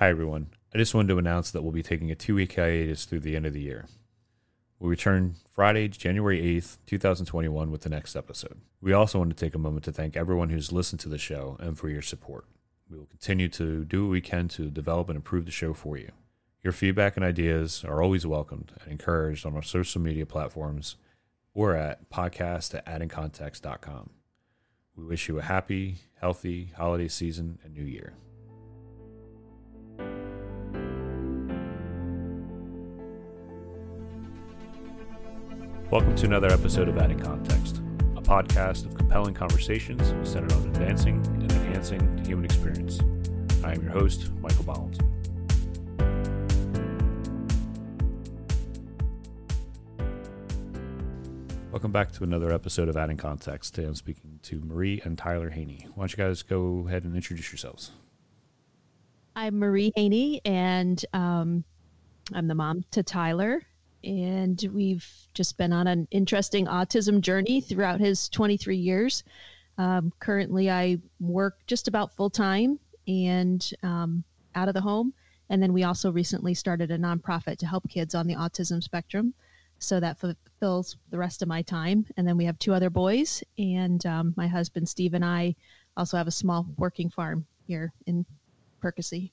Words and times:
Hi, 0.00 0.10
everyone. 0.10 0.50
I 0.72 0.78
just 0.78 0.94
wanted 0.94 1.08
to 1.08 1.18
announce 1.18 1.50
that 1.50 1.62
we'll 1.62 1.72
be 1.72 1.82
taking 1.82 2.12
a 2.12 2.14
two 2.14 2.36
week 2.36 2.54
hiatus 2.54 3.04
through 3.04 3.18
the 3.18 3.34
end 3.34 3.46
of 3.46 3.52
the 3.52 3.60
year. 3.60 3.86
We'll 4.78 4.90
return 4.90 5.34
Friday, 5.50 5.88
January 5.88 6.40
8th, 6.40 6.76
2021, 6.86 7.72
with 7.72 7.80
the 7.80 7.88
next 7.88 8.14
episode. 8.14 8.60
We 8.80 8.92
also 8.92 9.18
want 9.18 9.36
to 9.36 9.44
take 9.44 9.56
a 9.56 9.58
moment 9.58 9.84
to 9.86 9.92
thank 9.92 10.16
everyone 10.16 10.50
who's 10.50 10.70
listened 10.70 11.00
to 11.00 11.08
the 11.08 11.18
show 11.18 11.56
and 11.58 11.76
for 11.76 11.88
your 11.88 12.00
support. 12.00 12.44
We 12.88 12.96
will 12.96 13.06
continue 13.06 13.48
to 13.48 13.84
do 13.84 14.04
what 14.04 14.12
we 14.12 14.20
can 14.20 14.46
to 14.50 14.70
develop 14.70 15.08
and 15.08 15.16
improve 15.16 15.46
the 15.46 15.50
show 15.50 15.74
for 15.74 15.96
you. 15.96 16.12
Your 16.62 16.72
feedback 16.72 17.16
and 17.16 17.24
ideas 17.24 17.84
are 17.84 18.00
always 18.00 18.24
welcomed 18.24 18.74
and 18.80 18.92
encouraged 18.92 19.44
on 19.44 19.56
our 19.56 19.62
social 19.62 20.00
media 20.00 20.26
platforms 20.26 20.94
or 21.54 21.74
at 21.74 22.08
podcast 22.08 22.72
at 22.72 22.86
addingcontext.com. 22.86 24.10
We 24.94 25.04
wish 25.04 25.28
you 25.28 25.40
a 25.40 25.42
happy, 25.42 25.96
healthy 26.20 26.72
holiday 26.76 27.08
season 27.08 27.58
and 27.64 27.74
new 27.74 27.82
year. 27.82 28.12
Welcome 35.90 36.16
to 36.16 36.26
another 36.26 36.48
episode 36.48 36.90
of 36.90 36.98
Adding 36.98 37.18
Context, 37.18 37.78
a 38.14 38.20
podcast 38.20 38.84
of 38.84 38.94
compelling 38.94 39.32
conversations 39.32 40.06
centered 40.30 40.52
on 40.52 40.68
advancing 40.68 41.24
and 41.26 41.50
enhancing 41.50 42.14
the 42.16 42.28
human 42.28 42.44
experience. 42.44 43.00
I 43.64 43.72
am 43.72 43.80
your 43.80 43.92
host, 43.92 44.30
Michael 44.34 44.64
Bollins. 44.64 44.98
Welcome 51.72 51.90
back 51.90 52.12
to 52.12 52.22
another 52.22 52.52
episode 52.52 52.90
of 52.90 52.98
Adding 52.98 53.16
Context. 53.16 53.74
Today 53.74 53.88
I'm 53.88 53.94
speaking 53.94 54.40
to 54.42 54.60
Marie 54.60 55.00
and 55.04 55.16
Tyler 55.16 55.48
Haney. 55.48 55.86
Why 55.94 56.02
don't 56.02 56.12
you 56.12 56.18
guys 56.22 56.42
go 56.42 56.84
ahead 56.86 57.04
and 57.04 57.16
introduce 57.16 57.50
yourselves? 57.50 57.92
I'm 59.34 59.58
Marie 59.58 59.92
Haney, 59.96 60.42
and 60.44 61.02
um, 61.14 61.64
I'm 62.34 62.46
the 62.46 62.54
mom 62.54 62.84
to 62.90 63.02
Tyler 63.02 63.62
and 64.04 64.62
we've 64.72 65.06
just 65.34 65.56
been 65.56 65.72
on 65.72 65.86
an 65.86 66.06
interesting 66.10 66.66
autism 66.66 67.20
journey 67.20 67.60
throughout 67.60 68.00
his 68.00 68.28
23 68.28 68.76
years. 68.76 69.24
Um, 69.76 70.12
currently, 70.18 70.70
I 70.70 70.98
work 71.20 71.58
just 71.66 71.88
about 71.88 72.12
full 72.14 72.30
time 72.30 72.78
and 73.06 73.68
um, 73.82 74.24
out 74.54 74.68
of 74.68 74.74
the 74.74 74.80
home. 74.80 75.12
And 75.50 75.62
then 75.62 75.72
we 75.72 75.84
also 75.84 76.12
recently 76.12 76.54
started 76.54 76.90
a 76.90 76.98
nonprofit 76.98 77.58
to 77.58 77.66
help 77.66 77.88
kids 77.88 78.14
on 78.14 78.26
the 78.26 78.34
autism 78.34 78.82
spectrum. 78.82 79.34
So 79.78 80.00
that 80.00 80.18
fulfills 80.18 80.96
the 81.10 81.18
rest 81.18 81.40
of 81.40 81.48
my 81.48 81.62
time. 81.62 82.04
And 82.16 82.26
then 82.26 82.36
we 82.36 82.44
have 82.44 82.58
two 82.58 82.74
other 82.74 82.90
boys, 82.90 83.44
and 83.58 84.04
um, 84.06 84.34
my 84.36 84.48
husband, 84.48 84.88
Steve, 84.88 85.14
and 85.14 85.24
I 85.24 85.54
also 85.96 86.16
have 86.16 86.26
a 86.26 86.32
small 86.32 86.66
working 86.76 87.08
farm 87.08 87.46
here 87.66 87.92
in 88.06 88.26
Percy. 88.80 89.32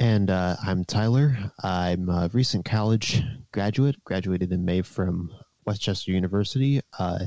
And 0.00 0.30
uh, 0.30 0.56
I'm 0.64 0.82
Tyler. 0.86 1.36
I'm 1.62 2.08
a 2.08 2.30
recent 2.32 2.64
college 2.64 3.22
graduate, 3.52 4.02
graduated 4.02 4.50
in 4.50 4.64
May 4.64 4.80
from 4.80 5.30
West 5.66 5.82
Chester 5.82 6.10
University. 6.10 6.80
Uh, 6.98 7.26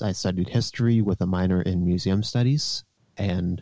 I 0.00 0.12
studied 0.12 0.48
history 0.48 1.00
with 1.00 1.20
a 1.20 1.26
minor 1.26 1.60
in 1.62 1.84
museum 1.84 2.22
studies. 2.22 2.84
And 3.16 3.60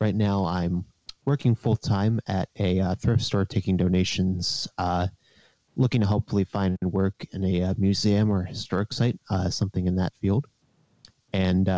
right 0.00 0.14
now 0.14 0.46
I'm 0.46 0.86
working 1.26 1.54
full 1.54 1.76
time 1.76 2.18
at 2.28 2.48
a 2.58 2.80
uh, 2.80 2.94
thrift 2.94 3.20
store 3.20 3.44
taking 3.44 3.76
donations, 3.76 4.66
uh, 4.78 5.08
looking 5.76 6.00
to 6.00 6.06
hopefully 6.06 6.44
find 6.44 6.78
work 6.80 7.26
in 7.32 7.44
a 7.44 7.62
uh, 7.62 7.74
museum 7.76 8.30
or 8.30 8.42
historic 8.42 8.90
site, 8.90 9.20
uh, 9.28 9.50
something 9.50 9.86
in 9.86 9.96
that 9.96 10.14
field. 10.22 10.46
And 11.34 11.68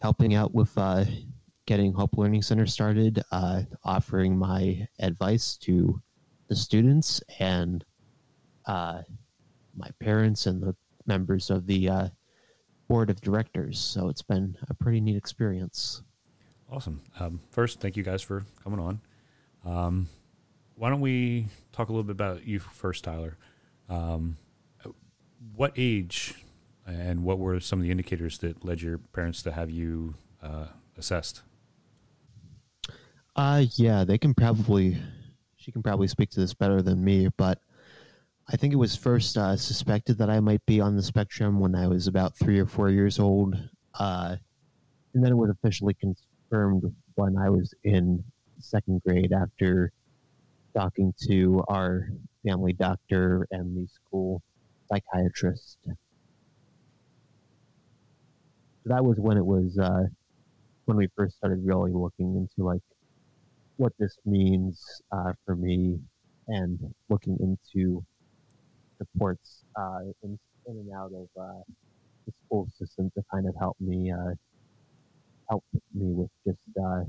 helping 0.00 0.34
out 0.34 0.52
with 0.52 0.76
getting 1.70 1.92
Hope 1.92 2.18
Learning 2.18 2.42
Center 2.42 2.66
started, 2.66 3.22
uh, 3.30 3.62
offering 3.84 4.36
my 4.36 4.88
advice 4.98 5.56
to 5.58 6.02
the 6.48 6.56
students 6.56 7.22
and 7.38 7.84
uh, 8.66 9.02
my 9.76 9.88
parents 10.00 10.46
and 10.46 10.60
the 10.60 10.74
members 11.06 11.48
of 11.48 11.68
the 11.68 11.88
uh, 11.88 12.08
board 12.88 13.08
of 13.08 13.20
directors. 13.20 13.78
So 13.78 14.08
it's 14.08 14.20
been 14.20 14.56
a 14.68 14.74
pretty 14.74 15.00
neat 15.00 15.14
experience. 15.14 16.02
Awesome. 16.68 17.02
Um, 17.20 17.38
first, 17.52 17.78
thank 17.78 17.96
you 17.96 18.02
guys 18.02 18.20
for 18.20 18.44
coming 18.64 18.80
on. 18.80 19.00
Um, 19.64 20.08
why 20.74 20.90
don't 20.90 21.00
we 21.00 21.46
talk 21.70 21.88
a 21.88 21.92
little 21.92 22.02
bit 22.02 22.10
about 22.10 22.44
you 22.44 22.58
first, 22.58 23.04
Tyler? 23.04 23.36
Um, 23.88 24.38
what 25.54 25.72
age 25.76 26.34
and 26.84 27.22
what 27.22 27.38
were 27.38 27.60
some 27.60 27.78
of 27.78 27.84
the 27.84 27.92
indicators 27.92 28.38
that 28.38 28.64
led 28.64 28.82
your 28.82 28.98
parents 28.98 29.40
to 29.44 29.52
have 29.52 29.70
you 29.70 30.14
uh, 30.42 30.66
assessed? 30.98 31.42
Uh, 33.36 33.64
yeah, 33.76 34.04
they 34.04 34.18
can 34.18 34.34
probably, 34.34 34.98
she 35.56 35.72
can 35.72 35.82
probably 35.82 36.08
speak 36.08 36.30
to 36.30 36.40
this 36.40 36.54
better 36.54 36.82
than 36.82 37.02
me, 37.02 37.28
but 37.36 37.58
I 38.48 38.56
think 38.56 38.72
it 38.72 38.76
was 38.76 38.96
first 38.96 39.36
uh, 39.36 39.56
suspected 39.56 40.18
that 40.18 40.30
I 40.30 40.40
might 40.40 40.64
be 40.66 40.80
on 40.80 40.96
the 40.96 41.02
spectrum 41.02 41.60
when 41.60 41.74
I 41.74 41.86
was 41.86 42.08
about 42.08 42.36
three 42.36 42.58
or 42.58 42.66
four 42.66 42.90
years 42.90 43.18
old. 43.18 43.56
Uh, 43.98 44.36
and 45.14 45.24
then 45.24 45.32
it 45.32 45.36
was 45.36 45.50
officially 45.50 45.94
confirmed 45.94 46.84
when 47.14 47.36
I 47.38 47.48
was 47.50 47.72
in 47.84 48.24
second 48.58 49.02
grade 49.06 49.32
after 49.32 49.92
talking 50.76 51.14
to 51.28 51.62
our 51.68 52.08
family 52.46 52.72
doctor 52.72 53.46
and 53.52 53.76
the 53.76 53.86
school 53.88 54.42
psychiatrist. 54.88 55.78
So 55.84 55.92
that 58.86 59.04
was 59.04 59.18
when 59.18 59.36
it 59.36 59.46
was, 59.46 59.78
uh, 59.78 60.04
when 60.86 60.96
we 60.96 61.08
first 61.16 61.36
started 61.36 61.60
really 61.64 61.92
looking 61.92 62.36
into 62.36 62.66
like 62.66 62.80
what 63.80 63.92
this 63.98 64.18
means 64.26 65.00
uh, 65.10 65.32
for 65.46 65.56
me 65.56 65.98
and 66.48 66.78
looking 67.08 67.34
into 67.40 68.04
supports 68.98 69.64
uh, 69.74 70.00
in, 70.22 70.38
in 70.66 70.76
and 70.76 70.92
out 70.94 71.10
of 71.14 71.28
uh, 71.40 71.62
the 72.26 72.32
school 72.44 72.68
system 72.78 73.10
to 73.16 73.24
kind 73.32 73.48
of 73.48 73.54
help 73.58 73.76
me 73.80 74.12
uh, 74.12 74.34
help 75.48 75.64
me 75.94 76.12
with 76.12 76.30
just 76.46 76.58
uh, 76.78 77.04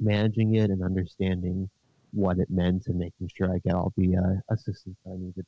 managing 0.00 0.56
it 0.56 0.68
and 0.68 0.82
understanding 0.82 1.70
what 2.12 2.38
it 2.38 2.50
meant 2.50 2.82
and 2.88 2.98
making 2.98 3.30
sure 3.32 3.54
I 3.54 3.58
get 3.64 3.74
all 3.74 3.92
the 3.96 4.16
uh, 4.16 4.52
assistance 4.52 4.96
I 5.06 5.10
needed. 5.16 5.46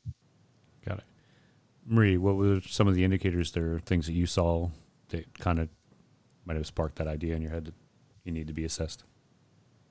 Got 0.87 0.99
it. 0.99 1.05
Marie, 1.85 2.17
what 2.19 2.37
were 2.37 2.61
some 2.61 2.87
of 2.87 2.95
the 2.95 3.03
indicators 3.03 3.51
there, 3.51 3.81
things 3.81 4.07
that 4.07 4.13
you 4.13 4.27
saw 4.27 4.71
that 5.09 5.41
kind 5.41 5.59
of 5.59 5.69
might 6.45 6.57
have 6.57 6.67
sparked 6.69 6.97
that 6.97 7.09
idea 7.09 7.35
in 7.35 7.43
your 7.43 7.51
head 7.51 7.65
that 7.65 7.75
you 8.23 8.31
need 8.31 8.47
to 8.47 8.53
be 8.53 8.65
assessed? 8.65 9.03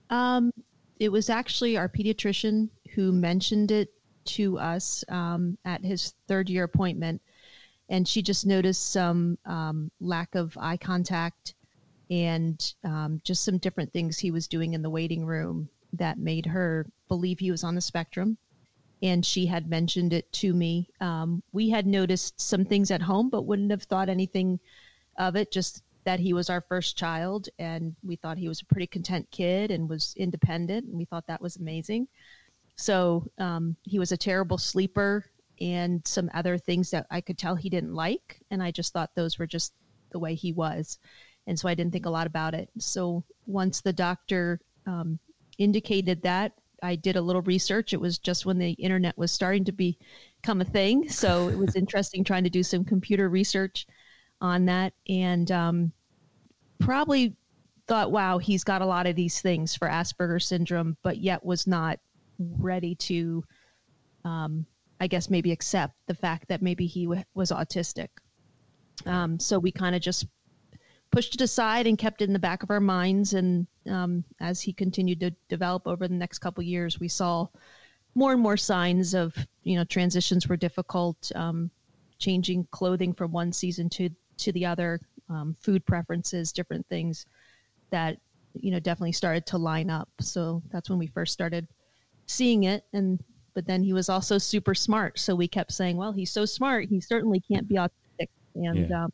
Um, 0.09 0.51
it 1.00 1.12
was 1.12 1.29
actually 1.29 1.78
our 1.78 1.90
pediatrician 1.90 2.69
who 2.94 3.12
mentioned 3.12 3.72
it 3.72 3.94
to 4.25 4.57
us 4.59 5.03
um, 5.09 5.57
at 5.66 5.84
his 5.84 6.13
third 6.28 6.50
year 6.50 6.63
appointment. 6.63 7.22
And 7.90 8.07
she 8.07 8.22
just 8.22 8.45
noticed 8.45 8.91
some 8.91 9.38
um, 9.45 9.91
lack 10.01 10.35
of 10.35 10.57
eye 10.59 10.78
contact 10.78 11.53
and 12.09 12.73
um, 12.84 13.22
just 13.23 13.44
some 13.44 13.57
different 13.57 13.91
things 13.94 14.18
he 14.18 14.31
was 14.31 14.47
doing 14.47 14.73
in 14.73 14.81
the 14.81 14.90
waiting 14.90 15.25
room 15.25 15.69
that 15.94 16.18
made 16.18 16.45
her 16.45 16.85
believe 17.07 17.39
he 17.39 17.51
was 17.51 17.63
on 17.63 17.75
the 17.75 17.81
spectrum. 17.81 18.38
And 19.01 19.25
she 19.25 19.45
had 19.45 19.69
mentioned 19.69 20.12
it 20.12 20.31
to 20.34 20.53
me. 20.53 20.89
Um, 21.00 21.44
we 21.53 21.69
had 21.69 21.85
noticed 21.85 22.41
some 22.41 22.66
things 22.66 22.91
at 22.91 23.01
home, 23.01 23.29
but 23.29 23.44
wouldn't 23.45 23.72
have 23.72 23.84
thought 23.84 24.09
anything 24.09 24.59
of 25.18 25.35
it, 25.35 25.51
just 25.51 25.84
that 26.07 26.22
he 26.22 26.31
was 26.31 26.50
our 26.50 26.62
first 26.62 26.97
child 26.97 27.50
and 27.59 27.94
we 28.01 28.16
thought 28.16 28.38
he 28.38 28.47
was 28.47 28.62
a 28.62 28.66
pretty 28.66 28.88
content 28.88 29.28
kid 29.29 29.72
and 29.72 29.90
was 29.90 30.13
independent 30.16 30.85
and 30.85 30.97
we 30.97 31.03
thought 31.03 31.28
that 31.28 31.41
was 31.41 31.57
amazing. 31.57 32.07
So 32.78 33.29
um, 33.38 33.75
he 33.84 34.00
was 34.00 34.13
a 34.13 34.18
terrible 34.18 34.57
sleeper 34.57 35.25
and 35.59 36.07
some 36.07 36.29
other 36.34 36.57
things 36.57 36.91
that 36.91 37.07
i 37.12 37.19
could 37.19 37.38
tell 37.38 37.56
he 37.56 37.69
didn't 37.69 37.94
like 37.94 38.40
and 38.51 38.62
i 38.63 38.72
just 38.72 38.94
thought 38.94 39.09
those 39.16 39.38
were 39.38 39.47
just 39.47 39.73
the 40.12 40.19
way 40.19 40.34
he 40.34 40.53
was 40.53 41.00
and 41.45 41.59
so 41.59 41.68
i 41.68 41.73
didn't 41.73 41.91
think 41.91 42.06
a 42.06 42.09
lot 42.09 42.28
about 42.28 42.53
it. 42.53 42.69
So 42.78 43.24
once 43.45 43.81
the 43.81 43.91
doctor 43.91 44.62
um, 44.86 45.19
indicated 45.57 46.21
that 46.21 46.53
i 46.83 46.95
did 46.95 47.18
a 47.18 47.21
little 47.21 47.42
research. 47.42 47.92
It 47.92 48.00
was 48.00 48.18
just 48.18 48.45
when 48.45 48.60
the 48.60 48.71
internet 48.71 49.18
was 49.18 49.31
starting 49.31 49.65
to 49.65 49.74
become 49.74 50.62
a 50.62 50.71
thing 50.77 51.10
so 51.10 51.50
it 51.50 51.57
was 51.57 51.75
interesting 51.83 52.24
trying 52.24 52.45
to 52.45 52.50
do 52.50 52.63
some 52.63 52.86
computer 52.86 53.27
research 53.27 53.88
on 54.39 54.65
that 54.65 54.94
and 55.10 55.51
um, 55.51 55.92
probably 56.79 57.35
thought, 57.88 58.12
wow, 58.12 58.38
he's 58.38 58.63
got 58.63 58.81
a 58.81 58.85
lot 58.85 59.07
of 59.07 59.15
these 59.15 59.41
things 59.41 59.75
for 59.75 59.88
Asperger 59.88 60.41
syndrome, 60.41 60.97
but 61.03 61.18
yet 61.18 61.45
was 61.45 61.68
not 61.68 62.00
ready 62.39 62.95
to, 62.95 63.44
um, 64.25 64.65
I 65.00 65.07
guess, 65.07 65.29
maybe 65.29 65.51
accept 65.51 65.95
the 66.07 66.13
fact 66.13 66.47
that 66.50 66.62
maybe 66.62 66.85
he 66.85 67.06
w- 67.06 67.24
was 67.33 67.51
autistic. 67.51 68.09
Um, 69.06 69.39
so 69.39 69.57
we 69.59 69.71
kind 69.71 69.95
of 69.95 70.01
just 70.01 70.27
pushed 71.12 71.35
it 71.35 71.41
aside 71.41 71.88
and 71.88 71.97
kept 71.97 72.21
it 72.21 72.25
in 72.25 72.33
the 72.33 72.39
back 72.39 72.63
of 72.63 72.71
our 72.71 72.81
minds. 72.81 73.33
And 73.33 73.68
um, 73.89 74.24
as 74.41 74.62
he 74.62 74.74
continued 74.74 75.21
to 75.21 75.31
develop 75.47 75.88
over 75.88 76.07
the 76.07 76.13
next 76.13 76.39
couple 76.39 76.63
years, 76.63 77.00
we 77.00 77.07
saw 77.07 77.47
more 78.15 78.33
and 78.33 78.41
more 78.41 78.57
signs 78.57 79.13
of, 79.13 79.35
you 79.63 79.77
know, 79.77 79.83
transitions 79.85 80.47
were 80.47 80.57
difficult, 80.57 81.31
um, 81.35 81.71
changing 82.19 82.68
clothing 82.71 83.13
from 83.13 83.31
one 83.31 83.53
season 83.53 83.89
to 83.89 84.09
to 84.38 84.51
the 84.51 84.65
other, 84.65 85.00
um, 85.29 85.56
food 85.59 85.85
preferences, 85.85 86.51
different 86.51 86.88
things 86.88 87.25
that 87.89 88.18
you 88.62 88.71
know, 88.71 88.79
definitely 88.79 89.12
started 89.12 89.45
to 89.47 89.57
line 89.57 89.89
up. 89.89 90.09
So 90.19 90.62
that's 90.71 90.89
when 90.89 91.00
we 91.00 91.07
first 91.07 91.33
started 91.33 91.68
seeing 92.25 92.63
it. 92.63 92.83
And 92.94 93.24
but 93.53 93.65
then 93.65 93.81
he 93.81 93.94
was 93.94 94.09
also 94.09 94.38
super 94.38 94.75
smart. 94.75 95.18
So 95.18 95.35
we 95.35 95.47
kept 95.47 95.71
saying, 95.71 95.97
well, 95.97 96.12
he's 96.12 96.31
so 96.31 96.45
smart, 96.45 96.88
he 96.89 97.01
certainly 97.01 97.39
can't 97.39 97.68
be 97.68 97.75
autistic. 97.75 98.29
And 98.56 98.89
yeah. 98.89 99.06
um, 99.06 99.13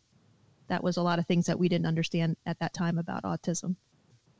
that 0.67 0.83
was 0.83 0.97
a 0.97 1.01
lot 1.01 1.19
of 1.19 1.25
things 1.27 1.45
that 1.45 1.57
we 1.57 1.69
didn't 1.69 1.85
understand 1.85 2.35
at 2.45 2.59
that 2.59 2.73
time 2.73 2.97
about 2.97 3.23
autism. 3.23 3.75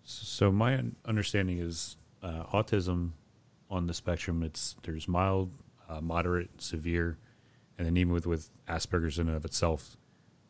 So 0.03 0.51
my 0.51 0.83
understanding 1.05 1.59
is 1.59 1.95
uh, 2.21 2.43
autism 2.53 3.11
on 3.69 3.87
the 3.87 3.93
spectrum. 3.93 4.43
It's 4.43 4.75
there's 4.83 5.07
mild, 5.07 5.51
uh, 5.89 6.01
moderate, 6.01 6.61
severe, 6.61 7.17
and 7.77 7.87
then 7.87 7.95
even 7.97 8.11
with 8.13 8.27
with 8.27 8.49
Asperger's 8.67 9.19
in 9.19 9.27
and 9.27 9.37
of 9.37 9.45
itself, 9.45 9.95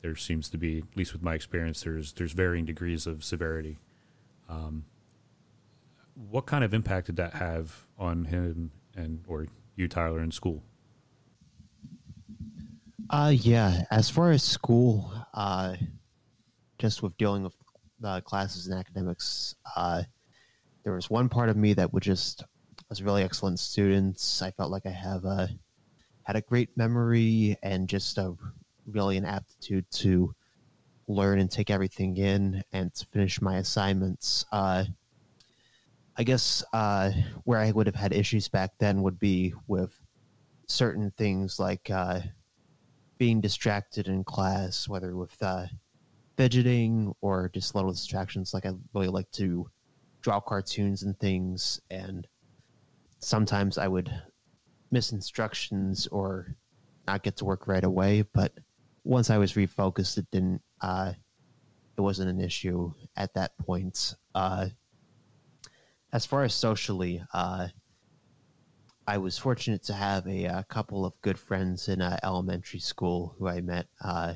there 0.03 0.15
seems 0.15 0.49
to 0.49 0.57
be, 0.57 0.79
at 0.79 0.97
least 0.97 1.13
with 1.13 1.23
my 1.23 1.33
experience, 1.33 1.81
there's 1.81 2.13
there's 2.13 2.33
varying 2.33 2.65
degrees 2.65 3.07
of 3.07 3.23
severity. 3.23 3.79
Um, 4.49 4.85
what 6.29 6.45
kind 6.45 6.63
of 6.63 6.73
impact 6.73 7.07
did 7.07 7.15
that 7.15 7.33
have 7.33 7.85
on 7.97 8.25
him 8.25 8.71
and 8.95 9.23
or 9.27 9.47
you, 9.75 9.87
Tyler, 9.87 10.21
in 10.21 10.31
school? 10.31 10.61
Uh, 13.09 13.33
yeah. 13.33 13.83
As 13.89 14.09
far 14.09 14.31
as 14.31 14.43
school, 14.43 15.11
uh, 15.33 15.75
just 16.77 17.01
with 17.01 17.17
dealing 17.17 17.43
with 17.43 17.55
uh, 18.03 18.21
classes 18.21 18.67
and 18.67 18.77
academics, 18.77 19.55
uh, 19.75 20.03
there 20.83 20.93
was 20.93 21.09
one 21.09 21.29
part 21.29 21.49
of 21.49 21.55
me 21.55 21.73
that 21.73 21.93
would 21.93 22.03
just 22.03 22.43
was 22.89 23.01
really 23.01 23.23
excellent 23.23 23.59
students. 23.59 24.41
I 24.41 24.51
felt 24.51 24.69
like 24.69 24.85
I 24.85 24.91
have 24.91 25.25
a 25.25 25.49
had 26.23 26.35
a 26.35 26.41
great 26.41 26.69
memory 26.77 27.57
and 27.63 27.87
just 27.87 28.17
a 28.17 28.35
really 28.87 29.17
an 29.17 29.25
aptitude 29.25 29.85
to 29.91 30.33
learn 31.07 31.39
and 31.39 31.51
take 31.51 31.69
everything 31.69 32.17
in 32.17 32.63
and 32.71 32.93
to 32.93 33.05
finish 33.07 33.41
my 33.41 33.57
assignments. 33.57 34.45
Uh, 34.51 34.85
I 36.15 36.23
guess 36.23 36.63
uh, 36.73 37.11
where 37.43 37.59
I 37.59 37.71
would 37.71 37.87
have 37.87 37.95
had 37.95 38.13
issues 38.13 38.47
back 38.47 38.71
then 38.79 39.01
would 39.01 39.19
be 39.19 39.53
with 39.67 39.91
certain 40.67 41.11
things 41.17 41.59
like 41.59 41.89
uh, 41.89 42.21
being 43.17 43.41
distracted 43.41 44.07
in 44.07 44.23
class, 44.23 44.87
whether 44.87 45.15
with 45.15 45.35
uh, 45.41 45.65
fidgeting 46.37 47.13
or 47.21 47.49
just 47.53 47.75
little 47.75 47.91
distractions. 47.91 48.53
Like 48.53 48.65
I 48.65 48.71
really 48.93 49.07
like 49.07 49.31
to 49.31 49.69
draw 50.21 50.39
cartoons 50.39 51.03
and 51.03 51.17
things, 51.19 51.81
and 51.89 52.27
sometimes 53.19 53.77
I 53.77 53.87
would 53.87 54.13
miss 54.91 55.11
instructions 55.11 56.07
or 56.07 56.55
not 57.07 57.23
get 57.23 57.37
to 57.37 57.45
work 57.45 57.67
right 57.67 57.83
away. 57.83 58.21
But 58.33 58.53
once 59.03 59.29
I 59.29 59.37
was 59.37 59.53
refocused, 59.53 60.17
it 60.17 60.27
didn't. 60.31 60.61
Uh, 60.81 61.13
it 61.97 62.01
wasn't 62.01 62.29
an 62.29 62.41
issue 62.41 62.93
at 63.15 63.33
that 63.35 63.57
point. 63.57 64.15
Uh, 64.33 64.69
as 66.11 66.25
far 66.25 66.43
as 66.43 66.53
socially, 66.53 67.23
uh, 67.33 67.67
I 69.05 69.17
was 69.17 69.37
fortunate 69.37 69.83
to 69.83 69.93
have 69.93 70.25
a, 70.27 70.45
a, 70.45 70.65
couple 70.69 71.05
of 71.05 71.19
good 71.21 71.37
friends 71.37 71.89
in 71.89 72.01
uh, 72.01 72.17
elementary 72.23 72.79
school 72.79 73.35
who 73.37 73.47
I 73.47 73.61
met, 73.61 73.87
uh, 74.01 74.35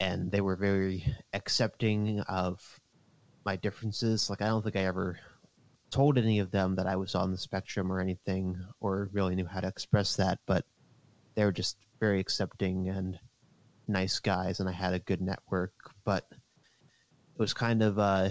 and 0.00 0.30
they 0.30 0.40
were 0.40 0.56
very 0.56 1.04
accepting 1.32 2.20
of 2.20 2.60
my 3.44 3.56
differences. 3.56 4.28
Like 4.28 4.42
I 4.42 4.48
don't 4.48 4.62
think 4.62 4.76
I 4.76 4.84
ever 4.84 5.18
told 5.90 6.18
any 6.18 6.40
of 6.40 6.50
them 6.50 6.76
that 6.76 6.86
I 6.86 6.96
was 6.96 7.14
on 7.14 7.30
the 7.30 7.38
spectrum 7.38 7.92
or 7.92 8.00
anything, 8.00 8.56
or 8.80 9.08
really 9.12 9.36
knew 9.36 9.46
how 9.46 9.60
to 9.60 9.68
express 9.68 10.16
that, 10.16 10.38
but 10.46 10.64
they 11.34 11.44
were 11.44 11.52
just 11.52 11.76
very 12.00 12.20
accepting 12.20 12.88
and 12.88 13.18
nice 13.86 14.18
guys, 14.18 14.60
and 14.60 14.68
I 14.68 14.72
had 14.72 14.94
a 14.94 14.98
good 14.98 15.20
network. 15.20 15.72
But 16.04 16.26
it 16.32 17.38
was 17.38 17.54
kind 17.54 17.82
of 17.82 17.98
uh, 17.98 18.30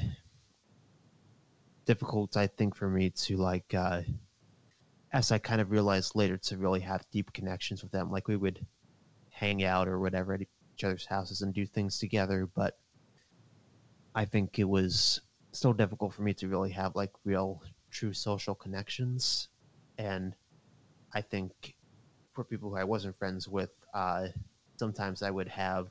difficult, 1.86 2.36
I 2.36 2.48
think, 2.48 2.76
for 2.76 2.90
me 2.90 3.12
to 3.12 3.38
like, 3.38 3.74
uh, 3.74 4.02
as 5.14 5.32
I 5.32 5.38
kind 5.38 5.62
of 5.62 5.72
realized 5.72 6.16
later, 6.16 6.38
to 6.38 6.58
really 6.58 6.82
have 6.82 7.10
deep 7.12 7.32
connections 7.34 7.84
with 7.84 7.92
them. 7.92 8.12
Like 8.12 8.28
we 8.28 8.36
would 8.36 8.66
hang 9.30 9.64
out 9.64 9.88
or 9.88 10.00
whatever 10.00 10.34
at 10.34 10.42
each 10.42 10.84
other's 10.84 11.06
houses 11.06 11.42
and 11.42 11.54
do 11.54 11.66
things 11.66 12.00
together, 12.00 12.50
but 12.56 12.78
I 14.16 14.26
think 14.26 14.60
it 14.60 14.68
was 14.68 15.22
still 15.52 15.74
difficult 15.74 16.14
for 16.14 16.22
me 16.22 16.34
to 16.36 16.48
really 16.48 16.72
have 16.72 16.96
like 16.96 17.12
real 17.24 17.62
true 17.92 18.14
social 18.14 18.54
connections 18.54 19.48
and 19.98 20.36
i 21.14 21.22
think 21.22 21.76
for 22.40 22.46
people 22.46 22.70
who 22.70 22.78
i 22.78 22.86
wasn't 22.86 23.18
friends 23.18 23.50
with 23.50 23.70
uh, 23.94 24.28
sometimes 24.78 25.22
i 25.22 25.30
would 25.30 25.50
have 25.50 25.88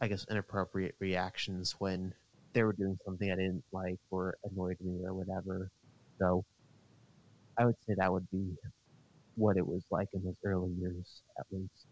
i 0.00 0.06
guess 0.06 0.24
inappropriate 0.30 0.94
reactions 1.00 1.74
when 1.80 2.14
they 2.52 2.62
were 2.62 2.72
doing 2.72 2.96
something 3.04 3.28
i 3.32 3.34
didn't 3.34 3.64
like 3.72 3.98
or 4.12 4.36
annoyed 4.44 4.76
me 4.80 5.04
or 5.04 5.12
whatever. 5.12 5.70
So 6.20 6.44
i 7.58 7.64
would 7.64 7.74
say 7.84 7.94
that 7.98 8.12
would 8.12 8.30
be 8.30 8.54
what 9.34 9.56
it 9.56 9.66
was 9.66 9.82
like 9.90 10.06
in 10.14 10.22
those 10.22 10.36
early 10.44 10.70
years 10.80 11.22
at 11.36 11.46
least. 11.50 11.86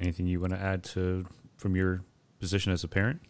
Anything 0.00 0.26
you 0.26 0.40
want 0.40 0.52
to 0.52 0.60
add 0.60 0.82
to 0.82 1.26
from 1.58 1.76
your 1.76 2.02
position 2.40 2.72
as 2.72 2.82
a 2.82 2.88
parent? 2.88 3.20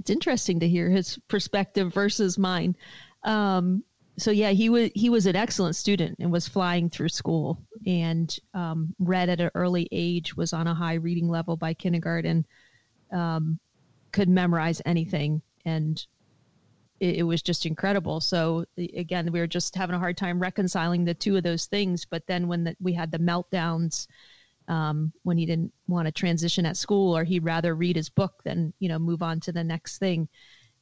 It's 0.00 0.08
interesting 0.08 0.60
to 0.60 0.68
hear 0.68 0.88
his 0.88 1.18
perspective 1.28 1.92
versus 1.92 2.38
mine. 2.38 2.74
Um, 3.22 3.82
so 4.18 4.30
yeah, 4.30 4.50
he 4.50 4.68
was 4.68 4.90
he 4.94 5.10
was 5.10 5.26
an 5.26 5.36
excellent 5.36 5.76
student 5.76 6.16
and 6.18 6.32
was 6.32 6.48
flying 6.48 6.88
through 6.88 7.10
school 7.10 7.58
and 7.86 8.36
um, 8.54 8.94
read 8.98 9.28
at 9.28 9.40
an 9.40 9.50
early 9.54 9.88
age, 9.92 10.36
was 10.36 10.52
on 10.52 10.66
a 10.66 10.74
high 10.74 10.94
reading 10.94 11.28
level 11.28 11.56
by 11.56 11.74
kindergarten, 11.74 12.46
um, 13.12 13.58
could 14.12 14.28
memorize 14.28 14.80
anything, 14.86 15.42
and 15.66 16.06
it, 17.00 17.16
it, 17.16 17.22
was 17.24 17.42
just 17.42 17.66
incredible. 17.66 18.20
So 18.20 18.64
again, 18.78 19.30
we 19.30 19.38
were 19.38 19.46
just 19.46 19.74
having 19.74 19.94
a 19.94 19.98
hard 19.98 20.16
time 20.16 20.40
reconciling 20.40 21.04
the 21.04 21.12
two 21.12 21.36
of 21.36 21.42
those 21.42 21.66
things. 21.66 22.06
But 22.06 22.26
then 22.26 22.48
when 22.48 22.64
the, 22.64 22.76
we 22.80 22.94
had 22.94 23.10
the 23.10 23.18
meltdowns 23.18 24.06
um, 24.68 25.12
when 25.24 25.36
he 25.36 25.44
didn't 25.44 25.72
want 25.88 26.06
to 26.06 26.12
transition 26.12 26.64
at 26.64 26.78
school 26.78 27.16
or 27.16 27.22
he'd 27.22 27.44
rather 27.44 27.74
read 27.74 27.96
his 27.96 28.08
book 28.08 28.42
than 28.44 28.72
you 28.78 28.88
know 28.88 28.98
move 28.98 29.22
on 29.22 29.40
to 29.40 29.52
the 29.52 29.62
next 29.62 29.98
thing 29.98 30.28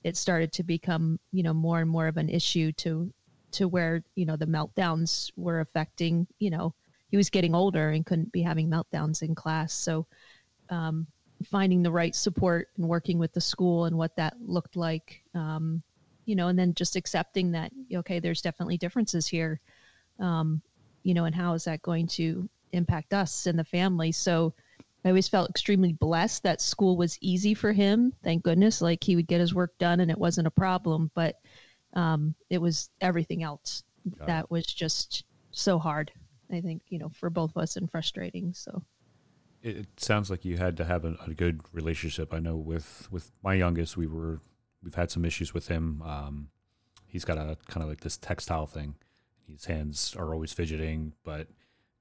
it 0.04 0.16
started 0.16 0.52
to 0.52 0.62
become 0.62 1.18
you 1.32 1.42
know 1.42 1.52
more 1.52 1.80
and 1.80 1.90
more 1.90 2.06
of 2.06 2.16
an 2.16 2.28
issue 2.28 2.72
to 2.72 3.12
to 3.54 3.68
where 3.68 4.02
you 4.14 4.26
know 4.26 4.36
the 4.36 4.46
meltdowns 4.46 5.30
were 5.36 5.60
affecting 5.60 6.26
you 6.38 6.50
know 6.50 6.74
he 7.10 7.16
was 7.16 7.30
getting 7.30 7.54
older 7.54 7.90
and 7.90 8.06
couldn't 8.06 8.32
be 8.32 8.42
having 8.42 8.68
meltdowns 8.68 9.22
in 9.22 9.34
class 9.34 9.72
so 9.72 10.06
um, 10.70 11.06
finding 11.44 11.82
the 11.82 11.90
right 11.90 12.14
support 12.14 12.68
and 12.76 12.88
working 12.88 13.18
with 13.18 13.32
the 13.32 13.40
school 13.40 13.84
and 13.84 13.96
what 13.96 14.16
that 14.16 14.34
looked 14.40 14.76
like 14.76 15.22
um, 15.34 15.82
you 16.24 16.34
know 16.34 16.48
and 16.48 16.58
then 16.58 16.74
just 16.74 16.96
accepting 16.96 17.52
that 17.52 17.72
okay 17.94 18.18
there's 18.18 18.42
definitely 18.42 18.78
differences 18.78 19.26
here 19.26 19.60
um, 20.20 20.60
you 21.02 21.14
know 21.14 21.24
and 21.24 21.34
how 21.34 21.54
is 21.54 21.64
that 21.64 21.82
going 21.82 22.06
to 22.06 22.48
impact 22.74 23.14
us 23.14 23.46
and 23.46 23.58
the 23.58 23.64
family. 23.64 24.12
So 24.12 24.52
I 25.04 25.08
always 25.08 25.28
felt 25.28 25.50
extremely 25.50 25.92
blessed 25.92 26.42
that 26.42 26.60
school 26.60 26.96
was 26.96 27.18
easy 27.20 27.54
for 27.54 27.72
him. 27.72 28.12
Thank 28.22 28.42
goodness. 28.42 28.82
Like 28.82 29.02
he 29.04 29.16
would 29.16 29.26
get 29.26 29.40
his 29.40 29.54
work 29.54 29.76
done 29.78 30.00
and 30.00 30.10
it 30.10 30.18
wasn't 30.18 30.46
a 30.46 30.52
problem, 30.52 31.10
but 31.14 31.36
um, 31.94 32.34
it 32.50 32.58
was 32.58 32.90
everything 33.00 33.42
else 33.42 33.82
Got 34.18 34.26
that 34.26 34.44
it. 34.44 34.50
was 34.50 34.66
just 34.66 35.24
so 35.50 35.78
hard. 35.78 36.12
I 36.52 36.60
think, 36.60 36.82
you 36.88 36.98
know, 36.98 37.08
for 37.08 37.30
both 37.30 37.50
of 37.56 37.62
us 37.62 37.76
and 37.76 37.90
frustrating. 37.90 38.52
So 38.52 38.82
it 39.62 39.86
sounds 39.96 40.30
like 40.30 40.44
you 40.44 40.58
had 40.58 40.76
to 40.76 40.84
have 40.84 41.04
a, 41.04 41.16
a 41.26 41.32
good 41.34 41.62
relationship. 41.72 42.34
I 42.34 42.38
know 42.38 42.56
with, 42.56 43.08
with 43.10 43.32
my 43.42 43.54
youngest, 43.54 43.96
we 43.96 44.06
were, 44.06 44.40
we've 44.82 44.94
had 44.94 45.10
some 45.10 45.24
issues 45.24 45.54
with 45.54 45.68
him. 45.68 46.02
Um, 46.02 46.48
he's 47.06 47.24
got 47.24 47.38
a 47.38 47.56
kind 47.66 47.82
of 47.82 47.88
like 47.88 48.00
this 48.00 48.18
textile 48.18 48.66
thing. 48.66 48.96
His 49.50 49.64
hands 49.64 50.14
are 50.18 50.34
always 50.34 50.52
fidgeting, 50.52 51.14
but 51.24 51.48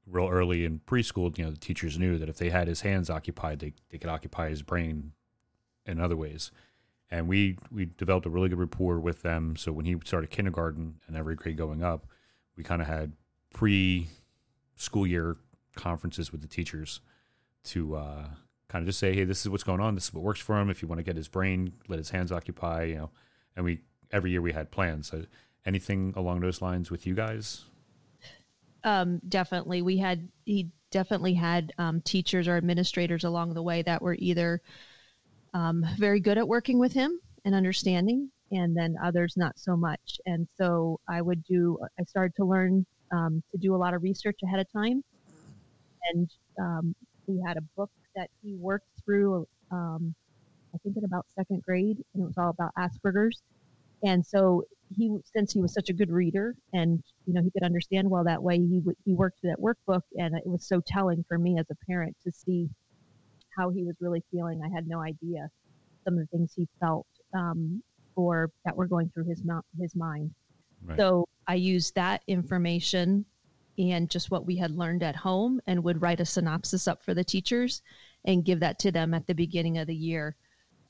real 0.05 0.27
early 0.27 0.65
in 0.65 0.79
preschool, 0.79 1.35
you 1.38 1.45
know, 1.45 1.51
the 1.51 1.57
teachers 1.57 1.97
knew 1.97 2.17
that 2.17 2.29
if 2.29 2.38
they 2.38 2.50
had 2.50 2.67
his 2.67 2.81
hands 2.81 3.09
occupied, 3.09 3.59
they, 3.59 3.73
they 3.89 3.97
could 3.97 4.09
occupy 4.09 4.50
his 4.50 4.62
brain 4.62 5.13
in 5.85 6.00
other 6.01 6.17
ways. 6.17 6.51
And 7.13 7.27
we, 7.27 7.58
we 7.72 7.86
developed 7.86 8.25
a 8.25 8.29
really 8.29 8.50
good 8.50 8.58
rapport 8.58 9.00
with 9.00 9.22
them. 9.22 9.55
So 9.55 9.72
when 9.72 9.86
he 9.86 9.96
started 10.03 10.32
kindergarten 10.32 10.96
and 11.08 11.15
every 11.15 11.36
grade 11.36 11.58
going 11.58 11.84
up, 11.84 12.08
we 12.58 12.63
kind 12.63 12.82
of 12.82 12.88
had 12.88 13.13
pre 13.53 14.08
school 14.75 15.05
year 15.05 15.38
conferences 15.75 16.32
with 16.32 16.41
the 16.41 16.48
teachers 16.48 17.01
to 17.65 17.96
uh, 17.96 18.25
kind 18.67 18.82
of 18.82 18.88
just 18.88 18.98
say, 18.98 19.13
hey, 19.13 19.25
this 19.25 19.41
is 19.41 19.50
what's 19.50 19.63
going 19.63 19.79
on. 19.79 19.93
This 19.93 20.05
is 20.05 20.13
what 20.13 20.24
works 20.24 20.39
for 20.39 20.60
him. 20.60 20.72
If 20.72 20.82
you 20.82 20.88
want 20.88 21.00
to 21.00 21.03
get 21.03 21.15
his 21.15 21.27
brain, 21.27 21.74
let 21.88 22.00
his 22.00 22.10
hands 22.10 22.32
occupy, 22.32 22.86
you 22.86 22.96
know. 22.96 23.12
And 23.55 23.63
we, 23.63 23.82
every 24.12 24.32
year 24.32 24.41
we 24.41 24.53
had 24.53 24.72
plans. 24.72 25.08
So 25.08 25.25
anything 25.67 26.13
along 26.15 26.39
those 26.39 26.63
lines 26.63 26.89
with 26.89 27.05
you 27.05 27.13
guys? 27.13 27.65
um, 28.84 29.22
definitely 29.27 29.82
we 29.82 29.98
had 29.98 30.27
he 30.46 30.70
definitely 30.91 31.34
had 31.34 31.74
um, 31.77 32.01
teachers 32.01 32.48
or 32.48 32.58
administrators 32.58 33.24
along 33.24 33.53
the 33.53 33.63
way 33.63 33.82
that 33.82 34.01
were 34.01 34.15
either 34.20 34.62
um, 35.53 35.86
very 35.98 36.19
good 36.19 36.38
at 36.38 36.48
working 36.48 36.79
with 36.79 36.93
him 36.93 37.19
and 37.45 37.53
understanding 37.55 38.29
and 38.51 38.75
then 38.75 38.95
others 39.03 39.36
not 39.38 39.57
so 39.57 39.75
much 39.75 40.19
and 40.25 40.48
so 40.57 41.00
i 41.10 41.22
would 41.22 41.43
do 41.43 41.77
i 42.00 42.03
started 42.03 42.33
to 42.36 42.45
learn 42.45 42.86
um, 43.12 43.43
to 43.51 43.57
do 43.57 43.75
a 43.75 43.77
lot 43.77 43.93
of 43.93 44.03
research 44.03 44.38
ahead 44.43 44.60
of 44.60 44.72
time 44.72 45.03
and 46.13 46.29
um, 46.60 46.95
we 47.27 47.41
had 47.45 47.57
a 47.57 47.62
book 47.75 47.91
that 48.15 48.29
he 48.41 48.55
worked 48.55 48.88
through 49.05 49.48
um, 49.72 50.13
I 50.74 50.77
think 50.79 50.98
in 50.98 51.05
about 51.05 51.25
second 51.36 51.62
grade, 51.63 51.98
and 52.13 52.24
it 52.24 52.25
was 52.25 52.38
all 52.38 52.50
about 52.50 52.72
Asperger's. 52.77 53.41
And 54.03 54.25
so 54.25 54.63
he, 54.95 55.15
since 55.24 55.53
he 55.53 55.62
was 55.62 55.74
such 55.74 55.89
a 55.89 55.93
good 55.93 56.12
reader, 56.12 56.55
and 56.74 57.01
you 57.25 57.33
know 57.33 57.41
he 57.41 57.51
could 57.51 57.63
understand 57.63 58.10
well 58.10 58.24
that 58.24 58.41
way, 58.41 58.57
he 58.57 58.79
w- 58.79 58.98
he 59.05 59.13
worked 59.13 59.39
through 59.39 59.51
that 59.51 59.62
workbook, 59.62 60.01
and 60.17 60.36
it 60.36 60.45
was 60.45 60.67
so 60.67 60.81
telling 60.86 61.24
for 61.27 61.38
me 61.38 61.57
as 61.60 61.65
a 61.72 61.86
parent 61.88 62.15
to 62.24 62.31
see 62.31 62.69
how 63.57 63.69
he 63.69 63.83
was 63.83 63.95
really 64.00 64.24
feeling. 64.31 64.62
I 64.63 64.69
had 64.74 64.88
no 64.88 65.00
idea 65.00 65.50
some 66.03 66.15
of 66.15 66.19
the 66.19 66.38
things 66.38 66.51
he 66.55 66.67
felt 66.79 67.07
um, 67.33 67.81
or 68.15 68.51
that 68.65 68.75
were 68.75 68.88
going 68.88 69.10
through 69.13 69.25
his 69.25 69.41
his 69.79 69.95
mind. 69.95 70.31
Right. 70.86 70.98
So 70.98 71.27
I 71.48 71.55
used 71.55 71.95
that 71.95 72.24
information 72.27 73.25
and 73.77 74.10
just 74.10 74.31
what 74.31 74.45
we 74.45 74.55
had 74.55 74.72
learned 74.72 75.03
at 75.03 75.15
home 75.15 75.60
and 75.67 75.83
would 75.83 76.01
write 76.01 76.19
a 76.19 76.25
synopsis 76.25 76.88
up 76.88 77.03
for 77.03 77.13
the 77.13 77.24
teachers 77.24 77.81
and 78.25 78.45
give 78.45 78.60
that 78.60 78.79
to 78.79 78.91
them 78.91 79.13
at 79.13 79.25
the 79.25 79.33
beginning 79.33 79.77
of 79.77 79.88
the 79.88 79.95
year 79.95 80.36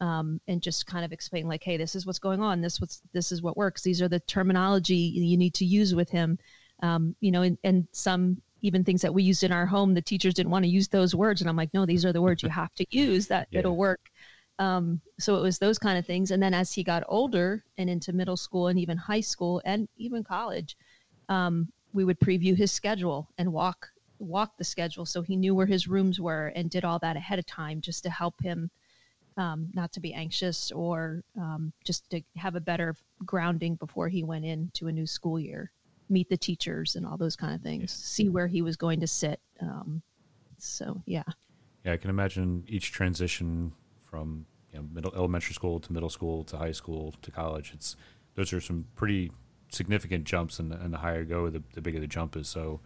um, 0.02 0.42
and 0.48 0.62
just 0.62 0.86
kind 0.86 1.06
of 1.06 1.14
explain 1.14 1.48
like 1.48 1.64
hey 1.64 1.78
this 1.78 1.96
is 1.96 2.06
what's 2.06 2.20
going 2.20 2.42
on 2.42 2.60
this 2.62 2.82
what's 2.82 3.02
this 3.14 3.32
is 3.32 3.42
what 3.42 3.56
works 3.56 3.82
these 3.82 4.02
are 4.02 4.10
the 4.10 4.20
terminology 4.22 4.96
you 4.96 5.38
need 5.38 5.54
to 5.54 5.66
use 5.66 5.96
with 5.96 6.10
him 6.10 6.38
um, 6.82 7.16
you 7.22 7.32
know 7.32 7.42
and, 7.42 7.58
and 7.64 7.88
some 7.92 8.42
even 8.64 8.84
things 8.84 9.02
that 9.02 9.14
we 9.14 9.22
used 9.22 9.44
in 9.44 9.52
our 9.52 9.68
home 9.68 9.94
the 9.94 10.02
teachers 10.02 10.34
didn't 10.34 10.52
want 10.52 10.64
to 10.64 10.70
use 10.70 10.88
those 10.88 11.14
words 11.14 11.42
and 11.42 11.50
i'm 11.50 11.56
like 11.56 11.74
no 11.74 11.86
these 11.86 12.04
are 12.04 12.14
the 12.14 12.22
words 12.22 12.42
you 12.42 12.50
have 12.62 12.74
to 12.74 12.86
use 12.90 13.28
that 13.28 13.48
yeah. 13.52 13.60
it'll 13.60 13.78
work 13.78 14.10
um, 14.60 15.02
so 15.20 15.36
it 15.38 15.42
was 15.42 15.58
those 15.58 15.80
kind 15.80 15.98
of 15.98 16.06
things. 16.06 16.32
And 16.32 16.42
then 16.42 16.54
as 16.54 16.72
he 16.72 16.84
got 16.84 17.04
older 17.08 17.64
and 17.78 17.90
into 17.90 18.14
middle 18.14 18.38
school 18.38 18.68
and 18.68 18.80
even 18.80 18.98
high 18.98 19.22
school 19.22 19.62
and 19.66 19.88
even 19.98 20.24
college, 20.24 20.78
um, 21.30 21.70
we 21.94 22.04
would 22.04 22.20
preview 22.20 22.56
his 22.56 22.72
schedule 22.72 23.30
and 23.38 23.52
walk 23.52 23.90
walk 24.20 24.56
the 24.58 24.64
schedule 24.64 25.06
so 25.06 25.22
he 25.22 25.36
knew 25.36 25.54
where 25.54 25.66
his 25.66 25.86
rooms 25.86 26.18
were 26.18 26.48
and 26.56 26.70
did 26.70 26.86
all 26.86 26.98
that 27.00 27.18
ahead 27.18 27.40
of 27.40 27.46
time 27.46 27.82
just 27.82 28.04
to 28.04 28.10
help 28.10 28.42
him 28.42 28.70
um, 29.36 29.70
not 29.74 29.92
to 29.92 30.00
be 30.00 30.14
anxious 30.14 30.72
or 30.72 31.24
um, 31.38 31.74
just 31.84 32.10
to 32.10 32.22
have 32.38 32.56
a 32.56 32.62
better 32.62 32.96
grounding 33.26 33.76
before 33.76 34.08
he 34.08 34.24
went 34.24 34.46
into 34.46 34.88
a 34.88 34.92
new 34.92 35.06
school 35.06 35.38
year 35.38 35.72
meet 36.14 36.30
the 36.30 36.38
teachers 36.38 36.96
and 36.96 37.06
all 37.06 37.18
those 37.18 37.36
kind 37.36 37.54
of 37.54 37.62
things 37.62 37.82
yeah. 37.82 37.88
see 37.88 38.30
where 38.30 38.48
he 38.48 38.62
was 38.62 38.78
going 38.78 39.00
to 39.00 39.08
sit 39.08 39.40
um, 39.62 40.02
so 40.58 41.02
yeah 41.06 41.24
yeah 41.84 41.94
i 41.94 41.98
can 41.98 42.10
imagine 42.10 42.64
each 42.68 42.92
transition 42.92 43.74
from 44.14 44.46
you 44.74 44.80
know, 44.80 44.86
middle 44.92 45.14
elementary 45.16 45.54
school 45.54 45.80
to 45.80 45.94
middle 45.94 46.10
school 46.10 46.44
to 46.46 46.58
high 46.58 46.72
school 46.72 47.14
to 47.22 47.32
college. 47.32 47.72
It's 47.74 47.96
those 48.36 48.52
are 48.52 48.62
some 48.62 48.86
pretty 48.96 49.32
significant 49.70 50.26
jumps, 50.26 50.60
and, 50.60 50.74
and 50.74 50.94
the 50.94 50.98
higher 50.98 51.22
you 51.22 51.26
go, 51.26 51.50
the, 51.50 51.64
the 51.74 51.82
bigger 51.82 52.00
the 52.00 52.08
jump 52.08 52.36
is. 52.36 52.48
So 52.48 52.80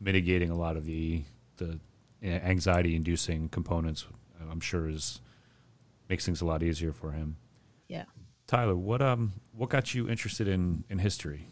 mitigating 0.00 0.50
a 0.50 0.56
lot 0.56 0.76
of 0.76 0.84
the 0.84 1.22
the 1.56 1.78
anxiety 2.22 2.94
inducing 2.94 3.48
components, 3.48 4.06
I'm 4.50 4.60
sure 4.60 4.88
is 4.88 5.20
makes 6.08 6.24
things 6.24 6.40
a 6.40 6.44
lot 6.44 6.62
easier 6.62 6.92
for 6.92 7.12
him. 7.12 7.36
Yeah. 7.88 8.04
Tyler, 8.46 8.76
what 8.76 9.02
um 9.02 9.32
what 9.52 9.70
got 9.70 9.94
you 9.94 10.08
interested 10.08 10.46
in 10.46 10.84
in 10.88 10.98
history 10.98 11.46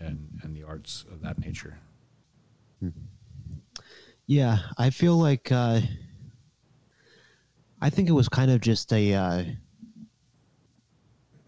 and 0.00 0.40
and 0.42 0.54
the 0.54 0.62
arts 0.62 1.04
of 1.10 1.20
that 1.22 1.38
nature? 1.38 1.78
Yeah, 4.26 4.58
I 4.78 4.90
feel 4.90 5.16
like 5.16 5.52
uh, 5.52 5.80
I 7.80 7.90
think 7.90 8.08
it 8.08 8.12
was 8.12 8.28
kind 8.28 8.50
of 8.50 8.60
just 8.60 8.92
a. 8.92 9.14
Uh, 9.14 9.44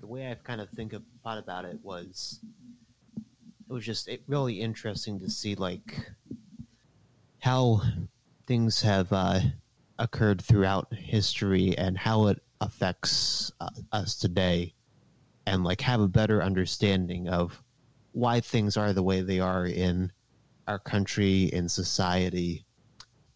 the 0.01 0.07
way 0.07 0.31
I 0.31 0.35
kind 0.35 0.61
of 0.61 0.69
think 0.71 0.93
of, 0.93 1.03
thought 1.23 1.39
about 1.39 1.65
it 1.65 1.79
was, 1.83 2.41
it 3.17 3.73
was 3.73 3.85
just 3.85 4.09
it, 4.09 4.23
really 4.27 4.61
interesting 4.61 5.21
to 5.21 5.31
see 5.31 5.55
like 5.55 6.11
how 7.39 7.81
things 8.47 8.83
have 8.83 9.11
uh, 9.13 9.41
occurred 9.99 10.43
throughout 10.43 10.93
history 10.93 11.77
and 11.79 11.97
how 11.97 12.27
it 12.27 12.43
affects 12.61 13.51
uh, 13.61 13.71
us 13.93 14.19
today, 14.19 14.75
and 15.47 15.65
like 15.65 15.81
have 15.81 16.01
a 16.01 16.09
better 16.09 16.43
understanding 16.43 17.29
of 17.29 17.64
why 18.15 18.41
things 18.41 18.77
are 18.77 18.93
the 18.93 19.03
way 19.03 19.21
they 19.21 19.41
are 19.41 19.67
in 19.67 20.11
our 20.67 20.79
country 20.79 21.45
in 21.45 21.69
society, 21.69 22.65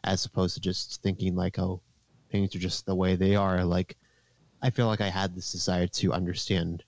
as 0.05 0.25
opposed 0.25 0.55
to 0.55 0.61
just 0.61 1.03
thinking 1.03 1.37
like, 1.37 1.59
oh 1.59 1.83
things 2.31 2.55
are 2.55 2.59
just 2.59 2.87
the 2.87 2.95
way 2.95 3.17
they 3.17 3.37
are. 3.37 3.65
Like, 3.65 3.97
I 4.63 4.71
feel 4.71 4.87
like 4.87 5.01
I 5.01 5.09
had 5.09 5.35
this 5.35 5.53
desire 5.53 5.87
to 5.87 6.13
understand 6.13 6.85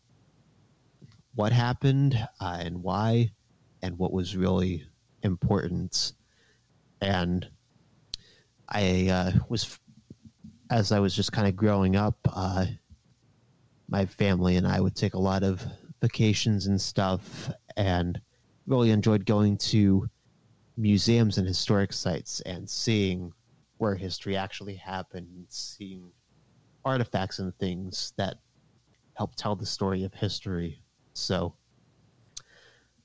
what 1.35 1.52
happened 1.52 2.16
uh, 2.40 2.59
and 2.61 2.82
why, 2.82 3.32
and 3.82 3.99
what 3.99 4.12
was 4.12 4.37
really 4.37 4.85
important. 5.23 6.12
And 7.00 7.49
I 8.68 9.09
uh, 9.09 9.32
was, 9.49 9.78
as 10.70 10.92
I 10.92 11.00
was 11.00 11.14
just 11.14 11.32
kind 11.32 11.49
of 11.49 11.56
growing 11.56 11.97
up, 11.97 12.16
uh, 12.32 12.66
my 13.88 14.06
family 14.06 14.56
and 14.56 14.66
I 14.66 14.80
would 14.80 14.94
take 14.94 15.14
a 15.14 15.20
lot 15.20 15.42
of 15.42 15.64
vacations 16.00 16.66
and 16.66 16.80
stuff, 16.80 17.50
and 17.77 18.21
really 18.67 18.91
enjoyed 18.91 19.27
going 19.27 19.57
to 19.57 20.09
museums 20.77 21.39
and 21.39 21.47
historic 21.47 21.93
sites 21.93 22.41
and 22.41 22.69
seeing 22.69 23.33
where 23.79 23.95
history 23.95 24.37
actually 24.37 24.75
happened, 24.75 25.47
seeing 25.49 26.11
artifacts 26.85 27.39
and 27.39 27.57
things 27.59 28.12
that 28.17 28.39
help 29.15 29.35
tell 29.35 29.57
the 29.57 29.67
story 29.67 30.05
of 30.05 30.15
history. 30.15 30.83
So 31.12 31.55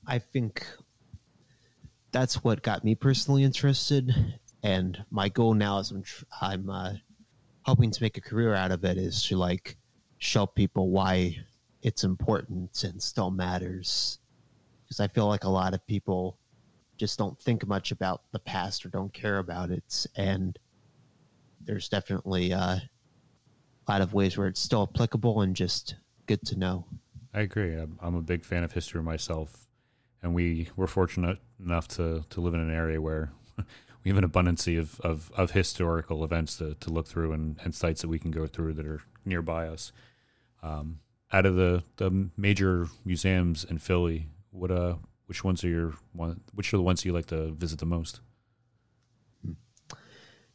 I 0.06 0.18
think 0.18 0.66
that's 2.12 2.42
what 2.42 2.62
got 2.62 2.84
me 2.84 2.94
personally 2.94 3.42
interested. 3.42 4.14
And 4.62 5.04
my 5.10 5.28
goal 5.28 5.54
now 5.54 5.78
is 5.78 5.90
I'm, 5.90 6.04
I'm 6.40 6.70
uh, 6.70 6.92
hoping 7.62 7.90
to 7.90 8.02
make 8.02 8.16
a 8.16 8.20
career 8.22 8.54
out 8.54 8.72
of 8.72 8.84
it 8.84 8.96
is 8.96 9.22
to 9.24 9.36
like 9.36 9.76
show 10.18 10.46
people 10.46 10.90
why 10.90 11.36
it's 11.82 12.04
important 12.04 12.84
and 12.84 13.02
still 13.02 13.30
matters. 13.30 14.18
Because 14.86 15.00
I 15.00 15.08
feel 15.08 15.26
like 15.26 15.44
a 15.44 15.48
lot 15.48 15.74
of 15.74 15.84
people 15.86 16.38
just 16.96 17.18
don't 17.18 17.38
think 17.38 17.66
much 17.66 17.90
about 17.90 18.22
the 18.32 18.38
past 18.38 18.86
or 18.86 18.88
don't 18.88 19.12
care 19.12 19.38
about 19.38 19.70
it. 19.70 20.06
And 20.16 20.58
there's 21.60 21.88
definitely 21.88 22.52
uh, 22.52 22.76
a 22.78 22.82
lot 23.88 24.00
of 24.00 24.14
ways 24.14 24.38
where 24.38 24.46
it's 24.46 24.60
still 24.60 24.88
applicable 24.94 25.42
and 25.42 25.54
just 25.54 25.96
good 26.26 26.44
to 26.46 26.58
know. 26.58 26.86
I 27.34 27.40
agree. 27.40 27.74
I'm, 27.74 27.98
I'm 28.00 28.14
a 28.14 28.22
big 28.22 28.44
fan 28.44 28.64
of 28.64 28.72
history 28.72 29.02
myself, 29.02 29.66
and 30.22 30.34
we 30.34 30.68
were 30.76 30.86
fortunate 30.86 31.38
enough 31.62 31.88
to, 31.88 32.24
to 32.30 32.40
live 32.40 32.54
in 32.54 32.60
an 32.60 32.72
area 32.72 33.00
where 33.00 33.32
we 34.04 34.10
have 34.10 34.18
an 34.18 34.24
abundance 34.24 34.66
of, 34.68 35.00
of, 35.00 35.30
of 35.36 35.50
historical 35.50 36.24
events 36.24 36.56
to, 36.58 36.74
to 36.74 36.90
look 36.90 37.06
through 37.06 37.32
and, 37.32 37.58
and 37.62 37.74
sites 37.74 38.00
that 38.02 38.08
we 38.08 38.18
can 38.18 38.30
go 38.30 38.46
through 38.46 38.72
that 38.74 38.86
are 38.86 39.02
nearby 39.24 39.66
us. 39.66 39.92
Um, 40.62 41.00
out 41.32 41.44
of 41.44 41.56
the, 41.56 41.82
the 41.96 42.28
major 42.36 42.86
museums 43.04 43.64
in 43.64 43.78
Philly, 43.78 44.28
what 44.56 44.70
uh, 44.70 44.94
which 45.26 45.44
ones 45.44 45.62
are 45.64 45.68
your 45.68 45.94
one? 46.12 46.40
Which 46.54 46.72
are 46.72 46.76
the 46.76 46.82
ones 46.82 47.04
you 47.04 47.12
like 47.12 47.26
to 47.26 47.52
visit 47.52 47.78
the 47.78 47.86
most? 47.86 48.20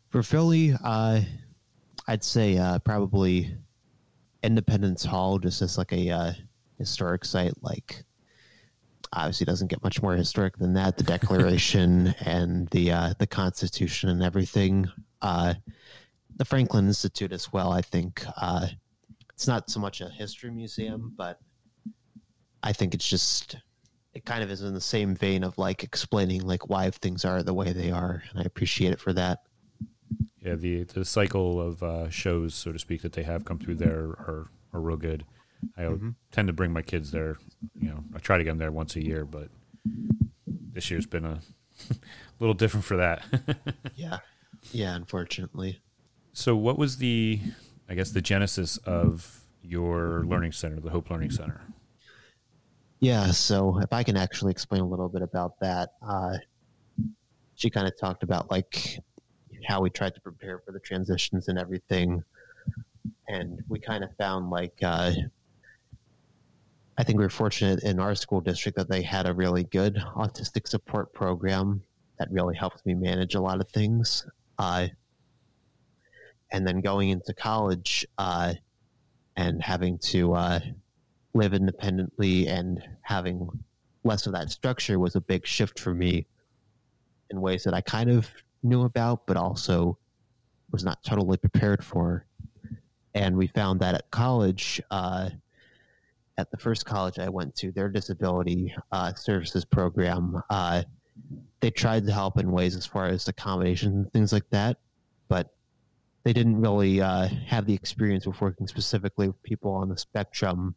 For 0.09 0.23
Philly, 0.23 0.73
uh, 0.83 1.21
I'd 2.07 2.23
say 2.23 2.57
uh, 2.57 2.79
probably 2.79 3.55
Independence 4.43 5.05
Hall, 5.05 5.39
just 5.39 5.61
as 5.61 5.77
like 5.77 5.93
a 5.93 6.09
uh, 6.09 6.33
historic 6.77 7.23
site. 7.23 7.53
Like, 7.61 8.03
obviously, 9.13 9.45
doesn't 9.45 9.69
get 9.69 9.83
much 9.83 10.01
more 10.01 10.15
historic 10.15 10.57
than 10.57 10.73
that. 10.73 10.97
The 10.97 11.03
Declaration 11.03 12.07
and 12.25 12.67
the 12.69 12.91
uh, 12.91 13.13
the 13.19 13.27
Constitution 13.27 14.09
and 14.09 14.23
everything. 14.23 14.89
Uh, 15.21 15.53
the 16.37 16.45
Franklin 16.45 16.87
Institute 16.87 17.31
as 17.31 17.53
well. 17.53 17.71
I 17.71 17.81
think 17.81 18.25
uh, 18.35 18.67
it's 19.33 19.47
not 19.47 19.69
so 19.69 19.79
much 19.79 20.01
a 20.01 20.09
history 20.09 20.49
museum, 20.49 21.13
but 21.15 21.39
I 22.63 22.73
think 22.73 22.93
it's 22.93 23.07
just 23.07 23.57
it 24.13 24.25
kind 24.25 24.43
of 24.43 24.51
is 24.51 24.61
in 24.61 24.73
the 24.73 24.81
same 24.81 25.15
vein 25.15 25.43
of 25.43 25.57
like 25.57 25.83
explaining 25.83 26.45
like 26.45 26.69
why 26.69 26.89
things 26.89 27.25
are 27.25 27.43
the 27.43 27.53
way 27.53 27.71
they 27.73 27.91
are, 27.91 28.23
and 28.29 28.39
I 28.39 28.43
appreciate 28.43 28.91
it 28.91 28.99
for 28.99 29.13
that 29.13 29.39
yeah, 30.41 30.55
the 30.55 30.83
the 30.83 31.05
cycle 31.05 31.61
of 31.61 31.83
uh, 31.83 32.09
shows, 32.09 32.55
so 32.55 32.71
to 32.71 32.79
speak, 32.79 33.03
that 33.03 33.13
they 33.13 33.23
have 33.23 33.45
come 33.45 33.59
through 33.59 33.75
there 33.75 33.99
are 33.99 34.49
are 34.73 34.81
real 34.81 34.97
good. 34.97 35.23
I 35.77 35.83
mm-hmm. 35.83 36.09
tend 36.31 36.47
to 36.47 36.53
bring 36.53 36.73
my 36.73 36.81
kids 36.81 37.11
there. 37.11 37.37
You 37.79 37.89
know, 37.89 38.03
I 38.15 38.19
try 38.19 38.37
to 38.37 38.43
get 38.43 38.51
them 38.51 38.57
there 38.57 38.71
once 38.71 38.95
a 38.95 39.03
year, 39.03 39.23
but 39.25 39.49
this 40.73 40.89
year's 40.89 41.05
been 41.05 41.25
a 41.25 41.41
little 42.39 42.55
different 42.55 42.85
for 42.85 42.97
that. 42.97 43.23
yeah, 43.95 44.17
yeah, 44.71 44.95
unfortunately. 44.95 45.79
So, 46.33 46.55
what 46.55 46.79
was 46.79 46.97
the, 46.97 47.39
I 47.87 47.93
guess, 47.93 48.09
the 48.09 48.21
genesis 48.21 48.77
of 48.77 49.41
your 49.61 50.23
learning 50.25 50.53
center, 50.53 50.79
the 50.79 50.89
Hope 50.89 51.11
Learning 51.11 51.29
Center? 51.29 51.61
Yeah, 53.01 53.31
so 53.31 53.79
if 53.79 53.91
I 53.91 54.03
can 54.03 54.15
actually 54.15 54.51
explain 54.51 54.81
a 54.81 54.87
little 54.87 55.09
bit 55.09 55.23
about 55.23 55.59
that, 55.59 55.93
uh, 56.07 56.37
she 57.55 57.71
kind 57.71 57.87
of 57.87 57.97
talked 57.99 58.21
about 58.21 58.51
like 58.51 58.99
how 59.67 59.81
we 59.81 59.89
tried 59.89 60.13
to 60.13 60.21
prepare 60.21 60.59
for 60.59 60.71
the 60.71 60.79
transitions 60.79 61.47
and 61.47 61.57
everything. 61.57 62.23
And 63.27 63.59
we 63.67 63.79
kind 63.79 64.03
of 64.03 64.15
found 64.17 64.51
like, 64.51 64.77
uh, 64.83 65.13
I 66.95 67.03
think 67.03 67.17
we 67.17 67.25
were 67.25 67.29
fortunate 67.29 67.83
in 67.83 67.99
our 67.99 68.13
school 68.13 68.39
district 68.39 68.77
that 68.77 68.87
they 68.87 69.01
had 69.01 69.25
a 69.25 69.33
really 69.33 69.63
good 69.63 69.95
autistic 70.15 70.67
support 70.67 71.11
program 71.11 71.81
that 72.19 72.29
really 72.29 72.55
helped 72.55 72.85
me 72.85 72.93
manage 72.93 73.33
a 73.33 73.41
lot 73.41 73.61
of 73.61 73.69
things. 73.71 74.27
Uh, 74.59 74.87
and 76.51 76.67
then 76.67 76.81
going 76.81 77.09
into 77.09 77.33
college, 77.33 78.05
uh, 78.19 78.53
and 79.37 79.63
having 79.63 79.97
to 79.97 80.33
uh, 80.33 80.59
live 81.33 81.53
independently 81.53 82.47
and 82.47 82.83
having 83.01 83.47
less 84.03 84.25
of 84.25 84.33
that 84.33 84.49
structure 84.49 84.99
was 84.99 85.15
a 85.15 85.21
big 85.21 85.45
shift 85.45 85.79
for 85.79 85.93
me 85.93 86.25
in 87.29 87.39
ways 87.41 87.63
that 87.63 87.73
I 87.73 87.81
kind 87.81 88.09
of 88.09 88.29
knew 88.63 88.83
about, 88.83 89.25
but 89.25 89.37
also 89.37 89.97
was 90.71 90.83
not 90.83 91.03
totally 91.03 91.37
prepared 91.37 91.83
for. 91.83 92.25
And 93.13 93.35
we 93.35 93.47
found 93.47 93.79
that 93.81 93.95
at 93.95 94.09
college, 94.11 94.81
uh, 94.91 95.29
at 96.37 96.49
the 96.51 96.57
first 96.57 96.85
college 96.85 97.19
I 97.19 97.29
went 97.29 97.55
to, 97.57 97.71
their 97.71 97.89
disability 97.89 98.73
uh, 98.91 99.13
services 99.13 99.65
program, 99.65 100.41
uh, 100.49 100.83
they 101.59 101.71
tried 101.71 102.05
to 102.07 102.13
help 102.13 102.39
in 102.39 102.51
ways 102.51 102.75
as 102.75 102.85
far 102.85 103.07
as 103.07 103.27
accommodations 103.27 103.95
and 103.95 104.13
things 104.13 104.33
like 104.33 104.49
that, 104.49 104.77
but 105.27 105.53
they 106.23 106.33
didn't 106.33 106.59
really 106.59 107.01
uh, 107.01 107.27
have 107.45 107.65
the 107.65 107.73
experience 107.73 108.25
with 108.25 108.39
working 108.39 108.67
specifically 108.67 109.27
with 109.27 109.41
people 109.43 109.71
on 109.71 109.89
the 109.89 109.97
spectrum 109.97 110.75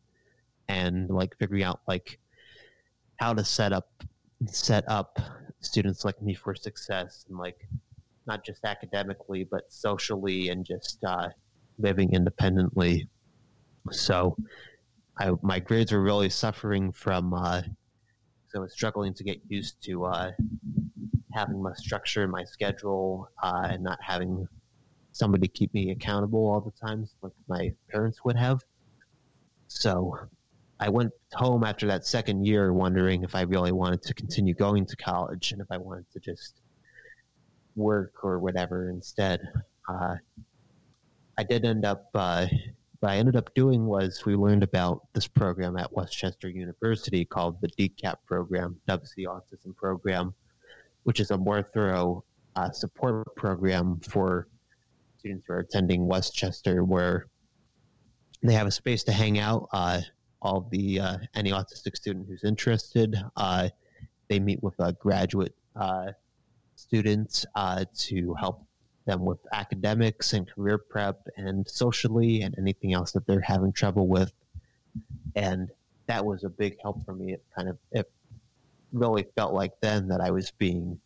and 0.69 1.11
like 1.11 1.37
figuring 1.39 1.63
out 1.63 1.81
like 1.87 2.19
how 3.17 3.33
to 3.33 3.45
set 3.45 3.73
up 3.73 3.89
set 4.47 4.85
up 4.89 5.19
students 5.61 6.05
like 6.05 6.21
me 6.21 6.35
for 6.35 6.55
success 6.55 7.25
and 7.29 7.39
like 7.39 7.57
not 8.27 8.45
just 8.45 8.65
academically 8.65 9.45
but 9.45 9.65
socially 9.69 10.49
and 10.49 10.65
just 10.65 10.99
uh, 11.05 11.29
living 11.79 12.13
independently. 12.13 13.09
So, 13.91 14.37
I, 15.19 15.33
my 15.43 15.61
grades 15.61 15.93
were 15.93 16.03
really 16.03 16.31
suffering 16.31 16.93
from. 16.93 17.35
Uh, 17.35 17.63
so 18.49 18.59
I 18.59 18.63
was 18.63 18.73
struggling 18.73 19.15
to 19.15 19.25
get 19.25 19.41
used 19.49 19.83
to 19.85 20.05
uh, 20.05 20.31
having 21.33 21.63
my 21.63 21.73
structure 21.75 22.25
in 22.25 22.31
my 22.31 22.45
schedule 22.45 23.29
uh, 23.43 23.69
and 23.71 23.83
not 23.83 23.99
having 24.01 24.47
somebody 25.13 25.49
keep 25.49 25.73
me 25.75 25.91
accountable 25.91 26.41
all 26.41 26.61
the 26.61 26.87
times 26.87 27.15
like 27.23 27.33
my 27.49 27.73
parents 27.91 28.25
would 28.25 28.37
have. 28.37 28.61
So 29.69 30.19
I 30.85 30.91
went 30.91 31.13
home 31.33 31.65
after 31.65 31.87
that 31.87 32.05
second 32.05 32.45
year 32.45 32.75
wondering 32.75 33.25
if 33.25 33.35
I 33.35 33.41
really 33.41 33.73
wanted 33.73 34.03
to 34.03 34.13
continue 34.13 34.53
going 34.53 34.85
to 34.85 34.97
college 34.97 35.53
and 35.53 35.63
if 35.63 35.67
I 35.71 35.79
wanted 35.79 36.05
to 36.13 36.21
just 36.21 36.61
work 37.75 38.13
or 38.23 38.39
whatever 38.39 38.91
instead. 38.91 39.41
Uh, 39.89 40.17
I 41.39 41.43
did 41.43 41.65
end 41.65 41.87
up, 41.87 42.11
uh, 42.13 42.49
what 43.01 43.13
I 43.13 43.17
ended 43.17 43.35
up 43.35 43.55
doing 43.55 43.87
was 43.87 44.27
we 44.27 44.37
learned 44.37 44.63
about 44.63 45.09
this 45.15 45.27
program 45.27 45.79
at 45.79 45.91
West 45.91 46.13
Chester 46.13 46.51
University 46.51 47.25
called 47.25 47.63
the 47.63 47.69
DCAP 47.69 48.17
program, 48.27 48.79
WC 48.87 49.25
Autism 49.25 49.75
Program, 49.75 50.35
which 51.05 51.19
is 51.19 51.31
a 51.31 51.39
more 51.39 51.63
thorough 51.63 52.23
uh, 52.57 52.71
support 52.71 53.35
program 53.37 54.01
for 54.01 54.49
students 55.17 55.47
who 55.47 55.55
are 55.55 55.61
attending 55.61 56.07
West 56.07 56.35
Chester 56.35 56.85
where 56.85 57.25
they 58.43 58.53
have 58.53 58.67
a 58.67 58.71
space 58.71 59.03
to 59.05 59.13
hang 59.13 59.39
out. 59.39 59.67
Uh, 59.73 60.03
all 60.45 60.69
the 60.71 61.01
uh, 61.01 61.17
any 61.35 61.51
autistic 61.51 61.97
student 61.97 62.27
who's 62.29 62.45
interested, 62.45 63.17
uh, 63.37 63.69
they 64.29 64.39
meet 64.39 64.63
with 64.63 64.75
a 64.79 64.93
graduate 64.93 65.55
uh, 65.75 66.13
students 66.77 67.45
uh, 67.55 67.85
to 67.97 68.35
help 68.35 68.65
them 69.07 69.25
with 69.25 69.39
academics 69.53 70.33
and 70.33 70.49
career 70.49 70.79
prep 70.79 71.27
and 71.37 71.69
socially 71.69 72.43
and 72.43 72.55
anything 72.59 72.95
else 72.95 73.13
that 73.13 73.27
they're 73.27 73.41
having 73.41 73.73
trouble 73.73 74.07
with. 74.07 74.33
And 75.35 75.71
that 76.07 76.25
was 76.25 76.45
a 76.45 76.49
big 76.49 76.77
help 76.83 77.05
for 77.05 77.15
me. 77.15 77.33
It 77.33 77.45
kind 77.57 77.69
of 77.69 77.79
it 77.93 78.11
really 78.93 79.27
felt 79.35 79.55
like 79.55 79.73
then 79.81 80.09
that 80.09 80.21
I 80.21 80.31
was 80.31 80.53
being 80.53 81.01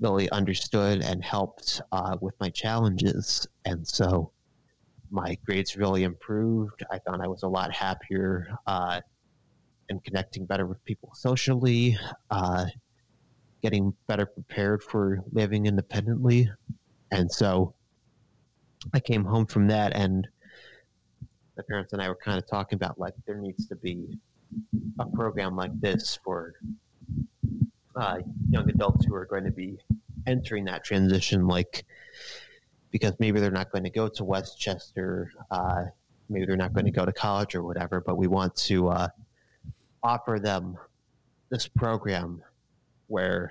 really 0.00 0.30
understood 0.30 1.02
and 1.02 1.22
helped 1.24 1.80
uh, 1.92 2.16
with 2.20 2.34
my 2.40 2.50
challenges. 2.50 3.46
And 3.64 3.86
so 3.86 4.30
my 5.14 5.38
grades 5.46 5.76
really 5.76 6.02
improved. 6.02 6.82
I 6.90 6.98
found 6.98 7.22
I 7.22 7.28
was 7.28 7.44
a 7.44 7.48
lot 7.48 7.72
happier 7.72 8.48
uh, 8.66 9.00
and 9.88 10.02
connecting 10.02 10.44
better 10.44 10.66
with 10.66 10.84
people 10.84 11.10
socially. 11.14 11.96
Uh, 12.30 12.66
getting 13.62 13.94
better 14.08 14.26
prepared 14.26 14.82
for 14.82 15.24
living 15.32 15.64
independently. 15.64 16.50
And 17.12 17.32
so 17.32 17.74
I 18.92 19.00
came 19.00 19.24
home 19.24 19.46
from 19.46 19.68
that, 19.68 19.94
and 19.94 20.28
the 21.56 21.62
parents 21.62 21.94
and 21.94 22.02
I 22.02 22.08
were 22.08 22.18
kind 22.22 22.36
of 22.36 22.46
talking 22.46 22.76
about 22.76 22.98
like 22.98 23.14
there 23.24 23.38
needs 23.38 23.66
to 23.68 23.76
be 23.76 24.18
a 24.98 25.06
program 25.06 25.56
like 25.56 25.80
this 25.80 26.18
for 26.22 26.54
uh, 27.96 28.18
young 28.50 28.68
adults 28.68 29.06
who 29.06 29.14
are 29.14 29.24
going 29.24 29.44
to 29.44 29.52
be 29.52 29.78
entering 30.26 30.64
that 30.66 30.84
transition, 30.84 31.46
like 31.46 31.86
because 32.94 33.12
maybe 33.18 33.40
they're 33.40 33.50
not 33.50 33.72
going 33.72 33.82
to 33.82 33.90
go 33.90 34.06
to 34.06 34.22
West 34.22 34.56
Chester, 34.56 35.28
uh, 35.50 35.82
maybe 36.28 36.46
they're 36.46 36.56
not 36.56 36.72
going 36.72 36.84
to 36.84 36.92
go 36.92 37.04
to 37.04 37.12
college 37.12 37.56
or 37.56 37.64
whatever, 37.64 38.00
but 38.00 38.16
we 38.16 38.28
want 38.28 38.54
to 38.54 38.86
uh, 38.86 39.08
offer 40.04 40.38
them 40.40 40.76
this 41.50 41.66
program 41.66 42.40
where 43.08 43.50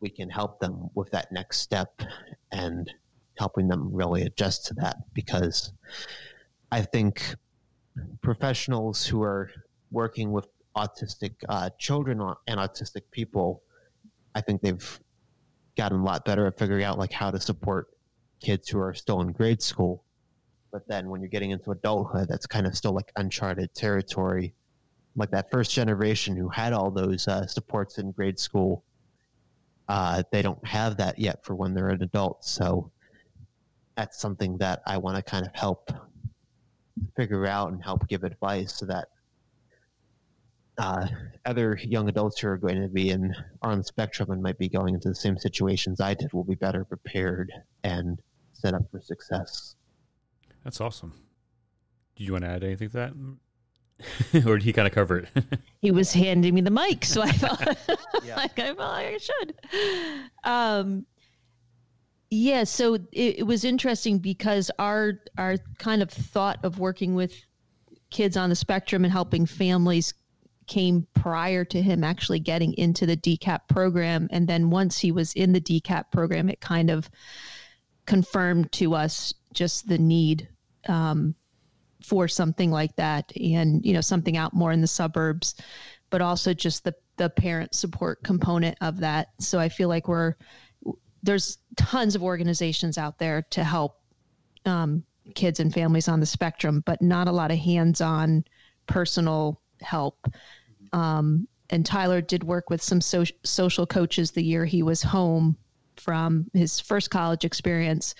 we 0.00 0.10
can 0.10 0.28
help 0.28 0.58
them 0.58 0.90
with 0.96 1.08
that 1.12 1.30
next 1.30 1.58
step 1.58 2.02
and 2.50 2.92
helping 3.38 3.68
them 3.68 3.88
really 3.92 4.22
adjust 4.22 4.66
to 4.66 4.74
that. 4.74 4.96
Because 5.14 5.72
I 6.72 6.82
think 6.82 7.36
professionals 8.20 9.06
who 9.06 9.22
are 9.22 9.48
working 9.92 10.32
with 10.32 10.48
autistic 10.76 11.34
uh, 11.48 11.70
children 11.78 12.20
and 12.48 12.58
autistic 12.58 13.02
people, 13.12 13.62
I 14.34 14.40
think 14.40 14.60
they've 14.60 15.00
gotten 15.76 16.00
a 16.00 16.04
lot 16.04 16.24
better 16.24 16.48
at 16.48 16.58
figuring 16.58 16.82
out 16.82 16.98
like 16.98 17.12
how 17.12 17.30
to 17.30 17.40
support 17.40 17.86
kids 18.40 18.68
who 18.68 18.78
are 18.78 18.94
still 18.94 19.20
in 19.20 19.32
grade 19.32 19.62
school. 19.62 20.04
But 20.70 20.86
then 20.86 21.08
when 21.08 21.20
you're 21.20 21.30
getting 21.30 21.50
into 21.50 21.70
adulthood, 21.70 22.28
that's 22.28 22.46
kind 22.46 22.66
of 22.66 22.76
still 22.76 22.92
like 22.92 23.10
uncharted 23.16 23.74
territory 23.74 24.54
like 25.18 25.30
that 25.32 25.50
first 25.50 25.72
generation 25.72 26.36
who 26.36 26.48
had 26.48 26.72
all 26.72 26.90
those 26.90 27.26
uh, 27.26 27.46
supports 27.46 27.98
in 27.98 28.12
grade 28.12 28.38
school, 28.38 28.84
uh, 29.88 30.22
they 30.30 30.42
don't 30.42 30.64
have 30.66 30.96
that 30.98 31.18
yet 31.18 31.44
for 31.44 31.54
when 31.54 31.74
they're 31.74 31.88
an 31.88 32.02
adult. 32.02 32.44
So 32.44 32.92
that's 33.96 34.20
something 34.20 34.58
that 34.58 34.80
I 34.86 34.98
want 34.98 35.16
to 35.16 35.22
kind 35.22 35.44
of 35.44 35.52
help 35.54 35.90
figure 37.16 37.46
out 37.46 37.72
and 37.72 37.82
help 37.82 38.06
give 38.06 38.22
advice 38.22 38.74
so 38.76 38.86
that 38.86 39.08
uh, 40.78 41.08
other 41.44 41.76
young 41.82 42.08
adults 42.08 42.38
who 42.38 42.48
are 42.48 42.56
going 42.56 42.80
to 42.80 42.88
be 42.88 43.10
in 43.10 43.34
are 43.62 43.72
on 43.72 43.78
the 43.78 43.84
spectrum 43.84 44.30
and 44.30 44.40
might 44.40 44.58
be 44.58 44.68
going 44.68 44.94
into 44.94 45.08
the 45.08 45.14
same 45.14 45.36
situations 45.36 46.00
I 46.00 46.14
did 46.14 46.32
will 46.32 46.44
be 46.44 46.54
better 46.54 46.84
prepared 46.84 47.52
and 47.82 48.20
set 48.58 48.74
up 48.74 48.82
for 48.90 49.00
success. 49.00 49.76
That's 50.64 50.80
awesome. 50.80 51.14
Do 52.16 52.24
you 52.24 52.32
want 52.32 52.44
to 52.44 52.50
add 52.50 52.64
anything 52.64 52.90
to 52.90 52.96
that? 52.96 54.44
or 54.46 54.58
did 54.58 54.64
he 54.64 54.72
kind 54.72 54.86
of 54.86 54.94
cover 54.94 55.18
it? 55.18 55.28
he 55.80 55.90
was 55.90 56.12
handing 56.12 56.54
me 56.54 56.60
the 56.60 56.70
mic, 56.70 57.04
so 57.04 57.22
I 57.22 57.32
felt 57.32 57.60
like 57.66 58.58
I 58.58 58.74
felt 58.74 58.78
like 58.78 59.06
I 59.06 59.18
should. 59.18 59.54
Um, 60.44 61.06
yeah, 62.30 62.64
so 62.64 62.94
it, 62.94 63.08
it 63.12 63.46
was 63.46 63.64
interesting 63.64 64.18
because 64.18 64.70
our 64.78 65.14
our 65.36 65.56
kind 65.78 66.02
of 66.02 66.10
thought 66.10 66.58
of 66.64 66.78
working 66.78 67.14
with 67.14 67.32
kids 68.10 68.36
on 68.36 68.50
the 68.50 68.56
spectrum 68.56 69.04
and 69.04 69.12
helping 69.12 69.46
families 69.46 70.14
came 70.66 71.06
prior 71.14 71.64
to 71.64 71.80
him 71.80 72.04
actually 72.04 72.38
getting 72.38 72.74
into 72.74 73.06
the 73.06 73.16
DCAP 73.16 73.60
program, 73.68 74.28
and 74.30 74.46
then 74.46 74.70
once 74.70 74.98
he 74.98 75.10
was 75.10 75.32
in 75.32 75.52
the 75.52 75.60
DCAP 75.60 76.12
program, 76.12 76.48
it 76.48 76.60
kind 76.60 76.90
of 76.90 77.10
confirmed 78.08 78.72
to 78.72 78.94
us 78.94 79.34
just 79.52 79.86
the 79.86 79.98
need 79.98 80.48
um, 80.88 81.34
for 82.02 82.26
something 82.26 82.70
like 82.70 82.96
that 82.96 83.30
and 83.36 83.84
you 83.84 83.92
know 83.92 84.00
something 84.00 84.38
out 84.38 84.54
more 84.54 84.72
in 84.72 84.80
the 84.80 84.86
suburbs 84.86 85.54
but 86.08 86.22
also 86.22 86.54
just 86.54 86.84
the 86.84 86.94
the 87.18 87.28
parent 87.28 87.74
support 87.74 88.22
component 88.22 88.78
of 88.80 88.98
that. 88.98 89.28
So 89.38 89.58
i 89.58 89.68
feel 89.68 89.90
like 89.90 90.08
we're 90.08 90.34
there's 91.22 91.58
tons 91.76 92.14
of 92.14 92.22
organizations 92.22 92.96
out 92.96 93.18
there 93.18 93.42
to 93.50 93.62
help 93.62 94.00
um, 94.64 95.04
kids 95.34 95.60
and 95.60 95.74
families 95.74 96.08
on 96.08 96.18
the 96.18 96.26
spectrum 96.26 96.82
but 96.86 97.02
not 97.02 97.28
a 97.28 97.32
lot 97.32 97.50
of 97.50 97.58
hands-on 97.58 98.42
personal 98.86 99.60
help. 99.82 100.26
Um, 100.94 101.46
and 101.68 101.84
tyler 101.84 102.22
did 102.22 102.42
work 102.42 102.70
with 102.70 102.82
some 102.82 103.02
so- 103.02 103.36
social 103.44 103.84
coaches 103.86 104.30
the 104.30 104.42
year 104.42 104.64
he 104.64 104.82
was 104.82 105.02
home 105.02 105.58
from 106.00 106.50
his 106.52 106.80
first 106.80 107.10
college 107.10 107.44
experience. 107.44 108.14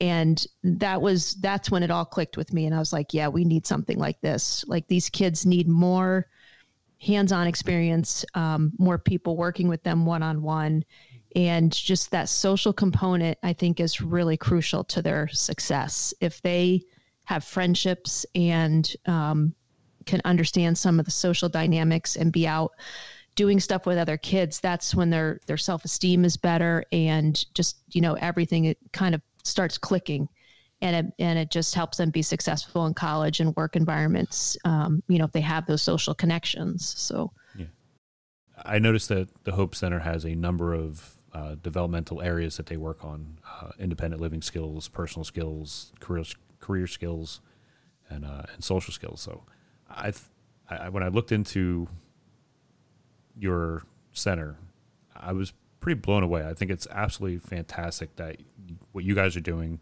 And 0.00 0.44
that 0.62 1.00
was 1.00 1.34
that's 1.34 1.70
when 1.70 1.82
it 1.82 1.90
all 1.90 2.04
clicked 2.04 2.36
with 2.36 2.52
me. 2.52 2.66
And 2.66 2.74
i 2.74 2.78
was 2.78 2.92
like 2.92 3.14
yeah 3.14 3.28
we 3.28 3.44
need 3.44 3.66
something 3.66 3.98
like 3.98 4.20
this. 4.20 4.64
Like 4.66 4.86
these 4.88 5.08
kids 5.08 5.46
need 5.46 5.68
more 5.68 6.26
hands-on 7.00 7.46
experience 7.46 8.24
um, 8.34 8.72
more 8.78 8.98
people 8.98 9.36
working 9.36 9.68
with 9.68 9.82
them 9.82 10.06
one-on-one. 10.06 10.84
And 11.36 11.72
just 11.72 12.10
that 12.10 12.28
social 12.28 12.72
component 12.72 13.38
i 13.42 13.52
think 13.52 13.80
is 13.80 14.00
really 14.00 14.36
crucial 14.36 14.84
to 14.84 15.02
their 15.02 15.28
success. 15.28 16.12
If 16.20 16.42
they 16.42 16.82
have 17.24 17.44
friendships 17.44 18.26
and 18.34 18.90
um, 19.06 19.54
can 20.04 20.20
understand 20.24 20.76
some 20.76 20.98
of 20.98 21.04
the 21.04 21.10
social 21.10 21.48
dynamics 21.48 22.16
and 22.16 22.32
be 22.32 22.46
out 22.46 22.72
doing 23.34 23.58
stuff 23.58 23.86
with 23.86 23.98
other 23.98 24.16
kids 24.16 24.60
that's 24.60 24.94
when 24.94 25.10
their 25.10 25.40
their 25.46 25.56
self-esteem 25.56 26.24
is 26.24 26.36
better 26.36 26.84
and 26.92 27.52
just 27.54 27.78
you 27.90 28.00
know 28.00 28.14
everything 28.14 28.66
it 28.66 28.78
kind 28.92 29.14
of 29.14 29.20
starts 29.42 29.76
clicking 29.76 30.28
and 30.84 31.06
it, 31.06 31.12
and 31.18 31.38
it 31.38 31.50
just 31.50 31.74
helps 31.74 31.96
them 31.96 32.10
be 32.10 32.22
successful 32.22 32.86
in 32.86 32.92
college 32.94 33.40
and 33.40 33.56
work 33.56 33.74
environments. 33.74 34.56
Um, 34.64 35.02
you 35.08 35.18
know, 35.18 35.24
if 35.24 35.32
they 35.32 35.40
have 35.40 35.66
those 35.66 35.82
social 35.82 36.14
connections. 36.14 36.94
So, 36.98 37.32
yeah, 37.56 37.66
I 38.64 38.78
noticed 38.78 39.08
that 39.08 39.28
the 39.44 39.52
Hope 39.52 39.74
Center 39.74 40.00
has 40.00 40.24
a 40.24 40.34
number 40.34 40.74
of 40.74 41.16
uh, 41.32 41.56
developmental 41.62 42.20
areas 42.20 42.58
that 42.58 42.66
they 42.66 42.76
work 42.76 43.02
on: 43.02 43.38
uh, 43.50 43.70
independent 43.78 44.20
living 44.20 44.42
skills, 44.42 44.88
personal 44.88 45.24
skills, 45.24 45.92
career 46.00 46.24
career 46.60 46.86
skills, 46.86 47.40
and 48.10 48.26
uh, 48.26 48.42
and 48.52 48.62
social 48.62 48.92
skills. 48.92 49.22
So, 49.22 49.44
I, 49.88 50.12
I 50.68 50.90
when 50.90 51.02
I 51.02 51.08
looked 51.08 51.32
into 51.32 51.88
your 53.36 53.82
center, 54.12 54.56
I 55.14 55.32
was 55.32 55.52
pretty 55.80 56.00
blown 56.00 56.22
away. 56.22 56.46
I 56.46 56.54
think 56.54 56.70
it's 56.70 56.86
absolutely 56.90 57.38
fantastic 57.38 58.16
that 58.16 58.36
what 58.92 59.04
you 59.04 59.14
guys 59.14 59.36
are 59.36 59.40
doing, 59.40 59.80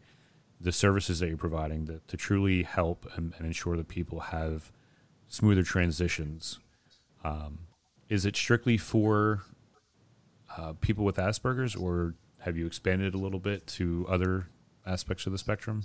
the 0.60 0.72
services 0.72 1.20
that 1.20 1.28
you're 1.28 1.36
providing, 1.36 1.84
that 1.86 2.06
to 2.08 2.16
truly 2.16 2.64
help 2.64 3.06
and, 3.16 3.32
and 3.36 3.46
ensure 3.46 3.76
that 3.76 3.88
people 3.88 4.20
have 4.20 4.72
smoother 5.28 5.62
transitions. 5.62 6.58
Um, 7.24 7.60
is 8.08 8.26
it 8.26 8.36
strictly 8.36 8.76
for 8.76 9.42
uh, 10.56 10.74
people 10.80 11.04
with 11.04 11.16
Asperger's, 11.16 11.74
or 11.74 12.14
have 12.40 12.56
you 12.56 12.66
expanded 12.66 13.14
a 13.14 13.18
little 13.18 13.38
bit 13.38 13.66
to 13.68 14.04
other 14.08 14.48
aspects 14.84 15.26
of 15.26 15.32
the 15.32 15.38
spectrum? 15.38 15.84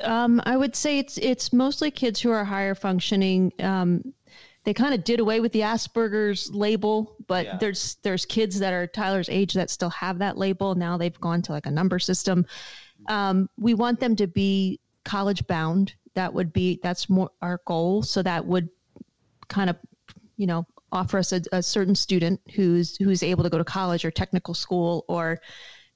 Um, 0.00 0.42
I 0.44 0.56
would 0.56 0.74
say 0.74 0.98
it's 0.98 1.18
it's 1.18 1.52
mostly 1.52 1.90
kids 1.90 2.20
who 2.20 2.30
are 2.32 2.44
higher 2.44 2.74
functioning. 2.74 3.52
Um, 3.60 4.12
they 4.64 4.72
kind 4.74 4.94
of 4.94 5.04
did 5.04 5.20
away 5.20 5.40
with 5.40 5.52
the 5.52 5.60
Asperger's 5.60 6.50
label, 6.50 7.16
but 7.26 7.44
yeah. 7.44 7.56
there's 7.58 7.96
there's 8.02 8.24
kids 8.24 8.58
that 8.58 8.72
are 8.72 8.86
Tyler's 8.86 9.28
age 9.28 9.52
that 9.54 9.70
still 9.70 9.90
have 9.90 10.18
that 10.18 10.38
label. 10.38 10.74
Now 10.74 10.96
they've 10.96 11.20
gone 11.20 11.42
to 11.42 11.52
like 11.52 11.66
a 11.66 11.70
number 11.70 11.98
system. 11.98 12.46
Um, 13.08 13.48
we 13.58 13.74
want 13.74 14.00
them 14.00 14.16
to 14.16 14.26
be 14.26 14.80
college 15.04 15.46
bound. 15.46 15.94
That 16.14 16.32
would 16.32 16.52
be 16.52 16.80
that's 16.82 17.10
more 17.10 17.30
our 17.42 17.60
goal. 17.66 18.02
So 18.02 18.22
that 18.22 18.46
would 18.46 18.70
kind 19.48 19.68
of, 19.68 19.76
you 20.38 20.46
know, 20.46 20.66
offer 20.90 21.18
us 21.18 21.32
a, 21.32 21.42
a 21.52 21.62
certain 21.62 21.94
student 21.94 22.40
who's 22.54 22.96
who's 22.96 23.22
able 23.22 23.44
to 23.44 23.50
go 23.50 23.58
to 23.58 23.64
college 23.64 24.04
or 24.04 24.10
technical 24.10 24.54
school 24.54 25.04
or 25.08 25.40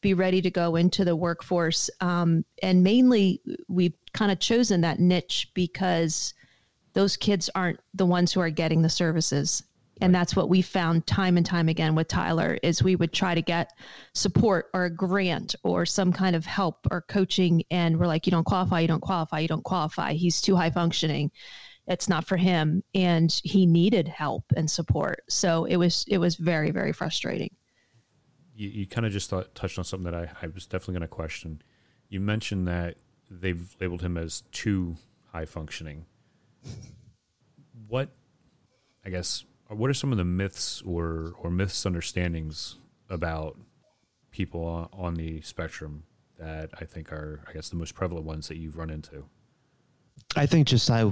be 0.01 0.13
ready 0.13 0.43
to 0.43 0.51
go 0.51 0.77
into 0.77 1.05
the 1.05 1.17
workforce. 1.17 1.89
Um, 2.01 2.45
and 2.63 2.85
mainly, 2.85 3.41
we've 3.67 3.95
kind 4.13 4.31
of 4.31 4.39
chosen 4.41 4.83
that 4.83 5.01
niche 5.01 5.51
because 5.55 6.35
those 6.99 7.17
kids 7.17 7.49
aren't 7.55 7.79
the 7.95 8.05
ones 8.05 8.33
who 8.33 8.41
are 8.41 8.51
getting 8.51 8.83
the 8.83 8.89
services. 8.89 9.63
And 10.01 10.13
that's 10.13 10.35
what 10.35 10.49
we 10.49 10.63
found 10.63 11.07
time 11.07 11.37
and 11.37 11.47
time 11.47 11.69
again 11.69 11.95
with 11.95 12.09
tyler 12.09 12.59
is 12.61 12.83
we 12.83 12.97
would 12.97 13.13
try 13.13 13.37
to 13.37 13.41
get 13.41 13.71
support 14.15 14.67
or 14.75 14.87
a 14.87 14.91
grant 14.91 15.55
or 15.63 15.87
some 15.87 16.13
kind 16.13 16.35
of 16.35 16.45
help 16.45 16.89
or 16.91 17.03
coaching 17.03 17.63
and 17.71 18.01
we're 18.01 18.09
like 18.09 18.27
you 18.27 18.33
don't 18.33 18.43
qualify 18.43 18.81
you 18.81 18.89
don't 18.89 19.01
qualify 19.01 19.39
you 19.39 19.47
don't 19.47 19.63
qualify. 19.63 20.13
He's 20.13 20.41
too 20.41 20.57
high 20.57 20.71
functioning. 20.71 21.31
It's 21.87 22.09
not 22.09 22.27
for 22.27 22.37
him. 22.37 22.83
And 22.97 23.33
he 23.45 23.65
needed 23.65 24.09
help 24.09 24.43
and 24.57 24.69
support. 24.69 25.23
So 25.29 25.67
it 25.67 25.77
was 25.77 26.05
it 26.09 26.19
was 26.19 26.35
very 26.35 26.73
very 26.73 26.93
frustrating. 26.93 27.55
You, 28.57 28.71
you 28.71 28.87
kind 28.89 29.07
of 29.07 29.13
just 29.13 29.31
thought, 29.31 29.55
touched 29.55 29.79
on 29.79 29.85
something 29.85 30.11
that 30.11 30.19
I, 30.21 30.31
I 30.43 30.49
was 30.49 30.67
definitely 30.67 30.95
going 30.95 31.03
to 31.03 31.07
question. 31.07 31.63
You 32.09 32.19
mentioned 32.19 32.67
that 32.67 32.97
they've 33.31 33.77
labeled 33.81 34.03
him 34.03 34.19
as 34.19 34.43
too 34.51 34.97
high 35.33 35.45
functioning 35.45 36.07
what 37.89 38.11
I 39.05 39.11
guess 39.11 39.45
what 39.69 39.91
are 39.91 39.95
some 39.95 40.13
of 40.13 40.19
the 40.19 40.25
myths 40.25 40.83
or 40.83 41.35
or 41.39 41.51
misunderstandings 41.51 42.77
about 43.11 43.57
people 44.31 44.89
on, 44.93 45.15
the 45.15 45.41
spectrum 45.41 46.05
that 46.39 46.71
I 46.79 46.85
think 46.85 47.13
are 47.13 47.41
I 47.49 47.53
guess 47.53 47.69
the 47.69 47.77
most 47.77 47.95
prevalent 47.95 48.27
ones 48.27 48.49
that 48.49 48.57
you've 48.57 48.77
run 48.77 48.91
into? 48.91 49.25
I 50.37 50.47
think 50.47 50.69
just 50.69 50.91
I 50.91 51.11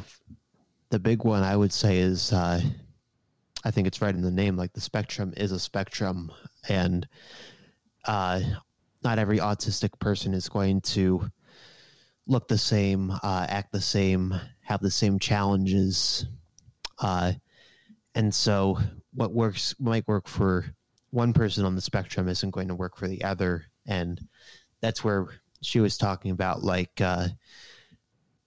the 0.90 0.98
big 0.98 1.24
one 1.24 1.42
I 1.42 1.56
would 1.56 1.72
say 1.72 1.98
is 1.98 2.32
uh, 2.32 2.60
I 3.64 3.70
think 3.70 3.86
it's 3.86 4.00
right 4.00 4.14
in 4.14 4.22
the 4.22 4.30
name 4.30 4.56
like 4.56 4.72
the 4.72 4.80
spectrum 4.80 5.32
is 5.36 5.52
a 5.52 5.58
spectrum 5.58 6.30
and 6.68 7.06
uh, 8.04 8.40
not 9.02 9.18
every 9.18 9.38
autistic 9.38 9.98
person 9.98 10.34
is 10.34 10.48
going 10.48 10.80
to 10.82 11.30
look 12.26 12.48
the 12.48 12.58
same, 12.58 13.10
uh, 13.10 13.46
act 13.48 13.72
the 13.72 13.80
same, 13.80 14.34
have 14.66 14.80
the 14.80 14.90
same 14.90 15.18
challenges. 15.18 16.26
Uh, 16.98 17.32
and 18.16 18.34
so 18.34 18.76
what 19.14 19.32
works 19.32 19.76
might 19.78 20.06
work 20.08 20.26
for 20.26 20.66
one 21.10 21.32
person 21.32 21.64
on 21.64 21.76
the 21.76 21.80
spectrum 21.80 22.28
isn't 22.28 22.50
going 22.50 22.66
to 22.66 22.74
work 22.74 22.96
for 22.96 23.06
the 23.06 23.22
other. 23.22 23.64
And 23.86 24.20
that's 24.80 25.04
where 25.04 25.28
she 25.62 25.78
was 25.78 25.96
talking 25.96 26.32
about 26.32 26.64
like 26.64 27.00
uh, 27.00 27.28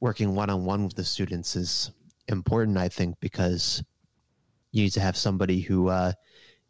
working 0.01 0.35
one 0.35 0.49
on 0.49 0.65
one 0.65 0.83
with 0.83 0.95
the 0.95 1.05
students 1.05 1.55
is 1.55 1.91
important, 2.27 2.77
I 2.77 2.89
think, 2.89 3.15
because 3.21 3.81
you 4.71 4.83
need 4.83 4.91
to 4.91 5.01
have 5.01 5.15
somebody 5.15 5.61
who 5.61 5.87
uh, 5.87 6.11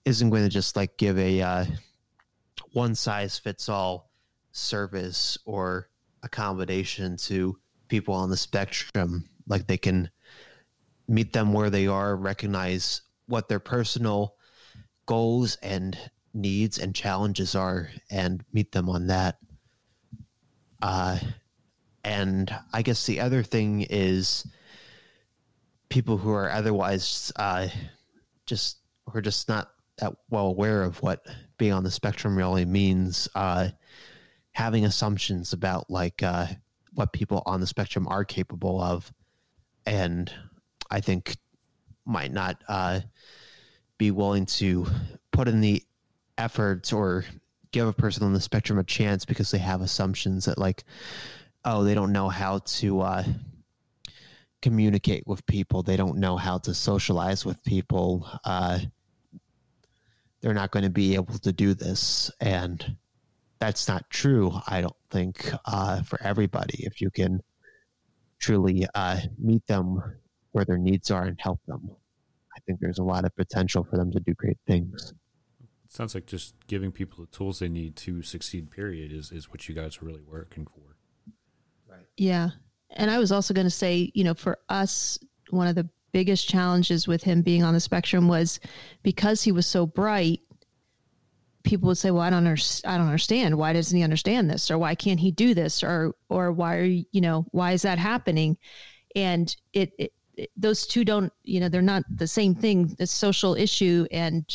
not 0.06 0.30
going 0.30 0.44
to 0.44 0.50
just 0.50 0.76
like 0.76 0.96
give 0.98 1.18
a 1.18 1.42
uh, 1.42 1.66
one 2.74 2.94
size 2.94 3.40
fits 3.40 3.68
all 3.68 4.12
service 4.52 5.40
or 5.46 5.90
accommodation 6.22 7.18
to 7.18 7.58
people 7.88 8.14
on 8.14 8.30
the 8.30 8.38
spectrum. 8.38 9.28
Like 9.50 9.68
they 9.68 9.78
can 9.78 10.10
meet 11.08 11.34
them 11.34 11.52
where 11.52 11.70
they 11.70 11.88
are, 11.88 12.16
recognize 12.16 13.02
what 13.28 13.50
their 13.50 13.60
personal 13.60 14.36
goals 15.06 15.58
and 15.62 15.98
needs 16.34 16.80
and 16.80 16.96
challenges 16.96 17.56
are, 17.56 17.90
and 18.10 18.44
meet 18.54 18.72
them 18.72 18.88
on 18.88 19.08
that. 19.08 19.38
Uh, 20.82 21.20
and 22.04 22.56
I 22.72 22.82
guess 22.82 23.06
the 23.06 23.20
other 23.20 23.44
thing 23.44 23.82
is 23.90 24.48
people 25.90 26.18
who 26.18 26.32
are 26.32 26.50
otherwise 26.50 27.32
uh, 27.36 27.68
just 28.46 28.78
who 29.08 29.18
are 29.18 29.22
just 29.22 29.50
not 29.50 29.72
that 29.98 30.14
well 30.30 30.46
aware 30.48 30.84
of 30.84 31.02
what 31.02 31.26
being 31.58 31.74
on 31.74 31.84
the 31.84 31.92
spectrum 31.92 32.38
really 32.38 32.66
means. 32.66 33.28
Uh, 33.36 33.70
having 34.52 34.86
assumptions 34.86 35.54
about 35.54 35.90
like 35.90 36.22
uh, 36.24 36.48
what 36.94 37.14
people 37.14 37.44
on 37.46 37.60
the 37.60 37.68
spectrum 37.68 38.08
are 38.08 38.26
capable 38.26 38.82
of, 38.82 39.12
and 39.90 40.32
I 40.92 41.02
think 41.02 41.36
might 42.06 42.32
not 42.32 42.64
uh, 42.68 43.00
be 43.98 44.12
willing 44.12 44.46
to 44.46 44.86
put 45.32 45.48
in 45.48 45.62
the 45.62 45.82
efforts 46.38 46.94
or 46.94 47.26
give 47.72 47.88
a 47.88 47.94
person 47.94 48.24
on 48.24 48.34
the 48.34 48.40
spectrum 48.40 48.78
a 48.78 48.84
chance 48.84 49.26
because 49.26 49.50
they 49.50 49.58
have 49.58 49.82
assumptions 49.82 50.46
that 50.46 50.60
like, 50.60 50.84
oh, 51.66 51.84
they 51.84 51.96
don't 51.96 52.12
know 52.12 52.30
how 52.30 52.60
to 52.60 53.02
uh, 53.02 53.24
communicate 54.62 55.26
with 55.26 55.44
people, 55.48 55.82
they 55.82 55.98
don't 55.98 56.20
know 56.20 56.38
how 56.38 56.60
to 56.60 56.74
socialize 56.76 57.44
with 57.44 57.64
people. 57.64 58.30
Uh, 58.46 58.78
they're 60.42 60.54
not 60.54 60.72
going 60.72 60.84
to 60.86 60.92
be 60.92 61.16
able 61.16 61.38
to 61.40 61.52
do 61.52 61.74
this, 61.74 62.32
and 62.40 62.96
that's 63.58 63.88
not 63.88 64.10
true. 64.12 64.54
I 64.68 64.82
don't 64.82 64.96
think 65.10 65.52
uh, 65.66 66.04
for 66.04 66.22
everybody. 66.22 66.84
If 66.86 67.02
you 67.02 67.10
can 67.10 67.42
truly 68.40 68.86
uh, 68.96 69.20
meet 69.38 69.66
them 69.68 70.02
where 70.52 70.66
their 70.66 70.78
needs 70.78 71.12
are 71.12 71.24
and 71.24 71.40
help 71.40 71.60
them, 71.68 71.90
I 72.56 72.60
think 72.66 72.80
there's 72.80 73.00
a 73.00 73.04
lot 73.04 73.26
of 73.26 73.36
potential 73.36 73.84
for 73.84 73.98
them 73.98 74.12
to 74.12 74.20
do 74.20 74.34
great 74.34 74.58
things. 74.66 75.14
It 75.62 75.92
sounds 75.92 76.16
like 76.16 76.26
just 76.26 76.56
giving 76.68 76.92
people 76.92 77.24
the 77.24 77.36
tools 77.36 77.60
they 77.60 77.70
need 77.70 77.96
to 77.98 78.22
succeed. 78.22 78.72
Period 78.72 79.12
is 79.12 79.32
is 79.32 79.50
what 79.50 79.68
you 79.68 79.76
guys 79.76 79.98
are 80.02 80.06
really 80.06 80.22
working 80.22 80.66
for. 80.66 80.96
Right. 81.88 82.06
Yeah, 82.18 82.50
and 82.92 83.10
I 83.10 83.18
was 83.18 83.32
also 83.32 83.54
going 83.54 83.68
to 83.68 83.72
say, 83.72 84.12
you 84.14 84.24
know, 84.24 84.34
for 84.34 84.60
us, 84.70 85.18
one 85.50 85.68
of 85.68 85.76
the 85.76 85.90
biggest 86.12 86.48
challenges 86.48 87.08
with 87.08 87.24
him 87.24 87.42
being 87.42 87.64
on 87.64 87.74
the 87.74 87.80
spectrum 87.80 88.28
was 88.28 88.60
because 89.04 89.44
he 89.44 89.52
was 89.52 89.68
so 89.68 89.86
bright 89.86 90.42
people 91.64 91.88
would 91.88 91.98
say, 91.98 92.12
"Well, 92.12 92.22
I 92.22 92.30
don't 92.30 92.46
understand. 92.46 92.94
I 92.94 92.98
don't 92.98 93.08
understand. 93.08 93.58
Why 93.58 93.74
doesn't 93.74 93.96
he 93.96 94.04
understand 94.04 94.50
this, 94.50 94.72
or 94.72 94.78
why 94.78 94.96
can't 94.96 95.20
he 95.20 95.32
do 95.32 95.54
this, 95.54 95.84
or 95.84 96.16
or 96.30 96.52
why 96.52 96.78
are 96.78 96.84
you, 96.84 97.06
you 97.12 97.22
know 97.22 97.46
why 97.52 97.74
is 97.74 97.82
that 97.84 97.98
happening?" 97.98 98.58
And 99.16 99.56
it, 99.74 99.92
it, 99.98 100.14
it 100.36 100.52
those 100.56 100.88
two 100.88 101.04
don't 101.04 101.32
you 101.44 101.60
know 101.60 101.70
they're 101.70 101.82
not 101.82 102.04
the 102.16 102.28
same 102.28 102.56
thing. 102.56 102.88
The 102.98 103.08
social 103.08 103.56
issue 103.56 104.06
and 104.12 104.46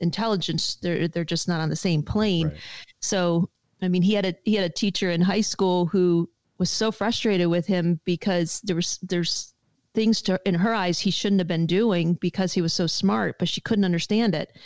intelligence 0.00 0.76
they're 0.76 1.08
they're 1.08 1.24
just 1.24 1.48
not 1.48 1.60
on 1.60 1.68
the 1.68 1.76
same 1.76 2.02
plane. 2.02 2.48
Right. 2.48 2.56
So 3.00 3.50
I 3.82 3.88
mean, 3.88 4.02
he 4.02 4.14
had 4.14 4.26
a 4.26 4.34
he 4.44 4.54
had 4.54 4.64
a 4.64 4.74
teacher 4.74 5.10
in 5.10 5.20
high 5.20 5.42
school 5.42 5.86
who 5.86 6.28
was 6.58 6.70
so 6.70 6.90
frustrated 6.92 7.48
with 7.48 7.66
him 7.66 8.00
because 8.04 8.60
there 8.62 8.76
was 8.76 8.98
there's 9.02 9.54
things 9.92 10.22
to 10.22 10.40
in 10.44 10.54
her 10.54 10.74
eyes 10.74 10.98
he 10.98 11.10
shouldn't 11.10 11.40
have 11.40 11.48
been 11.48 11.66
doing 11.66 12.14
because 12.14 12.52
he 12.52 12.62
was 12.62 12.72
so 12.72 12.86
smart, 12.86 13.38
but 13.38 13.48
she 13.48 13.60
couldn't 13.60 13.84
understand 13.84 14.34
it 14.34 14.56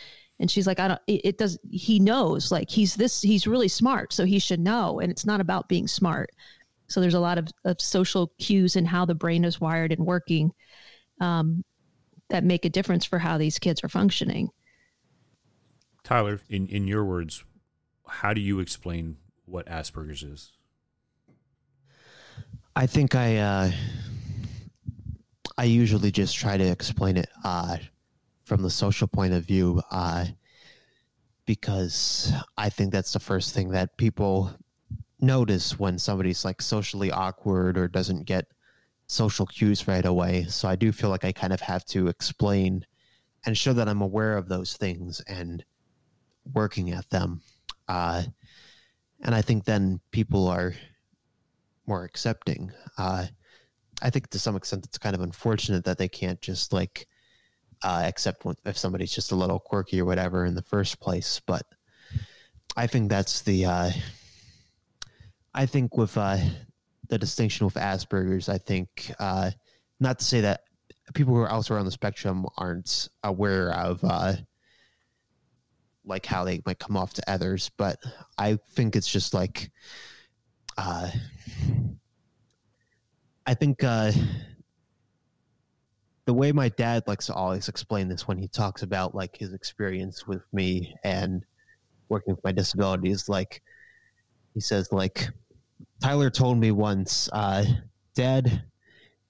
and 0.40 0.50
she's 0.50 0.66
like 0.66 0.80
i 0.80 0.88
don't 0.88 1.00
it, 1.06 1.20
it, 1.24 1.38
does 1.38 1.58
he 1.70 1.98
knows 1.98 2.52
like 2.52 2.70
he's 2.70 2.94
this 2.94 3.20
he's 3.20 3.46
really 3.46 3.68
smart 3.68 4.12
so 4.12 4.24
he 4.24 4.38
should 4.38 4.60
know 4.60 5.00
and 5.00 5.10
it's 5.10 5.26
not 5.26 5.40
about 5.40 5.68
being 5.68 5.86
smart. 5.86 6.30
So 6.88 7.00
there's 7.00 7.14
a 7.14 7.20
lot 7.20 7.36
of, 7.36 7.48
of 7.64 7.80
social 7.80 8.32
cues 8.38 8.74
in 8.74 8.86
how 8.86 9.04
the 9.04 9.14
brain 9.14 9.44
is 9.44 9.60
wired 9.60 9.92
and 9.92 10.06
working 10.06 10.52
um, 11.20 11.62
that 12.30 12.44
make 12.44 12.64
a 12.64 12.70
difference 12.70 13.04
for 13.04 13.18
how 13.18 13.36
these 13.36 13.58
kids 13.58 13.84
are 13.84 13.90
functioning. 13.90 14.48
Tyler 16.02 16.40
in, 16.48 16.66
in 16.68 16.88
your 16.88 17.04
words 17.04 17.44
how 18.06 18.32
do 18.32 18.40
you 18.40 18.58
explain 18.58 19.18
what 19.44 19.66
asperger's 19.66 20.22
is? 20.22 20.52
I 22.74 22.86
think 22.86 23.14
I 23.14 23.36
uh, 23.36 23.70
I 25.58 25.64
usually 25.64 26.10
just 26.10 26.36
try 26.36 26.56
to 26.56 26.64
explain 26.64 27.18
it 27.18 27.28
uh, 27.44 27.76
from 28.48 28.62
the 28.62 28.70
social 28.70 29.06
point 29.06 29.34
of 29.34 29.44
view 29.44 29.80
uh, 29.90 30.24
because 31.44 32.32
I 32.56 32.70
think 32.70 32.92
that's 32.92 33.12
the 33.12 33.20
first 33.20 33.54
thing 33.54 33.68
that 33.70 33.96
people 33.98 34.50
notice 35.20 35.78
when 35.78 35.98
somebody's 35.98 36.46
like 36.46 36.62
socially 36.62 37.12
awkward 37.12 37.76
or 37.76 37.88
doesn't 37.88 38.24
get 38.24 38.46
social 39.06 39.44
cues 39.44 39.86
right 39.86 40.06
away. 40.06 40.46
So 40.48 40.66
I 40.66 40.76
do 40.76 40.92
feel 40.92 41.10
like 41.10 41.26
I 41.26 41.32
kind 41.32 41.52
of 41.52 41.60
have 41.60 41.84
to 41.86 42.08
explain 42.08 42.86
and 43.44 43.56
show 43.56 43.74
that 43.74 43.88
I'm 43.88 44.00
aware 44.00 44.38
of 44.38 44.48
those 44.48 44.76
things 44.78 45.20
and 45.28 45.62
working 46.54 46.92
at 46.92 47.08
them. 47.10 47.42
Uh, 47.86 48.22
and 49.22 49.34
I 49.34 49.42
think 49.42 49.64
then 49.64 50.00
people 50.10 50.48
are 50.48 50.74
more 51.86 52.04
accepting. 52.04 52.72
Uh, 52.96 53.26
I 54.00 54.08
think 54.08 54.28
to 54.30 54.38
some 54.38 54.56
extent 54.56 54.86
it's 54.86 54.98
kind 54.98 55.14
of 55.14 55.20
unfortunate 55.20 55.84
that 55.84 55.98
they 55.98 56.08
can't 56.08 56.40
just 56.40 56.72
like 56.72 57.06
uh, 57.82 58.02
accept 58.04 58.44
if 58.64 58.76
somebody's 58.76 59.12
just 59.12 59.32
a 59.32 59.36
little 59.36 59.58
quirky 59.58 60.00
or 60.00 60.04
whatever 60.04 60.44
in 60.44 60.54
the 60.54 60.62
first 60.62 61.00
place. 61.00 61.40
But 61.46 61.62
I 62.76 62.86
think 62.86 63.08
that's 63.08 63.42
the. 63.42 63.66
Uh, 63.66 63.90
I 65.54 65.66
think 65.66 65.96
with 65.96 66.16
uh, 66.16 66.38
the 67.08 67.18
distinction 67.18 67.66
with 67.66 67.74
Asperger's, 67.74 68.48
I 68.48 68.58
think 68.58 69.12
uh, 69.18 69.50
not 69.98 70.18
to 70.18 70.24
say 70.24 70.42
that 70.42 70.62
people 71.14 71.34
who 71.34 71.40
are 71.40 71.48
elsewhere 71.48 71.78
on 71.78 71.84
the 71.84 71.90
spectrum 71.90 72.46
aren't 72.56 73.08
aware 73.24 73.72
of 73.72 74.04
uh, 74.04 74.34
like 76.04 76.26
how 76.26 76.44
they 76.44 76.60
might 76.66 76.78
come 76.78 76.96
off 76.96 77.14
to 77.14 77.30
others, 77.30 77.70
but 77.76 77.98
I 78.36 78.58
think 78.72 78.94
it's 78.94 79.10
just 79.10 79.34
like 79.34 79.70
uh, 80.76 81.10
I 83.46 83.54
think 83.54 83.82
the 86.28 86.34
way 86.34 86.52
my 86.52 86.68
dad 86.68 87.02
likes 87.06 87.24
to 87.24 87.32
always 87.32 87.70
explain 87.70 88.06
this 88.06 88.28
when 88.28 88.36
he 88.36 88.46
talks 88.48 88.82
about 88.82 89.14
like 89.14 89.34
his 89.34 89.54
experience 89.54 90.26
with 90.26 90.42
me 90.52 90.94
and 91.02 91.42
working 92.10 92.34
with 92.34 92.44
my 92.44 92.52
disability 92.52 93.08
is 93.10 93.30
like 93.30 93.62
he 94.52 94.60
says 94.60 94.92
like 94.92 95.30
Tyler 96.02 96.28
told 96.28 96.58
me 96.58 96.70
once, 96.70 97.30
uh, 97.32 97.64
Dad, 98.14 98.62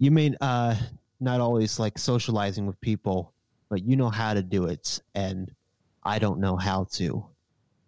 you 0.01 0.11
may 0.11 0.35
uh, 0.41 0.75
not 1.21 1.41
always 1.41 1.79
like 1.79 1.99
socializing 1.99 2.67
with 2.67 2.81
people, 2.81 3.33
but 3.69 3.85
you 3.85 3.95
know 3.95 4.11
how 4.11 4.35
to 4.35 4.43
do 4.43 4.65
it, 4.65 5.01
and 5.15 5.53
I 6.03 6.19
don't 6.19 6.41
know 6.41 6.57
how 6.57 6.89
to. 6.95 7.25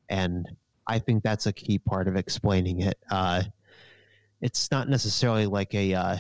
And 0.09 0.49
I 0.87 1.01
think 1.01 1.25
that's 1.25 1.47
a 1.47 1.53
key 1.53 1.81
part 1.81 2.07
of 2.07 2.15
explaining 2.15 2.83
it. 2.83 2.99
Uh, 3.11 3.43
it's 4.41 4.71
not 4.71 4.89
necessarily 4.89 5.47
like 5.47 5.75
a 5.75 5.95
uh, 5.95 6.17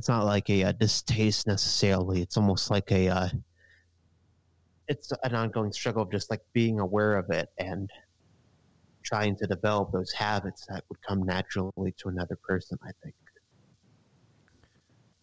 it's 0.00 0.08
not 0.08 0.24
like 0.24 0.48
a, 0.48 0.62
a, 0.62 0.68
uh, 0.68 0.72
distaste 0.72 1.46
necessarily. 1.46 2.22
It's 2.22 2.38
almost 2.38 2.70
like 2.70 2.90
a 2.90 3.08
uh, 3.10 3.28
it's 4.88 5.12
an 5.24 5.34
ongoing 5.34 5.72
struggle 5.72 6.02
of 6.04 6.10
just 6.10 6.30
like 6.30 6.40
being 6.54 6.80
aware 6.80 7.18
of 7.18 7.28
it 7.28 7.50
and 7.58 7.90
trying 9.02 9.36
to 9.36 9.46
develop 9.46 9.92
those 9.92 10.10
habits 10.12 10.64
that 10.70 10.84
would 10.88 11.02
come 11.06 11.22
naturally 11.24 11.94
to 11.98 12.08
another 12.08 12.38
person 12.48 12.78
i 12.82 12.90
think. 13.02 13.14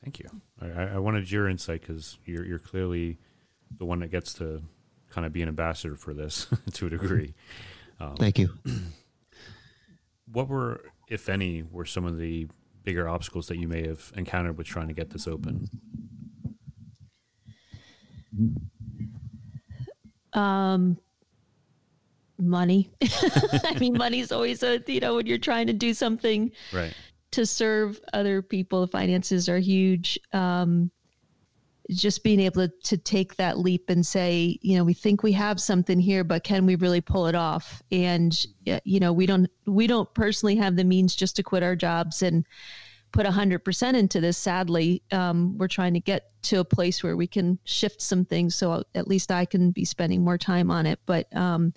Thank 0.04 0.20
you. 0.20 0.30
I, 0.62 0.84
I 0.84 1.00
wanted 1.00 1.32
your 1.32 1.50
insight 1.50 1.82
because 1.82 2.20
you're, 2.24 2.46
you're 2.46 2.60
clearly 2.60 3.18
the 3.80 3.84
one 3.86 4.00
that 4.02 4.12
gets 4.12 4.32
to 4.36 4.62
kind 5.10 5.26
of 5.26 5.34
be 5.34 5.42
an 5.42 5.50
ambassador 5.50 5.96
for 5.96 6.14
this 6.14 6.46
to 6.74 6.86
a 6.86 6.90
degree. 6.92 7.34
Um, 8.00 8.16
thank 8.16 8.38
you. 8.38 8.50
What 10.30 10.50
were, 10.50 10.84
if 11.08 11.30
any, 11.30 11.64
were 11.64 11.86
some 11.86 12.04
of 12.04 12.18
the 12.18 12.50
bigger 12.88 13.10
obstacles 13.10 13.48
that 13.48 13.58
you 13.58 13.68
may 13.68 13.86
have 13.86 14.14
encountered 14.16 14.58
with 14.58 14.66
trying 14.66 14.88
to 14.88 14.94
get 14.94 15.10
this 15.10 15.28
open? 15.28 15.68
Um, 20.32 20.98
money. 22.40 22.90
I 23.04 23.76
mean, 23.78 23.98
money's 23.98 24.32
always 24.32 24.64
a 24.64 24.82
you 24.88 25.02
know 25.02 25.16
when 25.16 25.26
you're 25.26 25.38
trying 25.38 25.68
to 25.68 25.74
do 25.74 25.94
something 25.94 26.50
right 26.72 26.94
to 27.32 27.46
serve 27.46 28.00
other 28.14 28.42
people. 28.42 28.80
The 28.80 28.88
finances 28.88 29.50
are 29.50 29.60
huge. 29.60 30.18
Um, 30.32 30.90
just 31.90 32.24
being 32.24 32.40
able 32.40 32.68
to, 32.84 32.98
take 32.98 33.36
that 33.36 33.60
leap 33.60 33.90
and 33.90 34.06
say, 34.06 34.58
you 34.62 34.76
know, 34.76 34.84
we 34.84 34.94
think 34.94 35.24
we 35.24 35.32
have 35.32 35.62
something 35.62 36.00
here, 36.00 36.24
but 36.24 36.44
can 36.44 36.66
we 36.66 36.76
really 36.76 37.00
pull 37.00 37.28
it 37.28 37.36
off? 37.36 37.82
And 37.92 38.46
you 38.84 39.00
know, 39.00 39.14
we 39.14 39.26
don't 39.26 39.50
we 39.66 39.88
don't 39.88 40.12
personally 40.14 40.56
have 40.56 40.76
the 40.76 40.84
means 40.84 41.16
just 41.16 41.36
to 41.38 41.44
quit 41.44 41.64
our 41.64 41.76
jobs 41.76 42.22
and 42.22 42.46
put 43.12 43.26
100% 43.26 43.94
into 43.96 44.20
this 44.20 44.38
sadly. 44.38 45.02
Um, 45.12 45.58
we're 45.58 45.68
trying 45.68 45.94
to 45.94 46.00
get 46.00 46.32
to 46.44 46.60
a 46.60 46.66
place 46.66 47.04
where 47.04 47.16
we 47.16 47.28
can 47.28 47.58
shift 47.64 48.02
some 48.02 48.26
things 48.26 48.56
so 48.56 48.84
at 48.96 49.08
least 49.08 49.32
i 49.32 49.46
can 49.46 49.72
be 49.72 49.86
spending 49.86 50.24
more 50.24 50.38
time 50.38 50.70
on 50.70 50.86
it. 50.86 51.00
But 51.06 51.34
um, 51.36 51.74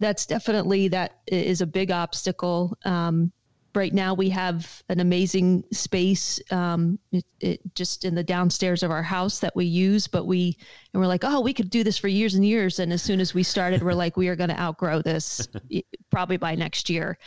that's 0.00 0.26
definitely 0.26 0.88
that 0.88 1.20
is 1.26 1.60
a 1.60 1.66
big 1.66 1.90
obstacle. 1.90 2.76
Um, 2.84 3.32
right 3.74 3.94
now 3.94 4.12
we 4.12 4.28
have 4.28 4.82
an 4.88 5.00
amazing 5.00 5.64
space 5.72 6.40
um, 6.50 6.98
it, 7.10 7.24
it, 7.40 7.74
just 7.74 8.04
in 8.04 8.14
the 8.14 8.22
downstairs 8.22 8.82
of 8.82 8.90
our 8.90 9.02
house 9.02 9.38
that 9.40 9.54
we 9.56 9.64
use 9.64 10.06
but 10.06 10.26
we 10.26 10.56
and 10.92 11.00
we're 11.00 11.06
like 11.06 11.24
oh 11.24 11.40
we 11.40 11.54
could 11.54 11.70
do 11.70 11.82
this 11.82 11.98
for 11.98 12.08
years 12.08 12.34
and 12.34 12.44
years. 12.44 12.78
And 12.78 12.92
as 12.92 13.02
soon 13.02 13.20
as 13.20 13.34
we 13.34 13.42
started 13.42 13.82
we're 13.82 13.94
like 13.94 14.16
we 14.16 14.28
are 14.28 14.36
going 14.36 14.50
to 14.50 14.60
outgrow 14.60 15.02
this 15.02 15.48
probably 16.10 16.36
by 16.36 16.54
next 16.54 16.90
year. 16.90 17.18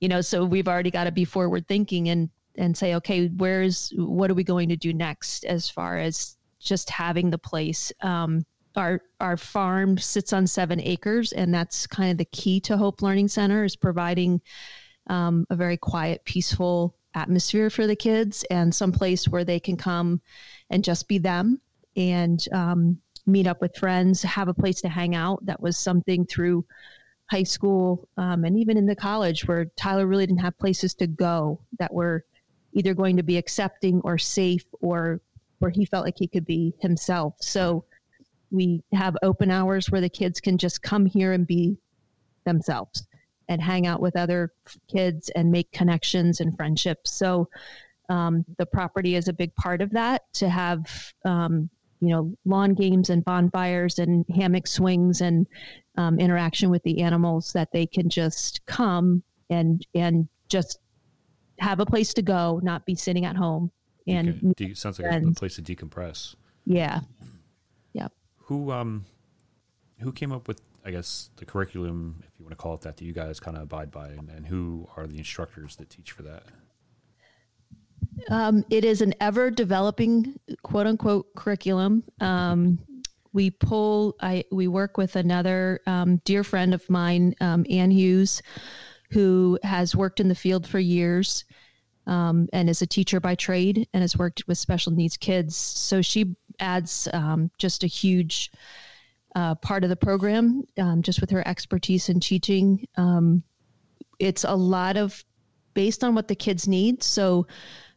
You 0.00 0.08
know 0.08 0.20
so 0.20 0.44
we've 0.44 0.68
already 0.68 0.90
got 0.90 1.04
to 1.04 1.12
be 1.12 1.24
forward 1.24 1.66
thinking 1.68 2.08
and 2.08 2.30
and 2.56 2.76
say 2.76 2.94
okay 2.96 3.28
where's 3.28 3.92
what 3.96 4.30
are 4.30 4.34
we 4.34 4.44
going 4.44 4.68
to 4.68 4.76
do 4.76 4.92
next 4.92 5.44
as 5.44 5.68
far 5.68 5.98
as 5.98 6.36
just 6.60 6.90
having 6.90 7.30
the 7.30 7.38
place? 7.38 7.92
Um, 8.02 8.44
our 8.76 9.02
our 9.18 9.36
farm 9.36 9.98
sits 9.98 10.32
on 10.32 10.46
seven 10.46 10.80
acres 10.80 11.32
and 11.32 11.52
that's 11.52 11.86
kind 11.86 12.12
of 12.12 12.18
the 12.18 12.24
key 12.26 12.60
to 12.60 12.76
hope 12.76 13.02
learning 13.02 13.28
center 13.28 13.64
is 13.64 13.74
providing 13.74 14.40
um, 15.10 15.44
a 15.50 15.56
very 15.56 15.76
quiet, 15.76 16.24
peaceful 16.24 16.94
atmosphere 17.14 17.68
for 17.68 17.86
the 17.86 17.96
kids 17.96 18.44
and 18.50 18.72
some 18.72 18.92
place 18.92 19.28
where 19.28 19.44
they 19.44 19.58
can 19.58 19.76
come 19.76 20.20
and 20.70 20.84
just 20.84 21.08
be 21.08 21.18
them 21.18 21.60
and 21.96 22.46
um, 22.52 22.96
meet 23.26 23.48
up 23.48 23.60
with 23.60 23.76
friends, 23.76 24.22
have 24.22 24.46
a 24.46 24.54
place 24.54 24.80
to 24.80 24.88
hang 24.88 25.16
out. 25.16 25.44
That 25.44 25.60
was 25.60 25.76
something 25.76 26.24
through 26.24 26.64
high 27.28 27.42
school 27.42 28.08
um, 28.16 28.44
and 28.44 28.56
even 28.56 28.76
in 28.76 28.86
the 28.86 28.94
college 28.94 29.46
where 29.46 29.66
Tyler 29.76 30.06
really 30.06 30.26
didn't 30.26 30.40
have 30.40 30.58
places 30.58 30.94
to 30.94 31.06
go 31.06 31.60
that 31.78 31.92
were 31.92 32.24
either 32.72 32.94
going 32.94 33.16
to 33.16 33.22
be 33.24 33.36
accepting 33.36 34.00
or 34.04 34.16
safe 34.16 34.64
or 34.80 35.20
where 35.58 35.70
he 35.70 35.84
felt 35.84 36.04
like 36.04 36.18
he 36.18 36.28
could 36.28 36.46
be 36.46 36.72
himself. 36.80 37.34
So 37.40 37.84
we 38.52 38.82
have 38.92 39.16
open 39.22 39.50
hours 39.50 39.90
where 39.90 40.00
the 40.00 40.08
kids 40.08 40.40
can 40.40 40.56
just 40.56 40.82
come 40.82 41.04
here 41.04 41.32
and 41.32 41.46
be 41.46 41.76
themselves 42.44 43.06
and 43.50 43.60
hang 43.60 43.86
out 43.86 44.00
with 44.00 44.16
other 44.16 44.52
kids 44.88 45.28
and 45.30 45.50
make 45.50 45.70
connections 45.72 46.40
and 46.40 46.56
friendships. 46.56 47.12
So 47.12 47.48
um, 48.08 48.44
the 48.58 48.64
property 48.64 49.16
is 49.16 49.28
a 49.28 49.32
big 49.32 49.54
part 49.56 49.82
of 49.82 49.90
that 49.90 50.22
to 50.34 50.48
have, 50.48 51.12
um, 51.24 51.68
you 52.00 52.08
know, 52.08 52.32
lawn 52.44 52.74
games 52.74 53.10
and 53.10 53.24
bonfires 53.24 53.98
and 53.98 54.24
hammock 54.34 54.68
swings 54.68 55.20
and 55.20 55.46
um, 55.96 56.20
interaction 56.20 56.70
with 56.70 56.82
the 56.84 57.02
animals 57.02 57.52
that 57.52 57.72
they 57.72 57.86
can 57.86 58.08
just 58.08 58.64
come 58.66 59.22
and 59.50 59.84
and 59.94 60.28
just 60.48 60.78
have 61.58 61.80
a 61.80 61.86
place 61.86 62.14
to 62.14 62.22
go, 62.22 62.60
not 62.62 62.86
be 62.86 62.94
sitting 62.94 63.26
at 63.26 63.36
home. 63.36 63.70
And. 64.06 64.54
De- 64.56 64.74
sounds 64.74 65.00
like 65.00 65.12
a, 65.12 65.26
a 65.26 65.32
place 65.32 65.56
to 65.56 65.62
decompress. 65.62 66.36
Yeah. 66.66 67.00
Yep. 67.94 68.12
Who 68.44 68.70
um 68.70 69.04
who 69.98 70.12
came 70.12 70.32
up 70.32 70.46
with 70.46 70.62
I 70.84 70.90
guess 70.90 71.30
the 71.36 71.44
curriculum, 71.44 72.22
if 72.26 72.30
you 72.38 72.44
want 72.44 72.52
to 72.52 72.56
call 72.56 72.74
it 72.74 72.80
that, 72.82 72.96
that 72.96 73.04
you 73.04 73.12
guys 73.12 73.38
kind 73.38 73.56
of 73.56 73.64
abide 73.64 73.90
by, 73.90 74.08
and, 74.08 74.30
and 74.30 74.46
who 74.46 74.88
are 74.96 75.06
the 75.06 75.18
instructors 75.18 75.76
that 75.76 75.90
teach 75.90 76.12
for 76.12 76.22
that? 76.22 76.44
Um, 78.28 78.64
it 78.70 78.84
is 78.84 79.02
an 79.02 79.14
ever 79.20 79.50
developing 79.50 80.38
quote 80.62 80.86
unquote 80.86 81.34
curriculum. 81.34 82.02
Um, 82.20 82.78
we 83.32 83.50
pull, 83.50 84.16
I, 84.20 84.44
we 84.50 84.68
work 84.68 84.96
with 84.96 85.16
another 85.16 85.80
um, 85.86 86.20
dear 86.24 86.42
friend 86.42 86.74
of 86.74 86.88
mine, 86.90 87.34
um, 87.40 87.64
Ann 87.70 87.90
Hughes, 87.90 88.42
who 89.10 89.58
has 89.62 89.94
worked 89.94 90.20
in 90.20 90.28
the 90.28 90.34
field 90.34 90.66
for 90.66 90.78
years 90.78 91.44
um, 92.06 92.48
and 92.52 92.68
is 92.68 92.82
a 92.82 92.86
teacher 92.86 93.20
by 93.20 93.34
trade 93.34 93.88
and 93.92 94.02
has 94.02 94.16
worked 94.16 94.42
with 94.48 94.58
special 94.58 94.92
needs 94.92 95.16
kids. 95.16 95.56
So 95.56 96.02
she 96.02 96.34
adds 96.58 97.08
um, 97.12 97.50
just 97.58 97.84
a 97.84 97.86
huge 97.86 98.50
uh, 99.34 99.54
part 99.56 99.84
of 99.84 99.90
the 99.90 99.96
program, 99.96 100.64
um, 100.78 101.02
just 101.02 101.20
with 101.20 101.30
her 101.30 101.46
expertise 101.46 102.08
in 102.08 102.20
teaching. 102.20 102.86
Um, 102.96 103.42
it's 104.18 104.44
a 104.44 104.54
lot 104.54 104.96
of 104.96 105.24
based 105.74 106.02
on 106.04 106.14
what 106.14 106.28
the 106.28 106.34
kids 106.34 106.66
need. 106.68 107.02
So 107.02 107.46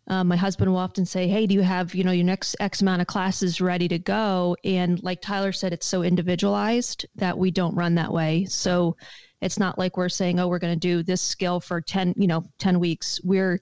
um, 0.08 0.28
my 0.28 0.36
husband 0.36 0.70
will 0.72 0.78
often 0.78 1.06
say, 1.06 1.28
"Hey, 1.28 1.48
do 1.48 1.56
you 1.56 1.62
have 1.62 1.96
you 1.96 2.04
know 2.04 2.12
your 2.12 2.26
next 2.26 2.56
X 2.60 2.82
amount 2.82 3.02
of 3.02 3.08
classes 3.08 3.62
ready 3.62 3.88
to 3.88 4.00
go?" 4.00 4.56
And 4.64 5.02
like 5.04 5.22
Tyler 5.22 5.52
said, 5.52 5.74
it's 5.74 5.88
so 5.88 6.04
individualized 6.04 7.06
that 7.16 7.38
we 7.38 7.52
don't 7.52 7.76
run 7.76 7.96
that 7.96 8.12
way. 8.12 8.46
So 8.46 8.96
It's 9.44 9.60
not 9.60 9.78
like 9.78 9.98
we're 9.98 10.10
saying, 10.10 10.40
oh, 10.40 10.48
we're 10.48 10.60
going 10.60 10.74
to 10.74 10.80
do 10.80 11.04
this 11.04 11.22
skill 11.22 11.60
for 11.60 11.82
10, 11.82 12.14
you 12.18 12.28
know, 12.28 12.46
10 12.60 12.80
weeks. 12.80 13.20
We're, 13.24 13.62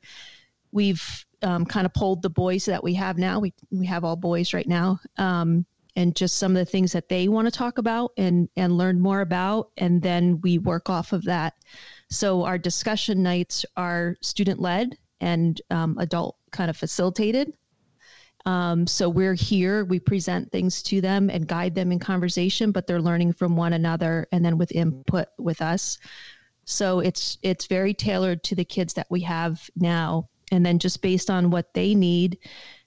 we've 0.72 1.26
um, 1.42 1.66
kind 1.66 1.86
of 1.88 1.94
pulled 1.94 2.22
the 2.22 2.30
boys 2.30 2.66
that 2.66 2.84
we 2.84 2.94
have 2.94 3.18
now. 3.18 3.40
We, 3.40 3.54
we 3.72 3.88
have 3.88 4.04
all 4.04 4.16
boys 4.16 4.54
right 4.54 4.68
now. 4.68 5.00
Um, 5.18 5.66
and 5.96 6.16
just 6.16 6.38
some 6.38 6.56
of 6.56 6.60
the 6.60 6.72
things 6.72 6.92
that 6.94 7.10
they 7.10 7.28
want 7.28 7.48
to 7.48 7.52
talk 7.52 7.78
about 7.78 8.12
and, 8.18 8.50
and 8.56 8.78
learn 8.78 9.00
more 9.00 9.22
about. 9.22 9.72
And 9.78 10.02
then 10.02 10.40
we 10.42 10.58
work 10.58 10.90
off 10.90 11.14
of 11.14 11.24
that. 11.26 11.56
So 12.10 12.44
our 12.44 12.58
discussion 12.58 13.24
nights 13.24 13.66
are 13.76 14.18
student 14.22 14.60
led 14.60 14.98
and 15.20 15.62
um, 15.70 15.98
adult 16.00 16.38
kind 16.52 16.70
of 16.70 16.78
facilitated. 16.78 17.54
Um, 18.46 18.88
so 18.88 19.08
we're 19.08 19.36
here, 19.36 19.86
we 19.86 20.00
present 20.00 20.52
things 20.52 20.82
to 20.84 21.00
them 21.00 21.30
and 21.30 21.48
guide 21.48 21.76
them 21.76 21.92
in 21.92 22.00
conversation, 22.00 22.72
but 22.72 22.88
they're 22.88 23.02
learning 23.02 23.34
from 23.34 23.56
one 23.56 23.74
another 23.74 24.28
and 24.32 24.44
then 24.44 24.58
with 24.58 24.72
input 24.72 25.28
with 25.38 25.62
us. 25.62 26.00
So 26.66 27.00
it's 27.00 27.38
it's 27.42 27.68
very 27.68 27.94
tailored 27.94 28.44
to 28.44 28.56
the 28.56 28.66
kids 28.66 28.94
that 28.94 29.08
we 29.10 29.22
have 29.22 29.70
now, 29.76 30.30
and 30.52 30.66
then 30.66 30.80
just 30.80 31.02
based 31.02 31.30
on 31.30 31.52
what 31.52 31.74
they 31.74 31.94
need, 31.96 32.38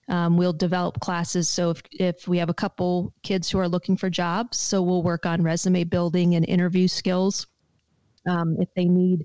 um, 0.09 0.37
we'll 0.37 0.53
develop 0.53 1.01
classes. 1.01 1.49
So 1.49 1.71
if 1.71 1.83
if 1.93 2.29
we 2.29 2.39
have 2.39 2.51
a 2.51 2.55
couple 2.55 3.13
kids 3.23 3.51
who 3.51 3.59
are 3.59 3.69
looking 3.69 3.97
for 3.97 4.11
jobs, 4.11 4.59
so 4.59 4.83
we'll 4.83 5.03
work 5.03 5.27
on 5.27 5.43
resume 5.43 5.85
building 5.85 6.35
and 6.35 6.45
interview 6.47 6.89
skills. 6.89 7.47
Um, 8.27 8.57
if 8.61 8.69
they 8.75 8.87
need 8.87 9.25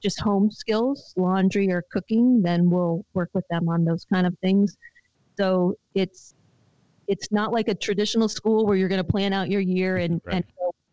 just 0.00 0.20
home 0.20 0.50
skills, 0.50 1.12
laundry 1.16 1.70
or 1.70 1.84
cooking, 1.90 2.42
then 2.42 2.70
we'll 2.70 3.04
work 3.14 3.30
with 3.34 3.46
them 3.48 3.68
on 3.68 3.84
those 3.84 4.04
kind 4.04 4.26
of 4.26 4.36
things. 4.40 4.76
So 5.36 5.76
it's 5.94 6.34
it's 7.06 7.32
not 7.32 7.52
like 7.52 7.68
a 7.68 7.74
traditional 7.74 8.28
school 8.28 8.66
where 8.66 8.76
you're 8.76 8.88
going 8.88 9.04
to 9.04 9.10
plan 9.10 9.32
out 9.32 9.48
your 9.48 9.62
year 9.62 9.96
and, 9.96 10.20
right. 10.24 10.44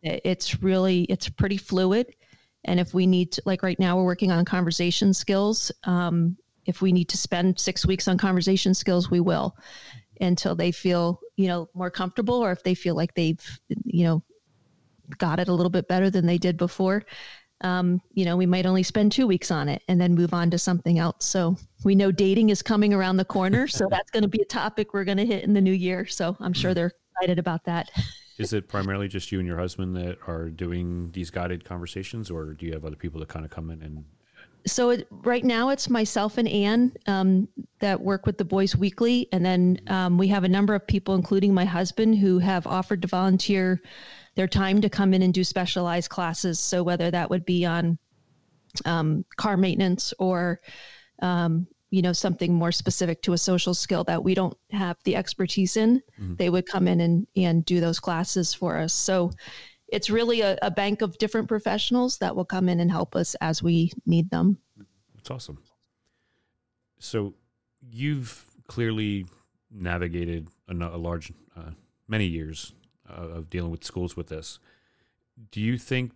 and 0.03 0.21
it's 0.23 0.61
really 0.61 1.01
it's 1.03 1.27
pretty 1.27 1.57
fluid. 1.57 2.15
And 2.63 2.79
if 2.79 2.93
we 2.93 3.05
need 3.05 3.31
to, 3.33 3.41
like 3.45 3.61
right 3.61 3.79
now, 3.79 3.97
we're 3.97 4.05
working 4.05 4.31
on 4.31 4.43
conversation 4.45 5.13
skills. 5.13 5.71
Um, 5.83 6.37
if 6.65 6.81
we 6.81 6.91
need 6.91 7.09
to 7.09 7.17
spend 7.17 7.59
six 7.59 7.85
weeks 7.85 8.07
on 8.07 8.17
conversation 8.17 8.73
skills, 8.73 9.09
we 9.09 9.19
will 9.19 9.55
until 10.21 10.55
they 10.55 10.71
feel 10.71 11.19
you 11.35 11.47
know 11.47 11.69
more 11.73 11.91
comfortable 11.91 12.35
or 12.35 12.51
if 12.51 12.63
they 12.63 12.73
feel 12.73 12.95
like 12.95 13.13
they've 13.15 13.59
you 13.83 14.05
know 14.05 14.23
got 15.17 15.39
it 15.39 15.49
a 15.49 15.53
little 15.53 15.69
bit 15.69 15.87
better 15.87 16.09
than 16.09 16.25
they 16.25 16.37
did 16.37 16.57
before 16.57 17.03
um, 17.61 18.01
you 18.13 18.25
know, 18.25 18.35
we 18.35 18.45
might 18.45 18.65
only 18.65 18.83
spend 18.83 19.11
two 19.11 19.27
weeks 19.27 19.49
on 19.49 19.69
it 19.69 19.81
and 19.87 19.99
then 19.99 20.13
move 20.13 20.33
on 20.33 20.51
to 20.51 20.59
something 20.59 20.99
else. 20.99 21.25
So 21.25 21.57
we 21.83 21.95
know 21.95 22.11
dating 22.11 22.49
is 22.49 22.61
coming 22.61 22.93
around 22.93 23.17
the 23.17 23.25
corner. 23.25 23.67
So 23.67 23.87
that's 23.89 24.11
going 24.11 24.23
to 24.23 24.29
be 24.29 24.41
a 24.41 24.45
topic 24.45 24.93
we're 24.93 25.05
going 25.05 25.17
to 25.17 25.25
hit 25.25 25.43
in 25.43 25.53
the 25.53 25.61
new 25.61 25.71
year. 25.71 26.05
So 26.05 26.35
I'm 26.39 26.53
sure 26.53 26.73
they're 26.73 26.91
excited 27.15 27.39
about 27.39 27.63
that. 27.65 27.89
Is 28.37 28.51
it 28.51 28.67
primarily 28.67 29.07
just 29.07 29.31
you 29.31 29.39
and 29.39 29.47
your 29.47 29.57
husband 29.57 29.95
that 29.95 30.17
are 30.27 30.49
doing 30.49 31.11
these 31.13 31.29
guided 31.29 31.63
conversations, 31.63 32.29
or 32.29 32.53
do 32.53 32.65
you 32.65 32.73
have 32.73 32.83
other 32.83 32.97
people 32.97 33.21
that 33.21 33.29
kind 33.29 33.45
of 33.45 33.51
come 33.51 33.69
in 33.69 33.81
and? 33.81 34.03
So 34.67 34.89
it, 34.89 35.07
right 35.11 35.43
now 35.43 35.69
it's 35.69 35.89
myself 35.89 36.37
and 36.37 36.47
Anne 36.47 36.91
um, 37.05 37.47
that 37.79 38.01
work 38.01 38.25
with 38.25 38.37
the 38.37 38.45
boys 38.45 38.75
weekly, 38.75 39.27
and 39.31 39.45
then 39.45 39.79
um, 39.87 40.17
we 40.17 40.27
have 40.29 40.43
a 40.43 40.49
number 40.49 40.73
of 40.73 40.87
people, 40.87 41.15
including 41.15 41.53
my 41.53 41.65
husband, 41.65 42.17
who 42.17 42.39
have 42.39 42.65
offered 42.65 43.01
to 43.03 43.07
volunteer 43.07 43.81
their 44.35 44.47
time 44.47 44.81
to 44.81 44.89
come 44.89 45.13
in 45.13 45.21
and 45.21 45.33
do 45.33 45.43
specialized 45.43 46.09
classes. 46.09 46.59
So 46.59 46.83
whether 46.83 47.11
that 47.11 47.29
would 47.29 47.45
be 47.45 47.65
on 47.65 47.97
um, 48.85 49.23
car 49.37 49.55
maintenance 49.55 50.13
or 50.19 50.59
um, 51.21 51.67
you 51.91 52.01
know 52.01 52.13
something 52.13 52.53
more 52.53 52.71
specific 52.71 53.21
to 53.21 53.33
a 53.33 53.37
social 53.37 53.73
skill 53.73 54.03
that 54.05 54.23
we 54.23 54.33
don't 54.33 54.57
have 54.71 54.97
the 55.03 55.15
expertise 55.15 55.77
in, 55.77 56.01
mm-hmm. 56.19 56.35
they 56.35 56.49
would 56.49 56.65
come 56.65 56.87
in 56.87 56.99
and 56.99 57.27
and 57.35 57.63
do 57.65 57.79
those 57.79 57.99
classes 57.99 58.53
for 58.53 58.77
us. 58.77 58.93
So 58.93 59.31
it's 59.87 60.09
really 60.09 60.41
a, 60.41 60.57
a 60.61 60.71
bank 60.71 61.01
of 61.01 61.17
different 61.17 61.47
professionals 61.47 62.17
that 62.17 62.35
will 62.35 62.45
come 62.45 62.69
in 62.69 62.79
and 62.79 62.91
help 62.91 63.15
us 63.15 63.35
as 63.41 63.61
we 63.61 63.91
need 64.05 64.29
them. 64.29 64.57
That's 65.15 65.31
awesome. 65.31 65.59
So 66.99 67.33
you've 67.91 68.45
clearly 68.67 69.25
navigated 69.71 70.47
a, 70.67 70.73
a 70.73 70.97
large, 70.97 71.31
uh, 71.55 71.71
many 72.07 72.25
years 72.25 72.73
uh, 73.09 73.21
of 73.21 73.49
dealing 73.49 73.71
with 73.71 73.83
schools 73.83 74.15
with 74.15 74.27
this. 74.27 74.59
Do 75.51 75.61
you 75.61 75.77
think 75.77 76.13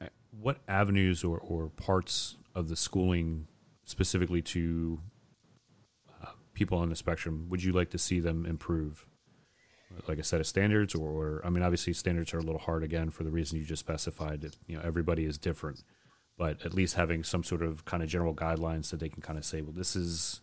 uh, 0.00 0.06
what 0.30 0.58
avenues 0.68 1.22
or, 1.22 1.38
or 1.38 1.68
parts 1.68 2.36
of 2.54 2.68
the 2.68 2.76
schooling 2.76 3.46
specifically 3.84 4.40
to 4.40 5.00
uh, 6.22 6.28
people 6.54 6.78
on 6.78 6.88
the 6.88 6.96
spectrum 6.96 7.46
would 7.48 7.62
you 7.62 7.72
like 7.72 7.90
to 7.90 7.98
see 7.98 8.20
them 8.20 8.46
improve? 8.46 9.06
Like 10.08 10.18
a 10.18 10.24
set 10.24 10.40
of 10.40 10.46
standards, 10.46 10.94
or, 10.94 11.08
or 11.08 11.42
I 11.44 11.50
mean, 11.50 11.62
obviously 11.62 11.92
standards 11.92 12.34
are 12.34 12.38
a 12.38 12.42
little 12.42 12.60
hard 12.60 12.82
again 12.82 13.10
for 13.10 13.24
the 13.24 13.30
reason 13.30 13.58
you 13.58 13.64
just 13.64 13.80
specified. 13.80 14.40
That 14.42 14.56
you 14.66 14.76
know 14.76 14.82
everybody 14.84 15.24
is 15.24 15.38
different, 15.38 15.82
but 16.36 16.64
at 16.64 16.74
least 16.74 16.94
having 16.94 17.24
some 17.24 17.44
sort 17.44 17.62
of 17.62 17.84
kind 17.84 18.02
of 18.02 18.08
general 18.08 18.34
guidelines 18.34 18.90
that 18.90 19.00
they 19.00 19.08
can 19.08 19.22
kind 19.22 19.38
of 19.38 19.44
say, 19.44 19.62
well, 19.62 19.72
this 19.72 19.96
is 19.96 20.40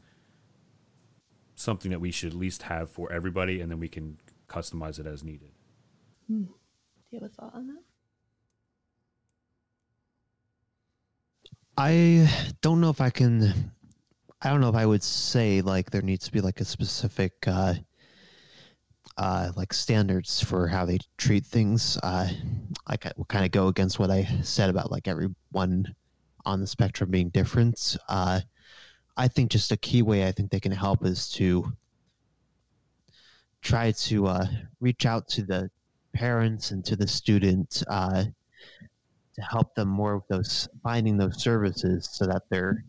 something 1.56 1.92
that 1.92 2.00
we 2.00 2.12
should 2.12 2.34
at 2.34 2.40
least 2.40 2.64
have 2.64 2.90
for 2.90 3.12
everybody, 3.12 3.62
and 3.62 3.70
then 3.72 3.80
we 3.80 3.88
can 3.88 4.18
customize 4.48 5.00
it 5.00 5.06
as 5.06 5.24
needed. 5.24 5.52
Hmm. 6.28 6.44
Do 6.44 6.52
you 7.12 7.20
have 7.20 7.30
a 7.30 7.34
thought 7.34 7.56
on 7.56 7.68
that? 7.68 7.84
I 11.78 12.30
don't 12.62 12.82
know 12.82 12.90
if 12.90 13.02
I 13.02 13.10
can. 13.10 13.72
I 14.42 14.50
don't 14.50 14.62
know 14.62 14.70
if 14.70 14.76
I 14.76 14.86
would 14.86 15.04
say 15.04 15.62
like 15.62 15.92
there 15.92 16.02
needs 16.02 16.26
to 16.26 16.32
be 16.32 16.42
like 16.42 16.62
a 16.62 16.66
specific 16.66 17.34
uh, 17.48 17.76
uh, 19.18 19.52
like 19.56 19.74
standards 19.74 20.44
for 20.44 20.68
how 20.68 20.86
they 20.86 21.00
treat 21.18 21.46
things. 21.46 21.98
Uh, 22.02 22.30
I 22.88 22.98
kind 22.98 23.46
of 23.46 23.52
go 23.52 23.68
against 23.68 24.00
what 24.00 24.12
I 24.12 24.24
said 24.44 24.70
about 24.70 24.92
like 24.92 25.08
everyone 25.08 25.94
on 26.46 26.60
the 26.60 26.68
spectrum 26.68 27.12
being 27.12 27.30
different. 27.30 27.98
Uh, 28.10 28.42
I 29.18 29.28
think 29.28 29.52
just 29.52 29.72
a 29.72 29.78
key 29.78 30.02
way 30.02 30.28
I 30.28 30.32
think 30.32 30.52
they 30.52 30.60
can 30.60 30.72
help 30.72 31.06
is 31.06 31.30
to 31.32 31.72
try 33.62 33.92
to 33.92 34.28
uh, 34.28 34.46
reach 34.80 35.06
out 35.06 35.28
to 35.30 35.44
the 35.44 35.70
parents 36.14 36.72
and 36.72 36.84
to 36.86 36.96
the 36.96 37.08
student 37.08 37.84
uh, 37.88 38.24
to 39.36 39.42
help 39.42 39.76
them 39.76 39.88
more 39.88 40.18
with 40.18 40.28
those 40.28 40.68
finding 40.84 41.18
those 41.18 41.42
services 41.42 42.10
so 42.12 42.26
that 42.26 42.44
they're 42.50 42.84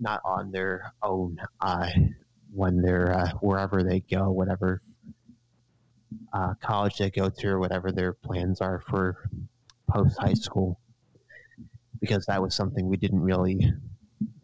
not 0.00 0.20
on 0.24 0.50
their 0.50 0.92
own 1.02 1.38
uh, 1.60 1.88
when 2.52 2.80
they're 2.80 3.12
uh, 3.12 3.30
wherever 3.40 3.82
they 3.82 4.00
go, 4.00 4.30
whatever 4.30 4.82
uh, 6.34 6.52
college 6.60 6.98
they 6.98 7.10
go 7.10 7.30
to, 7.30 7.48
or 7.48 7.58
whatever 7.58 7.92
their 7.92 8.12
plans 8.12 8.60
are 8.60 8.80
for 8.80 9.30
post 9.88 10.18
high 10.18 10.34
school. 10.34 10.78
Because 12.00 12.26
that 12.26 12.42
was 12.42 12.54
something 12.54 12.88
we 12.88 12.98
didn't 12.98 13.20
really 13.20 13.72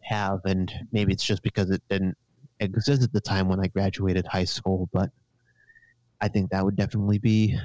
have, 0.03 0.41
and 0.45 0.73
maybe 0.93 1.13
it's 1.13 1.25
just 1.25 1.43
because 1.43 1.71
it 1.71 1.83
didn't 1.91 2.17
exist 2.61 3.03
at 3.03 3.13
the 3.13 3.21
time 3.21 3.49
when 3.49 3.61
I 3.61 3.67
graduated 3.67 4.27
high 4.27 4.45
school, 4.45 4.89
but 4.93 5.11
I 6.21 6.29
think 6.29 6.51
that 6.51 6.65
would 6.65 6.77
definitely 6.77 7.19
be 7.19 7.59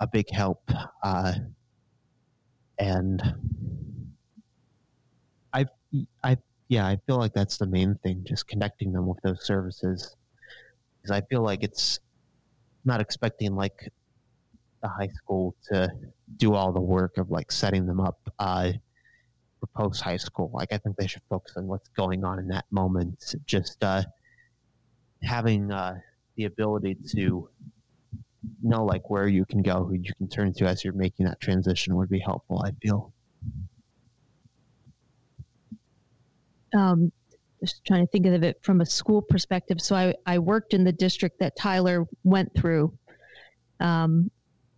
a 0.00 0.06
big 0.06 0.30
help. 0.30 0.62
Uh, 1.02 1.34
and 2.78 3.22
I, 5.52 5.66
I, 6.22 6.38
yeah, 6.68 6.86
I 6.86 6.98
feel 7.06 7.18
like 7.18 7.32
that's 7.32 7.58
the 7.58 7.66
main 7.66 7.96
thing, 8.02 8.24
just 8.26 8.46
connecting 8.46 8.92
them 8.92 9.06
with 9.06 9.18
those 9.22 9.44
services. 9.44 10.16
Because 10.96 11.10
I 11.16 11.20
feel 11.22 11.42
like 11.42 11.62
it's 11.62 12.00
not 12.84 13.00
expecting 13.00 13.54
like 13.54 13.90
the 14.82 14.88
high 14.88 15.08
school 15.08 15.54
to 15.70 15.90
do 16.36 16.54
all 16.54 16.72
the 16.72 16.80
work 16.80 17.18
of 17.18 17.30
like 17.30 17.50
setting 17.50 17.86
them 17.86 18.00
up 18.00 18.18
uh, 18.38 18.72
for 19.60 19.66
post 19.74 20.00
high 20.00 20.16
school. 20.16 20.50
Like 20.52 20.72
I 20.72 20.78
think 20.78 20.96
they 20.96 21.06
should 21.06 21.22
focus 21.28 21.54
on 21.56 21.66
what's 21.66 21.88
going 21.90 22.24
on 22.24 22.38
in 22.38 22.48
that 22.48 22.66
moment. 22.70 23.34
Just 23.46 23.82
uh, 23.82 24.02
having 25.22 25.72
uh, 25.72 25.98
the 26.36 26.44
ability 26.44 26.96
to 27.16 27.48
know 28.62 28.84
like 28.84 29.10
where 29.10 29.26
you 29.26 29.44
can 29.44 29.62
go, 29.62 29.84
who 29.84 29.94
you 29.94 30.12
can 30.16 30.28
turn 30.28 30.52
to 30.54 30.66
as 30.66 30.84
you're 30.84 30.92
making 30.92 31.26
that 31.26 31.40
transition 31.40 31.96
would 31.96 32.08
be 32.08 32.20
helpful. 32.20 32.62
I 32.64 32.70
feel. 32.82 33.12
Um, 36.76 37.12
just 37.60 37.84
trying 37.84 38.06
to 38.06 38.10
think 38.10 38.26
of 38.26 38.42
it 38.42 38.58
from 38.62 38.80
a 38.80 38.86
school 38.86 39.22
perspective. 39.22 39.80
So 39.80 39.96
I, 39.96 40.14
I 40.26 40.38
worked 40.38 40.74
in 40.74 40.84
the 40.84 40.92
district 40.92 41.38
that 41.40 41.56
Tyler 41.56 42.06
went 42.24 42.54
through, 42.54 42.92
um, 43.80 44.30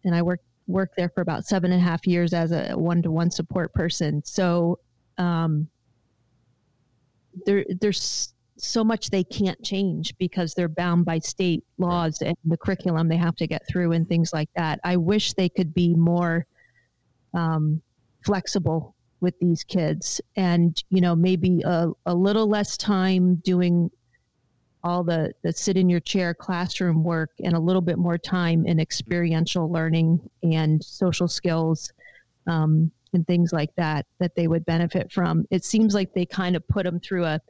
and 0.04 0.14
I 0.14 0.22
worked 0.22 0.44
worked 0.66 0.96
there 0.96 1.08
for 1.08 1.20
about 1.20 1.44
seven 1.44 1.72
and 1.72 1.80
a 1.80 1.84
half 1.84 2.06
years 2.06 2.32
as 2.32 2.52
a 2.52 2.72
one 2.72 3.02
to 3.02 3.10
one 3.10 3.30
support 3.30 3.74
person. 3.74 4.22
So 4.24 4.78
um, 5.18 5.68
there 7.44 7.64
there's 7.80 8.32
so 8.56 8.84
much 8.84 9.10
they 9.10 9.24
can't 9.24 9.60
change 9.62 10.16
because 10.18 10.54
they're 10.54 10.68
bound 10.68 11.04
by 11.04 11.18
state 11.18 11.64
laws 11.78 12.20
and 12.22 12.36
the 12.44 12.56
curriculum 12.56 13.08
they 13.08 13.16
have 13.16 13.36
to 13.36 13.46
get 13.46 13.62
through 13.66 13.92
and 13.92 14.08
things 14.08 14.32
like 14.32 14.50
that. 14.54 14.80
I 14.84 14.96
wish 14.96 15.32
they 15.32 15.48
could 15.48 15.72
be 15.74 15.94
more 15.94 16.46
um, 17.34 17.80
flexible 18.24 18.94
with 19.20 19.38
these 19.38 19.64
kids 19.64 20.20
and 20.36 20.82
you 20.90 21.00
know 21.00 21.14
maybe 21.14 21.62
a, 21.62 21.90
a 22.06 22.14
little 22.14 22.48
less 22.48 22.76
time 22.76 23.36
doing 23.36 23.90
all 24.82 25.04
the, 25.04 25.32
the 25.42 25.52
sit 25.52 25.76
in 25.76 25.88
your 25.88 26.00
chair 26.00 26.32
classroom 26.32 27.04
work 27.04 27.30
and 27.44 27.54
a 27.54 27.58
little 27.58 27.82
bit 27.82 27.98
more 27.98 28.16
time 28.16 28.66
in 28.66 28.80
experiential 28.80 29.70
learning 29.70 30.18
and 30.42 30.82
social 30.82 31.28
skills 31.28 31.92
um, 32.46 32.90
and 33.12 33.26
things 33.26 33.52
like 33.52 33.74
that 33.76 34.06
that 34.18 34.34
they 34.34 34.48
would 34.48 34.64
benefit 34.64 35.12
from. 35.12 35.46
It 35.50 35.64
seems 35.64 35.94
like 35.94 36.12
they 36.14 36.24
kind 36.24 36.56
of 36.56 36.66
put 36.68 36.84
them 36.84 37.00
through 37.00 37.24
a, 37.24 37.40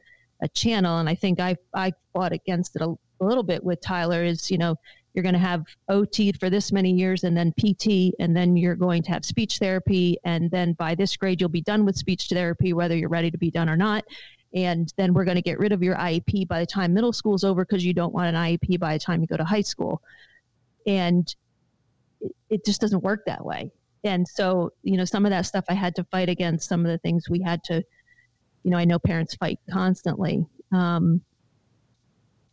a 0.41 0.47
channel, 0.49 0.97
and 0.97 1.07
I 1.07 1.15
think 1.15 1.39
I 1.39 1.55
I 1.73 1.93
fought 2.13 2.33
against 2.33 2.75
it 2.75 2.81
a, 2.81 2.93
a 3.21 3.25
little 3.25 3.43
bit 3.43 3.63
with 3.63 3.79
Tyler. 3.79 4.23
Is 4.23 4.49
you 4.49 4.57
know 4.57 4.75
you're 5.13 5.23
going 5.23 5.33
to 5.33 5.39
have 5.39 5.65
OT 5.89 6.31
for 6.31 6.49
this 6.49 6.71
many 6.71 6.91
years 6.91 7.23
and 7.23 7.35
then 7.35 7.53
PT, 7.53 8.13
and 8.19 8.35
then 8.35 8.55
you're 8.55 8.75
going 8.75 9.03
to 9.03 9.11
have 9.11 9.25
speech 9.25 9.57
therapy. 9.57 10.17
And 10.23 10.49
then 10.51 10.73
by 10.73 10.95
this 10.95 11.17
grade, 11.17 11.41
you'll 11.41 11.49
be 11.49 11.61
done 11.61 11.85
with 11.85 11.97
speech 11.97 12.27
therapy, 12.29 12.73
whether 12.73 12.95
you're 12.95 13.09
ready 13.09 13.31
to 13.31 13.37
be 13.37 13.51
done 13.51 13.69
or 13.69 13.77
not. 13.77 14.05
And 14.53 14.91
then 14.97 15.13
we're 15.13 15.25
going 15.25 15.35
to 15.35 15.41
get 15.41 15.59
rid 15.59 15.71
of 15.71 15.81
your 15.81 15.95
IEP 15.95 16.47
by 16.47 16.59
the 16.59 16.65
time 16.65 16.93
middle 16.93 17.13
school 17.13 17.35
is 17.35 17.43
over 17.43 17.65
because 17.65 17.85
you 17.85 17.93
don't 17.93 18.13
want 18.13 18.27
an 18.27 18.35
IEP 18.35 18.79
by 18.79 18.93
the 18.93 18.99
time 18.99 19.21
you 19.21 19.27
go 19.27 19.37
to 19.37 19.45
high 19.45 19.61
school. 19.61 20.01
And 20.85 21.33
it, 22.19 22.35
it 22.49 22.65
just 22.65 22.81
doesn't 22.81 23.03
work 23.03 23.23
that 23.25 23.45
way. 23.45 23.71
And 24.03 24.27
so, 24.27 24.73
you 24.83 24.97
know, 24.97 25.05
some 25.05 25.25
of 25.25 25.29
that 25.29 25.45
stuff 25.45 25.65
I 25.69 25.73
had 25.73 25.95
to 25.95 26.03
fight 26.05 26.27
against, 26.27 26.67
some 26.67 26.85
of 26.85 26.91
the 26.91 26.97
things 26.97 27.29
we 27.29 27.41
had 27.41 27.63
to, 27.65 27.83
you 28.63 28.71
know, 28.71 28.77
I 28.77 28.85
know 28.85 28.99
parents 28.99 29.35
fight 29.35 29.59
constantly. 29.69 30.45
Um, 30.71 31.21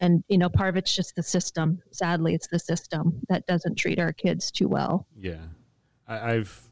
and 0.01 0.23
you 0.29 0.39
know 0.39 0.49
part 0.49 0.71
of 0.71 0.77
it's 0.77 0.95
just 0.95 1.17
the 1.17 1.23
system. 1.23 1.81
Sadly 1.91 2.35
it's 2.35 2.49
the 2.49 2.59
system 2.59 3.21
that 3.29 3.47
doesn't 3.47 3.77
treat 3.77 3.99
our 3.99 4.13
kids 4.13 4.51
too 4.51 4.69
well. 4.69 5.07
Yeah. 5.17 5.45
I, 6.07 6.35
i've 6.35 6.63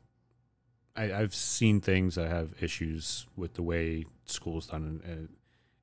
I, 0.94 1.02
have 1.02 1.12
i 1.12 1.18
have 1.18 1.34
seen 1.34 1.80
things. 1.80 2.18
I 2.18 2.28
have 2.28 2.54
issues 2.60 3.26
with 3.36 3.54
the 3.54 3.62
way 3.62 4.06
school's 4.24 4.68
done 4.68 5.00
and 5.04 5.28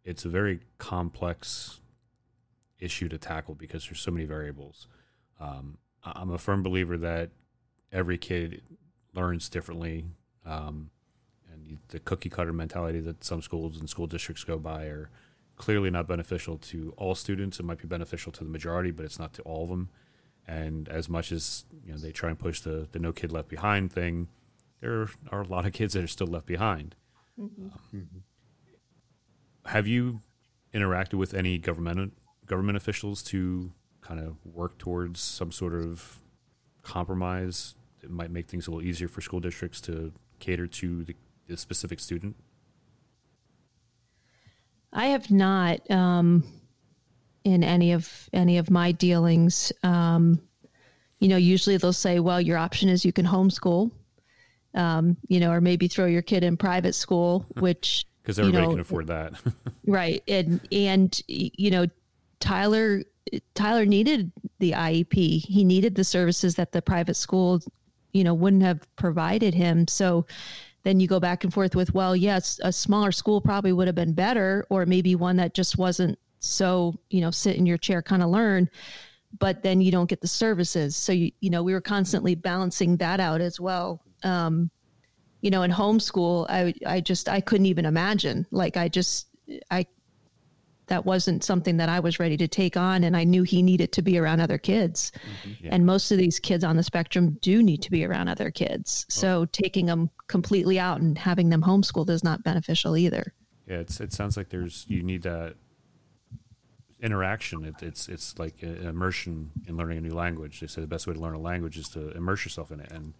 it's 0.04 0.26
a 0.26 0.30
very 0.30 0.60
complex 0.80 1.80
issue 2.80 3.08
to 3.08 3.18
tackle 3.18 3.56
because 3.56 3.86
there's 3.86 4.02
so 4.02 4.12
many 4.12 4.26
variables. 4.26 4.88
Um, 5.39 5.78
i'm 6.06 6.32
a 6.32 6.38
firm 6.38 6.64
believer 6.64 6.98
that 6.98 7.30
every 7.91 8.18
kid 8.18 8.62
learns 9.14 9.50
differently 9.50 10.06
um, 10.46 10.89
and 11.52 11.78
the 11.89 12.00
cookie 12.00 12.30
cutter 12.30 12.54
mentality 12.54 13.00
that 13.00 13.24
some 13.24 13.41
schools 13.41 13.80
and 13.80 13.89
school 13.89 14.08
districts 14.08 14.44
go 14.44 14.58
by 14.58 14.86
are 14.86 15.10
clearly 15.64 15.89
not 15.89 16.05
beneficial 16.07 16.57
to 16.57 16.93
all 16.97 17.16
students. 17.16 17.57
It 17.57 17.64
might 17.64 17.78
be 17.78 17.88
beneficial 17.88 18.34
to 18.34 18.43
the 18.43 18.49
majority, 18.49 18.91
but 18.91 19.05
it's 19.05 19.18
not 19.18 19.32
to 19.36 19.41
all 19.43 19.64
of 19.64 19.70
them. 19.70 19.88
And 20.45 20.89
as 20.89 21.07
much 21.07 21.32
as 21.32 21.64
you 21.86 21.93
know, 21.93 21.97
they 21.97 22.11
try 22.11 22.30
and 22.30 22.38
push 22.38 22.59
the 22.59 22.89
the 22.91 22.99
no 22.99 23.14
kid 23.14 23.32
left 23.32 23.47
behind 23.47 23.93
thing, 23.93 24.28
there 24.82 25.07
are 25.32 25.41
a 25.41 25.47
lot 25.47 25.66
of 25.66 25.72
kids 25.72 25.93
that 25.93 26.03
are 26.03 26.07
still 26.07 26.28
left 26.28 26.47
behind. 26.47 26.95
Mm-hmm. 27.39 27.68
Um, 27.97 28.24
have 29.68 29.88
you 29.88 30.20
interacted 30.74 31.14
with 31.14 31.34
any 31.34 31.57
government 31.57 32.11
government 32.45 32.76
officials 32.76 33.24
to 33.24 33.72
kind 34.01 34.20
of 34.20 34.45
work 34.45 34.78
towards 34.78 35.22
some 35.22 35.53
sort 35.53 35.74
of 35.74 36.20
compromise 36.82 37.76
that 38.01 38.11
might 38.11 38.32
make 38.32 38.49
things 38.49 38.68
a 38.68 38.72
little 38.72 38.86
easier 38.86 39.07
for 39.07 39.22
school 39.22 39.39
districts 39.39 39.80
to 39.80 40.11
cater 40.39 40.68
to 40.68 41.05
the, 41.05 41.16
the 41.47 41.55
specific 41.55 42.01
student? 42.01 42.36
I 44.94 45.08
have 45.08 45.30
not 45.32 45.89
um, 45.91 46.44
in 47.44 47.64
any 47.64 47.91
of 47.91 48.30
any 48.32 48.58
of 48.58 48.70
my 48.70 48.91
dealings. 48.91 49.72
Um, 49.84 50.41
you 51.20 51.28
know, 51.28 51.38
usually 51.38 51.78
they'll 51.78 51.94
say, 51.94 52.20
"Well, 52.20 52.39
your 52.39 52.58
option 52.58 52.89
is 52.89 53.04
you 53.04 53.14
can 53.14 53.26
homeschool." 53.26 53.91
Um, 54.76 55.18
you 55.28 55.39
know, 55.39 55.52
or 55.52 55.62
maybe 55.62 55.88
throw 55.88 56.06
your 56.06 56.22
kid 56.22 56.44
in 56.44 56.58
private 56.58 56.94
school, 56.94 57.46
which 57.60 58.06
because 58.22 58.39
everybody 58.39 58.64
you 58.64 58.68
know, 58.68 58.74
can 58.74 58.80
afford 58.82 59.08
that, 59.08 59.34
right? 59.88 60.24
And 60.28 60.60
and 60.72 61.22
you 61.28 61.72
know, 61.72 61.88
Tyler 62.39 63.04
Tyler 63.56 63.86
needed 63.86 64.32
the 64.60 64.72
IEP. 64.72 65.46
He 65.46 65.64
needed 65.64 65.96
the 65.96 66.04
services 66.04 66.56
that 66.56 66.72
the 66.72 66.82
private 66.82 67.16
school, 67.16 67.62
you 68.12 68.24
know, 68.24 68.34
wouldn't 68.34 68.64
have 68.64 68.88
provided 68.96 69.54
him. 69.54 69.88
So, 69.88 70.26
then 70.84 71.00
you 71.00 71.08
go 71.08 71.20
back 71.20 71.44
and 71.44 71.54
forth 71.54 71.76
with, 71.76 71.94
well, 71.94 72.16
yes, 72.16 72.60
a 72.64 72.72
smaller 72.72 73.12
school 73.12 73.42
probably 73.42 73.74
would 73.74 73.88
have 73.88 73.96
been 73.96 74.14
better, 74.14 74.66
or 74.70 74.86
maybe 74.86 75.16
one 75.16 75.38
that 75.38 75.54
just 75.54 75.78
wasn't 75.78 76.18
so, 76.40 76.94
you 77.10 77.22
know, 77.22 77.32
sit 77.32 77.56
in 77.56 77.66
your 77.66 77.78
chair, 77.78 78.02
kind 78.02 78.22
of 78.22 78.30
learn, 78.30 78.70
but 79.40 79.64
then 79.64 79.80
you 79.80 79.92
don't 79.92 80.10
get 80.10 80.22
the 80.22 80.28
services. 80.28 80.96
So, 80.96 81.14
you, 81.14 81.32
you 81.40 81.50
know, 81.50 81.64
we 81.64 81.74
were 81.74 81.82
constantly 81.82 82.36
balancing 82.36 82.98
that 82.98 83.20
out 83.20 83.40
as 83.40 83.60
well. 83.60 84.02
Um, 84.24 84.70
you 85.42 85.50
know, 85.52 85.64
in 85.64 85.72
homeschool, 85.72 86.46
I, 86.50 86.74
I 86.86 87.02
just, 87.02 87.30
I 87.30 87.42
couldn't 87.42 87.66
even 87.66 87.86
imagine. 87.86 88.46
Like, 88.52 88.78
I 88.78 88.90
just, 88.90 89.28
I 89.72 89.86
that 90.88 91.06
wasn't 91.06 91.44
something 91.44 91.78
that 91.78 91.90
I 91.90 92.00
was 92.00 92.20
ready 92.20 92.36
to 92.38 92.48
take 92.48 92.76
on. 92.76 93.04
And 93.06 93.16
I 93.16 93.24
knew 93.24 93.44
he 93.44 93.62
needed 93.62 93.92
to 93.94 94.02
be 94.02 94.18
around 94.18 94.42
other 94.42 94.58
kids. 94.58 95.12
Mm-hmm, 95.16 95.66
yeah. 95.66 95.76
And 95.76 95.86
most 95.86 96.12
of 96.12 96.18
these 96.18 96.40
kids 96.40 96.64
on 96.64 96.76
the 96.76 96.84
spectrum 96.84 97.38
do 97.42 97.64
need 97.64 97.82
to 97.84 97.92
be 97.92 98.06
around 98.06 98.28
other 98.28 98.52
kids. 98.52 99.06
Oh. 99.10 99.14
So 99.14 99.46
taking 99.46 99.86
them 99.86 100.10
completely 100.28 100.80
out 100.80 101.00
and 101.00 101.18
having 101.18 101.50
them 101.50 101.62
homeschooled 101.62 102.10
is 102.10 102.24
not 102.24 102.44
beneficial 102.44 102.98
either. 102.98 103.34
Yeah, 103.68 103.78
it's, 103.78 104.02
it 104.02 104.12
sounds 104.12 104.36
like 104.36 104.50
there's, 104.50 104.86
you 104.90 105.04
need 105.04 105.24
that 105.24 105.56
interaction. 107.02 107.64
It, 107.64 107.82
it's, 107.82 108.10
it's 108.10 108.38
like 108.38 108.62
immersion 108.62 109.52
in 109.68 109.78
learning 109.78 110.00
a 110.00 110.02
new 110.02 110.14
language. 110.14 110.60
They 110.60 110.68
say 110.68 110.82
the 110.82 110.88
best 110.88 111.08
way 111.08 111.14
to 111.14 111.20
learn 111.20 111.34
a 111.34 111.40
language 111.40 111.78
is 111.78 111.88
to 111.90 112.12
immerse 112.12 112.44
yourself 112.44 112.72
in 112.72 112.82
it. 112.82 112.92
And, 112.92 113.14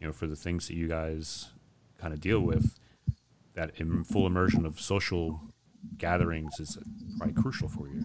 you 0.00 0.06
know, 0.06 0.12
for 0.12 0.26
the 0.26 0.36
things 0.36 0.68
that 0.68 0.74
you 0.74 0.88
guys 0.88 1.50
kind 1.98 2.14
of 2.14 2.20
deal 2.20 2.40
with, 2.40 2.78
that 3.52 3.72
in 3.76 4.04
full 4.04 4.26
immersion 4.26 4.64
of 4.64 4.80
social 4.80 5.40
gatherings 5.98 6.58
is 6.60 6.78
probably 7.18 7.40
crucial 7.40 7.68
for 7.68 7.88
you. 7.88 8.04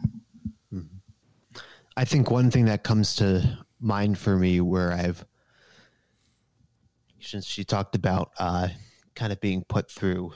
Mm-hmm. 0.74 1.60
I 1.98 2.06
think 2.06 2.30
one 2.30 2.52
thing 2.52 2.66
that 2.66 2.84
comes 2.84 3.16
to 3.18 3.58
mind 3.80 4.18
for 4.18 4.36
me 4.38 4.62
where 4.62 4.92
I've 4.92 5.24
since 7.20 7.46
she 7.46 7.64
talked 7.64 7.96
about 7.96 8.32
uh, 8.38 8.68
kind 9.16 9.32
of 9.32 9.40
being 9.42 9.64
put 9.64 9.90
through 9.90 10.34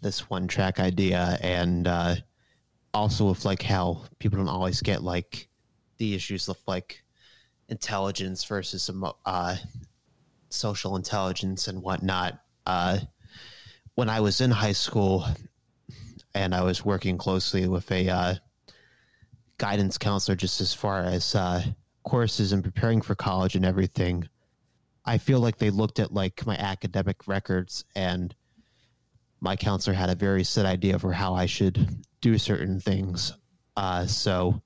this 0.00 0.30
one 0.30 0.48
track 0.48 0.80
idea 0.80 1.38
and 1.42 1.86
uh, 1.86 2.14
also 2.94 3.28
with 3.28 3.44
like 3.44 3.62
how 3.62 4.04
people 4.18 4.38
don't 4.38 4.48
always 4.48 4.80
get 4.80 5.02
like 5.02 5.48
the 5.98 6.14
issues 6.14 6.48
of 6.48 6.56
like 6.66 7.02
intelligence 7.68 8.44
versus 8.44 8.90
uh, 9.24 9.56
social 10.48 10.96
intelligence 10.96 11.68
and 11.68 11.82
whatnot. 11.82 12.40
Uh, 12.64 12.98
when 13.94 14.08
I 14.08 14.20
was 14.20 14.40
in 14.40 14.50
high 14.50 14.72
school, 14.72 15.26
and 16.36 16.54
I 16.54 16.62
was 16.62 16.84
working 16.84 17.16
closely 17.16 17.66
with 17.66 17.90
a 17.90 18.10
uh, 18.10 18.34
guidance 19.56 19.96
counselor 19.96 20.36
just 20.36 20.60
as 20.60 20.74
far 20.74 21.02
as 21.02 21.34
uh, 21.34 21.62
courses 22.04 22.52
and 22.52 22.62
preparing 22.62 23.00
for 23.00 23.14
college 23.14 23.56
and 23.56 23.64
everything. 23.64 24.28
I 25.06 25.16
feel 25.16 25.40
like 25.40 25.56
they 25.56 25.70
looked 25.70 25.98
at 25.98 26.12
like 26.12 26.44
my 26.46 26.56
academic 26.56 27.26
records 27.26 27.86
and 27.94 28.34
my 29.40 29.56
counselor 29.56 29.94
had 29.94 30.10
a 30.10 30.14
very 30.14 30.44
set 30.44 30.66
idea 30.66 30.98
for 30.98 31.10
how 31.10 31.34
I 31.34 31.46
should 31.46 32.04
do 32.20 32.36
certain 32.36 32.80
things. 32.80 33.32
Uh, 33.74 34.04
so 34.04 34.60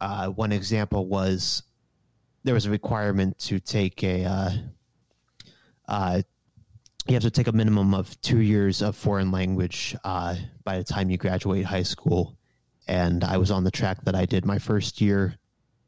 uh, 0.00 0.26
one 0.26 0.50
example 0.50 1.06
was 1.06 1.62
there 2.42 2.54
was 2.54 2.66
a 2.66 2.70
requirement 2.70 3.38
to 3.38 3.60
take 3.60 4.02
a 4.02 4.24
uh, 4.24 4.50
uh 5.86 6.22
you 7.06 7.14
have 7.14 7.22
to 7.22 7.30
take 7.30 7.48
a 7.48 7.52
minimum 7.52 7.92
of 7.92 8.18
two 8.22 8.40
years 8.40 8.80
of 8.80 8.96
foreign 8.96 9.30
language 9.30 9.94
uh, 10.04 10.34
by 10.64 10.78
the 10.78 10.84
time 10.84 11.10
you 11.10 11.18
graduate 11.18 11.64
high 11.64 11.82
school. 11.82 12.36
And 12.88 13.22
I 13.24 13.36
was 13.36 13.50
on 13.50 13.64
the 13.64 13.70
track 13.70 14.02
that 14.04 14.14
I 14.14 14.24
did 14.24 14.46
my 14.46 14.58
first 14.58 15.00
year 15.00 15.36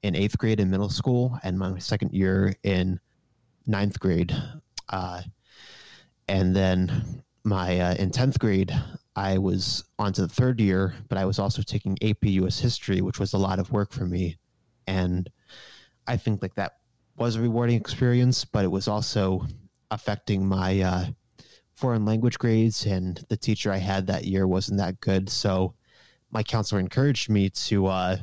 in 0.02 0.14
eighth 0.14 0.36
grade 0.36 0.60
in 0.60 0.70
middle 0.70 0.90
school 0.90 1.38
and 1.42 1.58
my 1.58 1.78
second 1.78 2.12
year 2.12 2.54
in 2.62 3.00
ninth 3.66 3.98
grade. 3.98 4.34
Uh, 4.90 5.22
and 6.28 6.54
then 6.54 7.22
my 7.44 7.80
uh, 7.80 7.94
in 7.94 8.10
10th 8.10 8.38
grade, 8.38 8.72
I 9.14 9.38
was 9.38 9.84
on 9.98 10.12
to 10.14 10.22
the 10.22 10.28
third 10.28 10.60
year, 10.60 10.94
but 11.08 11.16
I 11.16 11.24
was 11.24 11.38
also 11.38 11.62
taking 11.62 11.96
AP 12.02 12.24
US 12.24 12.58
history, 12.58 13.00
which 13.00 13.18
was 13.18 13.32
a 13.32 13.38
lot 13.38 13.58
of 13.58 13.72
work 13.72 13.90
for 13.90 14.04
me. 14.04 14.36
And 14.86 15.30
I 16.06 16.18
think 16.18 16.42
like 16.42 16.54
that 16.56 16.76
was 17.16 17.36
a 17.36 17.40
rewarding 17.40 17.76
experience, 17.76 18.44
but 18.44 18.64
it 18.64 18.70
was 18.70 18.86
also 18.86 19.46
affecting 19.90 20.46
my 20.46 20.80
uh, 20.80 21.04
foreign 21.74 22.04
language 22.04 22.38
grades, 22.38 22.86
and 22.86 23.24
the 23.28 23.36
teacher 23.36 23.70
I 23.70 23.76
had 23.78 24.06
that 24.06 24.24
year 24.24 24.46
wasn't 24.46 24.78
that 24.78 25.00
good. 25.00 25.28
So 25.28 25.74
my 26.30 26.42
counselor 26.42 26.80
encouraged 26.80 27.30
me 27.30 27.50
to 27.50 27.86
uh, 27.86 28.16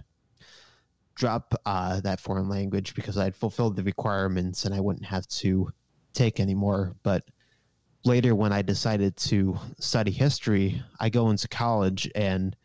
drop 1.15 1.53
uh, 1.65 2.01
that 2.01 2.19
foreign 2.19 2.49
language 2.49 2.95
because 2.95 3.17
I'd 3.17 3.35
fulfilled 3.35 3.75
the 3.75 3.83
requirements 3.83 4.65
and 4.65 4.73
I 4.73 4.79
wouldn't 4.79 5.05
have 5.05 5.27
to 5.27 5.69
take 6.13 6.39
anymore. 6.39 6.95
But 7.03 7.23
later, 8.03 8.35
when 8.35 8.51
I 8.51 8.61
decided 8.61 9.15
to 9.17 9.57
study 9.79 10.11
history, 10.11 10.81
I 10.99 11.09
go 11.09 11.29
into 11.29 11.47
college, 11.47 12.09
and 12.15 12.55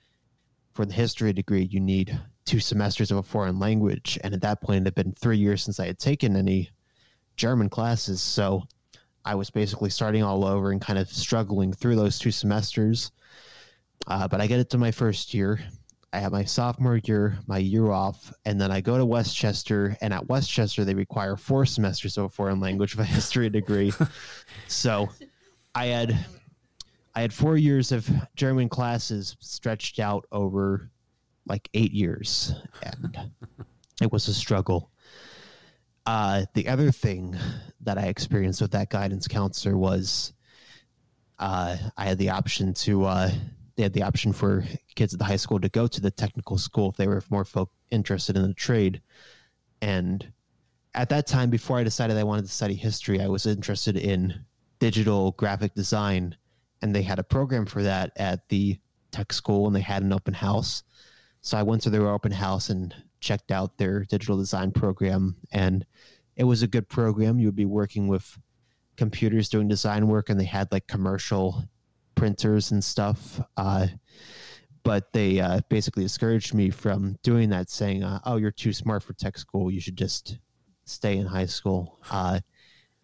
for 0.73 0.85
the 0.85 0.95
history 0.95 1.33
degree, 1.33 1.69
you 1.71 1.81
need 1.81 2.19
two 2.45 2.61
semesters 2.61 3.11
of 3.11 3.19
a 3.19 3.23
foreign 3.23 3.59
language. 3.59 4.19
And 4.25 4.33
at 4.33 4.41
that 4.43 4.63
point, 4.63 4.83
it 4.83 4.87
had 4.87 4.95
been 4.95 5.13
three 5.13 5.39
years 5.39 5.63
since 5.63 5.79
I 5.79 5.87
had 5.87 5.99
taken 5.99 6.37
any 6.37 6.71
German 7.37 7.69
classes. 7.69 8.23
So 8.23 8.65
I 9.25 9.35
was 9.35 9.51
basically 9.51 9.91
starting 9.91 10.23
all 10.23 10.45
over 10.45 10.73
and 10.73 10.81
kind 10.81 10.99
of 10.99 11.09
struggling 11.09 11.73
through 11.73 11.97
those 11.97 12.19
two 12.19 12.31
semesters. 12.31 13.13
Uh, 14.07 14.27
but 14.29 14.41
I 14.41 14.47
get 14.47 14.61
it 14.61 14.71
to 14.71 14.79
my 14.79 14.91
first 14.91 15.35
year. 15.35 15.61
I 16.13 16.21
have 16.21 16.33
my 16.33 16.45
sophomore 16.45 16.97
year, 17.05 17.39
my 17.47 17.59
year 17.59 17.91
off, 17.91 18.33
and 18.47 18.59
then 18.59 18.71
I 18.71 18.81
go 18.81 18.97
to 18.97 19.05
West 19.05 19.37
Chester. 19.37 19.97
And 20.01 20.15
at 20.15 20.27
West 20.29 20.51
Chester, 20.51 20.85
they 20.85 20.95
require 20.95 21.37
four 21.37 21.67
semesters 21.67 22.17
of 22.17 22.25
a 22.25 22.29
foreign 22.31 22.61
language 22.61 22.95
of 22.95 23.01
a 23.01 23.05
history 23.05 23.51
degree. 23.51 23.93
so 24.67 25.09
I 25.75 25.87
had 25.87 26.19
I 27.15 27.21
had 27.21 27.33
four 27.33 27.57
years 27.57 27.93
of 27.93 28.09
German 28.37 28.69
classes 28.69 29.37
stretched 29.41 29.99
out 29.99 30.25
over 30.33 30.91
like 31.47 31.69
eight 31.75 31.93
years, 31.93 32.55
and 32.83 33.31
it 34.01 34.13
was 34.13 34.29
a 34.29 34.35
struggle. 34.35 34.91
Uh, 36.09 36.47
the 36.55 36.67
other 36.69 36.91
thing 36.91 37.37
that 37.83 37.99
I 37.99 38.07
experienced 38.07 38.63
with 38.63 38.71
that 38.71 38.89
guidance 38.89 39.29
counselor 39.29 39.77
was 39.77 40.33
uh, 41.39 41.77
I 41.99 42.05
had 42.07 42.17
the 42.17 42.31
option 42.31 42.73
to 42.73 43.05
uh, 43.05 43.31
they 43.77 43.83
had 43.83 43.93
the 43.93 44.05
option 44.05 44.33
for 44.33 44.65
kids 44.95 45.13
at 45.13 45.19
the 45.19 45.27
high 45.27 45.37
school 45.37 45.61
to 45.61 45.69
go 45.69 45.87
to 45.87 46.01
the 46.01 46.11
technical 46.11 46.57
school 46.57 46.89
if 46.89 46.97
they 46.97 47.07
were 47.07 47.23
more 47.29 47.45
folk 47.45 47.71
interested 47.91 48.37
in 48.37 48.43
the 48.43 48.55
trade. 48.55 49.03
And 49.83 50.27
at 50.95 51.11
that 51.11 51.27
time, 51.27 51.51
before 51.51 51.77
I 51.77 51.85
decided 51.85 52.17
I 52.17 52.25
wanted 52.25 52.47
to 52.47 52.53
study 52.53 52.75
history, 52.75 53.21
I 53.21 53.29
was 53.29 53.45
interested 53.45 53.99
in 53.99 54.33
digital 54.79 55.33
graphic 55.33 55.75
design, 55.75 56.35
and 56.81 56.95
they 56.95 57.03
had 57.03 57.19
a 57.19 57.23
program 57.23 57.67
for 57.67 57.83
that 57.83 58.13
at 58.17 58.49
the 58.49 58.79
tech 59.11 59.31
school, 59.31 59.67
and 59.67 59.77
they 59.77 59.83
had 59.83 60.03
an 60.03 60.15
open 60.15 60.33
house. 60.33 60.85
So 61.43 61.59
I 61.59 61.65
went 61.65 61.83
to 61.83 61.91
their 61.91 62.09
open 62.09 62.33
house 62.33 62.71
and 62.71 62.95
checked 63.21 63.51
out 63.51 63.77
their 63.79 64.05
digital 64.05 64.37
design 64.37 64.71
program, 64.71 65.37
and 65.53 65.85
it 66.37 66.45
was 66.45 66.63
a 66.63 66.69
good 66.69 66.89
program. 66.89 67.39
You 67.39 67.49
would 67.49 67.57
be 67.57 67.65
working 67.65 68.09
with 68.09 68.39
computers 68.97 69.49
doing 69.49 69.69
design 69.69 70.09
work, 70.09 70.29
and 70.29 70.39
they 70.39 70.45
had 70.45 70.71
like 70.73 70.87
commercial 70.87 71.65
printers 72.15 72.73
and 72.73 72.83
stuff. 72.83 73.41
Uh, 73.57 73.87
but 74.83 75.13
they 75.13 75.41
uh, 75.41 75.61
basically 75.69 76.03
discouraged 76.03 76.55
me 76.55 76.71
from 76.71 77.17
doing 77.23 77.51
that, 77.51 77.71
saying, 77.71 78.03
uh, 78.03 78.21
"Oh, 78.25 78.37
you're 78.37 78.51
too 78.51 78.73
smart 78.73 79.03
for 79.03 79.13
tech 79.15 79.39
school. 79.39 79.71
You 79.71 79.81
should 79.81 79.97
just 79.97 80.39
stay 80.85 81.17
in 81.19 81.27
high 81.27 81.47
school 81.47 81.99
uh, 82.11 82.41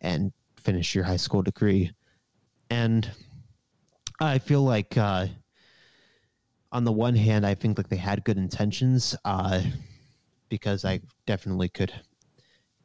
and 0.00 0.32
finish 0.56 0.94
your 0.94 1.04
high 1.04 1.16
school 1.16 1.42
degree." 1.42 1.92
And 2.70 3.10
I 4.20 4.38
feel 4.38 4.62
like, 4.62 4.96
uh, 4.96 5.26
on 6.72 6.84
the 6.84 6.92
one 6.92 7.14
hand, 7.14 7.46
I 7.46 7.54
think 7.54 7.78
like 7.78 7.88
they 7.88 7.96
had 7.96 8.24
good 8.24 8.36
intentions 8.36 9.14
uh, 9.24 9.62
because 10.54 10.84
I 10.84 11.00
definitely 11.26 11.68
could 11.68 11.92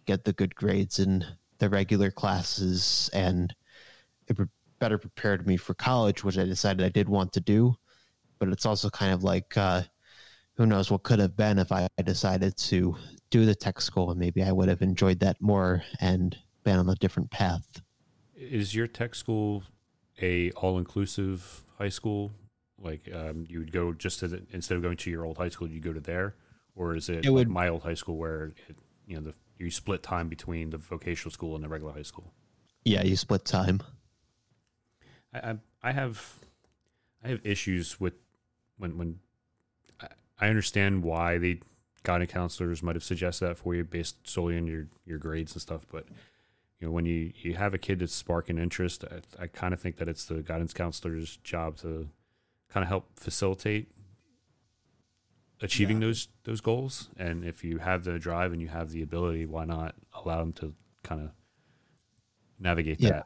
get 0.08 0.24
the 0.24 0.34
good 0.34 0.56
grades 0.56 0.98
in 0.98 1.24
the 1.60 1.70
regular 1.70 2.10
classes 2.10 3.12
and 3.14 3.54
it 4.28 4.36
better 4.80 4.98
prepared 4.98 5.46
me 5.46 5.56
for 5.56 5.76
college, 5.76 6.24
which 6.24 6.40
I 6.40 6.46
decided 6.46 6.84
I 6.84 6.90
did 6.90 7.08
want 7.08 7.32
to 7.34 7.40
do. 7.40 7.76
But 8.40 8.50
it's 8.50 8.66
also 8.66 8.90
kind 8.90 9.14
of 9.14 9.24
like, 9.24 9.56
uh, 9.56 9.84
who 10.56 10.66
knows 10.66 10.90
what 10.90 11.04
could 11.04 11.20
have 11.20 11.38
been 11.38 11.60
if 11.60 11.72
I 11.72 11.88
decided 12.04 12.58
to 12.58 12.96
do 13.30 13.46
the 13.46 13.54
tech 13.54 13.80
school, 13.82 14.10
and 14.10 14.20
maybe 14.20 14.42
I 14.42 14.52
would 14.52 14.68
have 14.68 14.82
enjoyed 14.82 15.20
that 15.20 15.40
more 15.40 15.84
and 16.02 16.36
been 16.64 16.80
on 16.80 16.90
a 16.90 16.96
different 16.96 17.30
path. 17.30 17.80
Is 18.36 18.74
your 18.74 18.88
tech 18.88 19.14
school 19.14 19.62
a 20.20 20.50
all 20.52 20.80
inclusive 20.80 21.64
high 21.78 21.90
school? 21.90 22.32
Like 22.82 23.08
um, 23.14 23.46
you 23.48 23.60
would 23.60 23.72
go 23.72 23.94
just 23.94 24.22
to 24.22 24.28
the, 24.28 24.42
instead 24.52 24.76
of 24.76 24.82
going 24.82 24.98
to 24.98 25.12
your 25.12 25.24
old 25.24 25.38
high 25.38 25.50
school, 25.50 25.70
you 25.70 25.80
go 25.80 25.94
to 25.94 26.00
there, 26.00 26.34
or 26.80 26.96
is 26.96 27.10
it, 27.10 27.26
It 27.26 27.30
would- 27.30 27.48
like 27.48 27.54
my 27.54 27.68
old 27.68 27.84
high 27.84 27.94
school 27.94 28.16
where 28.18 28.54
it, 28.68 28.76
you 29.06 29.16
know 29.16 29.22
the 29.22 29.36
you 29.58 29.70
split 29.70 30.02
time 30.02 30.30
between 30.30 30.70
the 30.70 30.78
vocational 30.78 31.32
school 31.32 31.54
and 31.56 31.64
the 31.64 31.68
regular 31.68 31.94
high 31.94 32.02
school? 32.14 32.34
Yeah, 32.86 33.04
you 33.04 33.16
split 33.18 33.44
time. 33.46 33.82
I, 35.34 35.40
I 35.52 35.56
I 35.84 35.92
have 35.92 36.40
I 37.24 37.28
have 37.30 37.42
issues 37.46 38.00
with 38.00 38.14
when 38.78 38.98
when 38.98 39.20
I, 40.00 40.08
I 40.40 40.48
understand 40.48 41.04
why 41.04 41.38
the 41.38 41.62
guidance 42.04 42.32
counselors 42.32 42.82
might 42.82 42.96
have 42.96 43.04
suggested 43.04 43.46
that 43.48 43.58
for 43.58 43.76
you 43.76 43.84
based 43.84 44.26
solely 44.28 44.58
on 44.58 44.66
your 44.68 44.88
your 45.06 45.18
grades 45.18 45.54
and 45.54 45.62
stuff, 45.62 45.86
but 45.92 46.06
you 46.80 46.88
know 46.88 46.92
when 46.92 47.06
you 47.06 47.34
you 47.36 47.56
have 47.56 47.74
a 47.74 47.78
kid 47.78 48.00
that's 48.00 48.16
sparking 48.16 48.58
interest, 48.58 49.04
I, 49.04 49.44
I 49.44 49.48
kind 49.48 49.74
of 49.74 49.82
think 49.82 49.98
that 49.98 50.08
it's 50.08 50.26
the 50.26 50.42
guidance 50.42 50.74
counselor's 50.74 51.38
job 51.44 51.76
to 51.78 52.08
kind 52.70 52.84
of 52.84 52.88
help 52.88 53.20
facilitate 53.20 53.92
achieving 55.62 56.00
those 56.00 56.28
those 56.44 56.62
goals. 56.62 57.10
And 57.18 57.44
if 57.44 57.64
you 57.64 57.80
have 57.80 58.04
the 58.04 58.20
drive 58.20 58.54
and 58.54 58.62
you 58.62 58.68
have 58.70 58.90
the 58.90 59.02
ability, 59.02 59.46
why 59.46 59.66
not 59.66 59.96
allow 60.14 60.40
them 60.40 60.54
to 60.54 60.74
kind 61.04 61.22
of 61.22 61.32
navigate 62.60 63.00
Yeah. 63.00 63.10
that? 63.10 63.26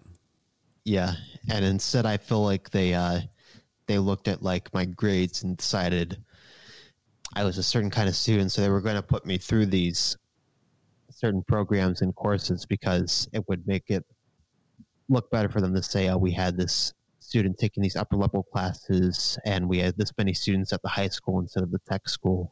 Yeah, 0.85 1.15
and 1.49 1.63
instead, 1.63 2.05
I 2.05 2.17
feel 2.17 2.43
like 2.43 2.69
they 2.69 2.93
uh, 2.93 3.21
they 3.87 3.99
looked 3.99 4.27
at 4.27 4.43
like 4.43 4.73
my 4.73 4.85
grades 4.85 5.43
and 5.43 5.55
decided 5.55 6.21
I 7.35 7.43
was 7.43 7.57
a 7.57 7.63
certain 7.63 7.89
kind 7.89 8.09
of 8.09 8.15
student, 8.15 8.51
so 8.51 8.61
they 8.61 8.69
were 8.69 8.81
going 8.81 8.95
to 8.95 9.01
put 9.03 9.25
me 9.25 9.37
through 9.37 9.67
these 9.67 10.17
certain 11.09 11.43
programs 11.43 12.01
and 12.01 12.15
courses 12.15 12.65
because 12.65 13.27
it 13.33 13.47
would 13.47 13.65
make 13.67 13.89
it 13.89 14.05
look 15.09 15.29
better 15.31 15.49
for 15.49 15.61
them 15.61 15.73
to 15.73 15.83
say, 15.83 16.09
"Oh, 16.09 16.17
we 16.17 16.31
had 16.31 16.57
this 16.57 16.93
student 17.33 17.57
taking 17.57 17.81
these 17.81 17.95
upper 17.95 18.15
level 18.15 18.43
classes, 18.43 19.39
and 19.43 19.67
we 19.67 19.79
had 19.79 19.97
this 19.97 20.11
many 20.19 20.35
students 20.35 20.71
at 20.71 20.83
the 20.83 20.87
high 20.87 21.07
school 21.07 21.39
instead 21.39 21.63
of 21.63 21.71
the 21.71 21.79
tech 21.89 22.07
school." 22.07 22.47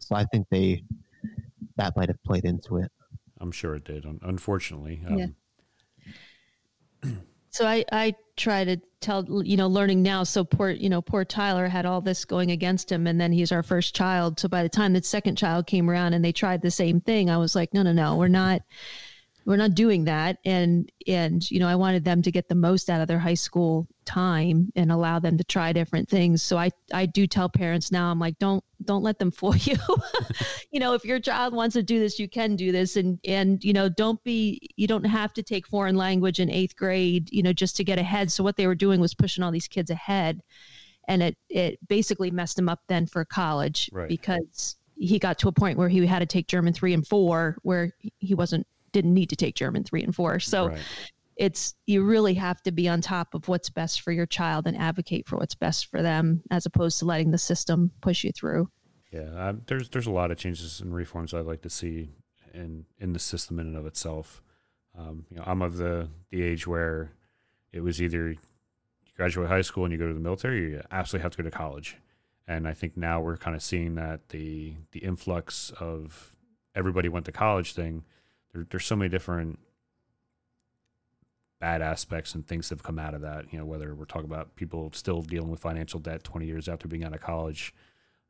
So 0.00 0.16
I 0.16 0.24
think 0.24 0.48
they 0.50 0.82
that 1.76 1.96
might 1.96 2.08
have 2.08 2.20
played 2.24 2.44
into 2.44 2.78
it. 2.78 2.90
I'm 3.40 3.52
sure 3.52 3.76
it 3.76 3.84
did. 3.84 4.04
un- 4.06 4.18
Unfortunately, 4.22 5.00
um, 5.06 5.18
Yeah. 5.18 5.26
So 7.50 7.64
I, 7.68 7.84
I 7.92 8.16
try 8.36 8.64
to 8.64 8.78
tell, 9.00 9.24
you 9.44 9.56
know, 9.56 9.68
learning 9.68 10.02
now. 10.02 10.24
So 10.24 10.42
poor, 10.42 10.70
you 10.70 10.88
know, 10.88 11.00
poor 11.00 11.24
Tyler 11.24 11.68
had 11.68 11.86
all 11.86 12.00
this 12.00 12.24
going 12.24 12.50
against 12.50 12.90
him. 12.90 13.06
And 13.06 13.20
then 13.20 13.30
he's 13.30 13.52
our 13.52 13.62
first 13.62 13.94
child. 13.94 14.40
So 14.40 14.48
by 14.48 14.64
the 14.64 14.68
time 14.68 14.92
the 14.92 15.00
second 15.04 15.36
child 15.38 15.68
came 15.68 15.88
around 15.88 16.14
and 16.14 16.24
they 16.24 16.32
tried 16.32 16.62
the 16.62 16.70
same 16.72 17.00
thing, 17.00 17.30
I 17.30 17.36
was 17.36 17.54
like, 17.54 17.72
no, 17.72 17.84
no, 17.84 17.92
no, 17.92 18.16
we're 18.16 18.26
not, 18.26 18.62
we're 19.46 19.56
not 19.56 19.74
doing 19.74 20.04
that. 20.04 20.38
And, 20.44 20.90
and, 21.06 21.48
you 21.50 21.60
know, 21.60 21.68
I 21.68 21.74
wanted 21.74 22.04
them 22.04 22.22
to 22.22 22.32
get 22.32 22.48
the 22.48 22.54
most 22.54 22.88
out 22.88 23.00
of 23.00 23.08
their 23.08 23.18
high 23.18 23.34
school 23.34 23.86
time 24.06 24.72
and 24.74 24.90
allow 24.90 25.18
them 25.18 25.36
to 25.36 25.44
try 25.44 25.72
different 25.72 26.08
things. 26.08 26.42
So 26.42 26.56
I, 26.56 26.70
I 26.92 27.06
do 27.06 27.26
tell 27.26 27.48
parents 27.48 27.92
now, 27.92 28.10
I'm 28.10 28.18
like, 28.18 28.38
don't, 28.38 28.64
don't 28.84 29.02
let 29.02 29.18
them 29.18 29.30
fool 29.30 29.54
you. 29.56 29.76
you 30.72 30.80
know, 30.80 30.94
if 30.94 31.04
your 31.04 31.20
child 31.20 31.54
wants 31.54 31.74
to 31.74 31.82
do 31.82 32.00
this, 32.00 32.18
you 32.18 32.28
can 32.28 32.56
do 32.56 32.72
this. 32.72 32.96
And, 32.96 33.18
and, 33.26 33.62
you 33.62 33.72
know, 33.72 33.88
don't 33.88 34.22
be, 34.24 34.60
you 34.76 34.86
don't 34.86 35.04
have 35.04 35.34
to 35.34 35.42
take 35.42 35.66
foreign 35.66 35.96
language 35.96 36.40
in 36.40 36.50
eighth 36.50 36.76
grade, 36.76 37.28
you 37.30 37.42
know, 37.42 37.52
just 37.52 37.76
to 37.76 37.84
get 37.84 37.98
ahead. 37.98 38.32
So 38.32 38.42
what 38.42 38.56
they 38.56 38.66
were 38.66 38.74
doing 38.74 39.00
was 39.00 39.14
pushing 39.14 39.44
all 39.44 39.52
these 39.52 39.68
kids 39.68 39.90
ahead. 39.90 40.40
And 41.06 41.22
it, 41.22 41.36
it 41.50 41.78
basically 41.86 42.30
messed 42.30 42.58
him 42.58 42.70
up 42.70 42.80
then 42.88 43.06
for 43.06 43.26
college 43.26 43.90
Right. 43.92 44.08
because 44.08 44.76
he 44.96 45.18
got 45.18 45.38
to 45.40 45.48
a 45.48 45.52
point 45.52 45.76
where 45.76 45.88
he 45.88 46.06
had 46.06 46.20
to 46.20 46.26
take 46.26 46.46
German 46.46 46.72
three 46.72 46.94
and 46.94 47.06
four, 47.06 47.58
where 47.62 47.92
he 48.20 48.34
wasn't, 48.34 48.66
didn't 48.94 49.12
need 49.12 49.28
to 49.28 49.36
take 49.36 49.54
German 49.54 49.84
three 49.84 50.02
and 50.02 50.14
four. 50.14 50.40
So, 50.40 50.68
right. 50.68 50.80
it's 51.36 51.74
you 51.84 52.02
really 52.02 52.32
have 52.34 52.62
to 52.62 52.72
be 52.72 52.88
on 52.88 53.02
top 53.02 53.34
of 53.34 53.48
what's 53.48 53.68
best 53.68 54.00
for 54.00 54.12
your 54.12 54.24
child 54.24 54.66
and 54.66 54.76
advocate 54.78 55.28
for 55.28 55.36
what's 55.36 55.54
best 55.54 55.90
for 55.90 56.00
them 56.00 56.42
as 56.50 56.64
opposed 56.64 56.98
to 57.00 57.04
letting 57.04 57.30
the 57.30 57.38
system 57.38 57.90
push 58.00 58.24
you 58.24 58.32
through 58.32 58.70
Yeah, 59.10 59.48
um, 59.48 59.62
there's 59.66 59.90
there's 59.90 60.06
a 60.06 60.12
lot 60.12 60.30
of 60.30 60.38
changes 60.38 60.80
and 60.80 60.94
reforms 60.94 61.34
I'd 61.34 61.44
like 61.44 61.62
to 61.62 61.70
see 61.70 62.08
in 62.54 62.86
in 62.98 63.12
the 63.12 63.18
system 63.18 63.58
in 63.58 63.66
and 63.66 63.76
of 63.76 63.86
itself. 63.86 64.42
Um, 64.96 65.26
you 65.28 65.36
know, 65.36 65.44
I'm 65.46 65.60
of 65.60 65.76
the 65.76 66.08
the 66.30 66.42
age 66.42 66.66
where 66.66 67.12
it 67.72 67.82
was 67.82 68.00
either 68.00 68.30
you 68.30 68.38
graduate 69.16 69.48
high 69.48 69.62
school 69.62 69.84
and 69.84 69.92
you 69.92 69.98
go 69.98 70.08
to 70.08 70.14
the 70.14 70.20
military, 70.20 70.64
or 70.64 70.68
you 70.68 70.82
absolutely 70.90 71.22
have 71.24 71.32
to 71.32 71.42
go 71.42 71.50
to 71.50 71.56
college. 71.56 71.96
And 72.46 72.68
I 72.68 72.74
think 72.74 72.96
now 72.96 73.20
we're 73.20 73.36
kind 73.36 73.56
of 73.56 73.62
seeing 73.62 73.94
that 73.96 74.28
the 74.28 74.74
the 74.92 75.00
influx 75.00 75.72
of 75.80 76.34
everybody 76.74 77.08
went 77.08 77.26
to 77.26 77.32
college 77.32 77.72
thing. 77.72 78.04
There, 78.54 78.66
there's 78.70 78.86
so 78.86 78.96
many 78.96 79.10
different 79.10 79.58
bad 81.60 81.82
aspects 81.82 82.34
and 82.34 82.46
things 82.46 82.68
that 82.68 82.76
have 82.76 82.82
come 82.82 82.98
out 82.98 83.14
of 83.14 83.20
that. 83.20 83.52
You 83.52 83.58
know, 83.58 83.66
whether 83.66 83.94
we're 83.94 84.06
talking 84.06 84.30
about 84.30 84.56
people 84.56 84.90
still 84.94 85.20
dealing 85.20 85.50
with 85.50 85.60
financial 85.60 86.00
debt 86.00 86.24
20 86.24 86.46
years 86.46 86.68
after 86.68 86.88
being 86.88 87.04
out 87.04 87.14
of 87.14 87.20
college, 87.20 87.74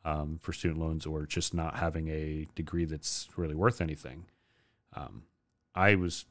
um, 0.05 0.39
for 0.41 0.53
student 0.53 0.81
loans 0.81 1.07
or 1.07 1.27
just 1.27 1.55
not 1.55 1.77
having 1.77 2.09
a 2.09 2.47
degree 2.55 2.85
that's 2.85 3.29
really 3.37 3.55
worth 3.55 3.81
anything. 3.81 4.27
Um, 4.95 5.23
I 5.75 5.95
was 5.95 6.27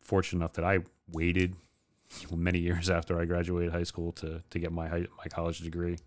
fortunate 0.00 0.40
enough 0.40 0.54
that 0.54 0.64
I 0.64 0.80
waited 1.10 1.56
many 2.34 2.58
years 2.58 2.88
after 2.88 3.20
I 3.20 3.24
graduated 3.24 3.72
high 3.72 3.82
school 3.82 4.12
to 4.12 4.42
to 4.50 4.58
get 4.58 4.72
my 4.72 4.88
high, 4.88 5.06
my 5.18 5.26
college 5.28 5.58
degree. 5.58 5.98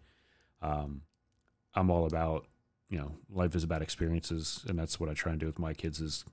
Um, 0.61 1.01
I'm 1.75 1.89
all 1.89 2.05
about 2.05 2.47
you 2.89 2.97
know 2.97 3.11
life 3.29 3.55
is 3.55 3.63
about 3.63 3.81
experiences, 3.81 4.65
and 4.67 4.77
that's 4.77 4.99
what 4.99 5.09
I 5.09 5.13
try 5.13 5.31
and 5.31 5.39
do 5.39 5.45
with 5.45 5.59
my 5.59 5.73
kids 5.73 6.01
is 6.01 6.25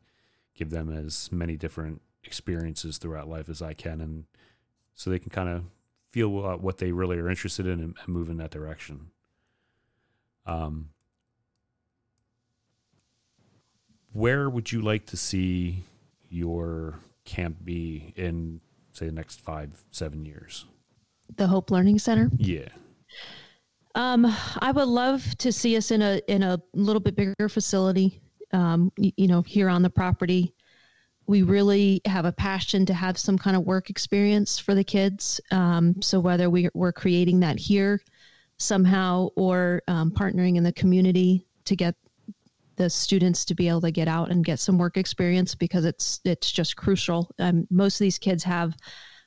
give 0.56 0.70
them 0.70 0.92
as 0.92 1.30
many 1.30 1.56
different 1.56 2.02
experiences 2.24 2.98
throughout 2.98 3.28
life 3.28 3.48
as 3.48 3.62
I 3.62 3.74
can, 3.74 4.00
and 4.00 4.24
so 4.94 5.10
they 5.10 5.18
can 5.18 5.30
kind 5.30 5.48
of 5.48 5.64
feel 6.10 6.28
what 6.28 6.78
they 6.78 6.92
really 6.92 7.18
are 7.18 7.28
interested 7.28 7.66
in 7.66 7.80
and, 7.80 7.94
and 8.00 8.08
move 8.08 8.30
in 8.30 8.38
that 8.38 8.50
direction. 8.50 9.10
Um, 10.46 10.90
where 14.12 14.48
would 14.48 14.72
you 14.72 14.80
like 14.80 15.06
to 15.06 15.16
see 15.16 15.84
your 16.30 17.00
camp 17.24 17.58
be 17.64 18.12
in, 18.16 18.60
say, 18.92 19.06
the 19.06 19.12
next 19.12 19.40
five, 19.40 19.84
seven 19.90 20.24
years? 20.24 20.64
the 21.36 21.46
hope 21.46 21.70
learning 21.70 21.98
center 21.98 22.30
Yeah. 22.38 22.68
Um, 23.94 24.26
I 24.60 24.72
would 24.72 24.88
love 24.88 25.36
to 25.38 25.50
see 25.50 25.76
us 25.76 25.90
in 25.90 26.02
a 26.02 26.20
in 26.28 26.42
a 26.42 26.60
little 26.74 27.00
bit 27.00 27.16
bigger 27.16 27.48
facility. 27.48 28.20
Um, 28.52 28.92
you, 28.96 29.12
you 29.16 29.26
know, 29.26 29.42
here 29.42 29.68
on 29.68 29.82
the 29.82 29.90
property, 29.90 30.54
we 31.26 31.42
really 31.42 32.00
have 32.04 32.24
a 32.24 32.32
passion 32.32 32.86
to 32.86 32.94
have 32.94 33.18
some 33.18 33.36
kind 33.36 33.56
of 33.56 33.64
work 33.64 33.90
experience 33.90 34.58
for 34.58 34.74
the 34.74 34.84
kids. 34.84 35.40
Um, 35.50 36.00
so 36.00 36.20
whether 36.20 36.48
we, 36.48 36.68
we're 36.74 36.92
creating 36.92 37.40
that 37.40 37.58
here 37.58 38.00
somehow 38.58 39.28
or 39.36 39.82
um, 39.88 40.10
partnering 40.10 40.56
in 40.56 40.62
the 40.62 40.72
community 40.72 41.46
to 41.64 41.76
get 41.76 41.94
the 42.76 42.88
students 42.88 43.44
to 43.46 43.54
be 43.54 43.68
able 43.68 43.80
to 43.80 43.90
get 43.90 44.08
out 44.08 44.30
and 44.30 44.44
get 44.44 44.60
some 44.60 44.78
work 44.78 44.96
experience 44.96 45.54
because 45.54 45.84
it's 45.84 46.20
it's 46.24 46.52
just 46.52 46.76
crucial. 46.76 47.30
Um, 47.38 47.66
most 47.70 47.96
of 47.96 48.04
these 48.04 48.18
kids 48.18 48.44
have 48.44 48.76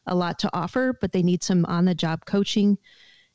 a 0.06 0.16
lot 0.16 0.40
to 0.40 0.50
offer, 0.54 0.98
but 1.02 1.12
they 1.12 1.24
need 1.24 1.44
some 1.44 1.66
on 1.66 1.86
the 1.86 1.96
job 1.96 2.26
coaching 2.26 2.78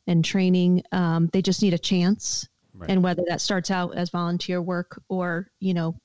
and 0.07 0.25
training. 0.25 0.83
Um, 0.93 1.29
they 1.33 1.43
just 1.43 1.63
need 1.63 1.75
a 1.75 1.79
chance, 1.79 2.49
right. 2.75 2.91
and 2.91 3.03
whether 3.03 3.23
that 3.29 3.41
starts 3.41 3.71
out 3.71 3.95
as 3.97 4.11
volunteer 4.11 4.61
work 4.61 5.01
or 5.09 5.51
you 5.61 5.75
know 5.75 5.99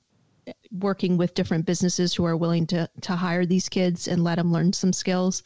working 0.72 1.18
with 1.18 1.36
different 1.36 1.66
businesses 1.66 2.14
who 2.14 2.26
are 2.26 2.38
willing 2.38 2.66
to 2.68 2.90
to 3.02 3.16
hire 3.16 3.46
these 3.46 3.70
kids 3.70 4.08
and 4.08 4.24
let 4.24 4.36
them 4.36 4.52
learn 4.52 4.74
some 4.74 4.94
skills. 4.94 5.44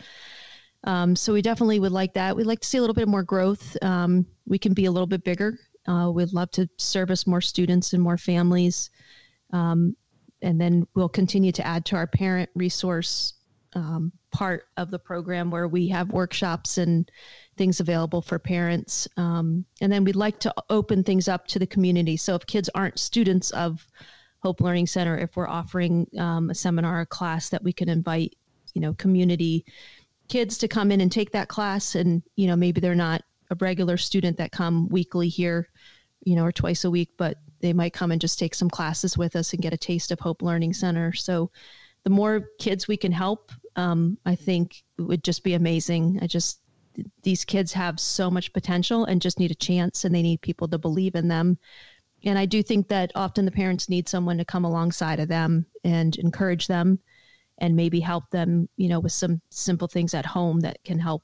Um, 0.86 1.16
so 1.16 1.32
we 1.32 1.42
definitely 1.42 1.80
would 1.80 1.94
like 1.94 2.14
that. 2.14 2.36
We'd 2.36 2.46
like 2.46 2.60
to 2.60 2.68
see 2.68 2.78
a 2.78 2.82
little 2.82 2.94
bit 2.94 3.08
more 3.08 3.24
growth. 3.24 3.78
Um, 3.82 4.26
we 4.46 4.60
can 4.60 4.74
be 4.74 4.86
a 4.86 4.92
little 4.92 5.08
bit 5.08 5.24
bigger 5.24 5.58
uh, 5.88 6.12
we'd 6.14 6.34
love 6.34 6.52
to 6.52 6.70
service 6.78 7.28
more 7.28 7.42
students 7.42 7.94
and 7.94 8.02
more 8.02 8.18
families. 8.18 8.90
Um, 9.52 9.96
and 10.42 10.60
then 10.60 10.88
we'll 10.96 11.10
continue 11.10 11.52
to 11.54 11.66
add 11.66 11.86
to 11.86 11.96
our 11.96 12.08
parent 12.08 12.50
resource 12.56 13.34
um, 13.76 14.12
part 14.32 14.68
of 14.78 14.92
the 14.92 15.00
program 15.00 15.52
where 15.52 15.68
we 15.68 15.88
have 15.90 16.10
workshops 16.12 16.78
and 16.78 17.10
things 17.58 17.80
available 17.80 18.22
for 18.22 18.40
parents. 18.40 19.08
Um, 19.18 19.66
and 19.82 19.92
then 19.92 20.04
we'd 20.04 20.16
like 20.16 20.40
to 20.40 20.54
open 20.70 21.04
things 21.04 21.28
up 21.28 21.48
to 21.48 21.60
the 21.60 21.68
community. 21.68 22.18
So 22.18 22.36
if 22.36 22.46
kids 22.46 22.70
aren't 22.76 23.00
students 23.00 23.52
of 23.52 23.88
Hope 24.40 24.62
Learning 24.62 24.88
Center, 24.88 25.18
if 25.18 25.36
we're 25.36 25.48
offering 25.48 26.08
um, 26.18 26.50
a 26.50 26.56
seminar 26.56 27.02
a 27.02 27.06
class 27.06 27.50
that 27.50 27.64
we 27.64 27.74
can 27.74 27.90
invite, 27.90 28.36
you 28.74 28.82
know, 28.82 28.94
community 28.94 29.66
kids 30.30 30.58
to 30.58 30.68
come 30.68 30.92
in 30.92 31.02
and 31.02 31.12
take 31.12 31.32
that 31.32 31.48
class 31.48 31.96
and, 31.96 32.24
you 32.36 32.48
know, 32.48 32.56
maybe 32.56 32.82
they're 32.82 32.96
not 32.96 33.22
a 33.52 33.56
regular 33.60 33.98
student 33.98 34.38
that 34.38 34.52
come 34.52 34.88
weekly 34.90 35.30
here, 35.30 35.70
you 36.24 36.36
know, 36.36 36.44
or 36.44 36.52
twice 36.52 36.86
a 36.86 36.92
week, 36.92 37.10
but 37.18 37.38
they 37.60 37.74
might 37.74 37.94
come 37.94 38.12
and 38.12 38.22
just 38.22 38.40
take 38.40 38.56
some 38.56 38.70
classes 38.70 39.18
with 39.18 39.36
us 39.36 39.54
and 39.54 39.62
get 39.62 39.74
a 39.74 39.78
taste 39.78 40.12
of 40.12 40.20
Hope 40.20 40.42
Learning 40.42 40.74
Center. 40.74 41.14
So 41.14 41.52
the 42.04 42.10
more 42.10 42.50
kids 42.60 42.88
we 42.88 42.98
can 42.98 43.12
help, 43.12 43.52
um, 43.76 44.18
I 44.26 44.36
think 44.36 44.84
it 44.98 45.04
would 45.04 45.24
just 45.24 45.44
be 45.44 45.54
amazing. 45.54 46.20
I 46.22 46.28
just, 46.28 46.60
these 47.24 47.44
kids 47.44 47.74
have 47.74 48.00
so 48.00 48.30
much 48.30 48.54
potential 48.54 49.06
and 49.06 49.22
just 49.22 49.40
need 49.40 49.52
a 49.52 49.56
chance 49.56 50.06
and 50.06 50.14
they 50.14 50.22
need 50.22 50.42
people 50.42 50.68
to 50.68 50.78
believe 50.78 51.16
in 51.16 51.28
them. 51.28 51.58
And 52.26 52.38
I 52.38 52.46
do 52.46 52.64
think 52.64 52.88
that 52.88 53.12
often 53.16 53.46
the 53.46 53.52
parents 53.52 53.90
need 53.90 54.08
someone 54.08 54.38
to 54.38 54.46
come 54.46 54.64
alongside 54.64 55.20
of 55.20 55.28
them 55.28 55.66
and 55.84 56.16
encourage 56.18 56.68
them 56.68 57.00
and 57.58 57.76
maybe 57.76 58.00
help 58.00 58.30
them, 58.30 58.70
you 58.78 58.90
know, 58.90 59.00
with 59.00 59.12
some 59.12 59.42
simple 59.50 59.88
things 59.88 60.14
at 60.14 60.26
home 60.26 60.62
that 60.62 60.84
can 60.84 61.00
help 61.00 61.24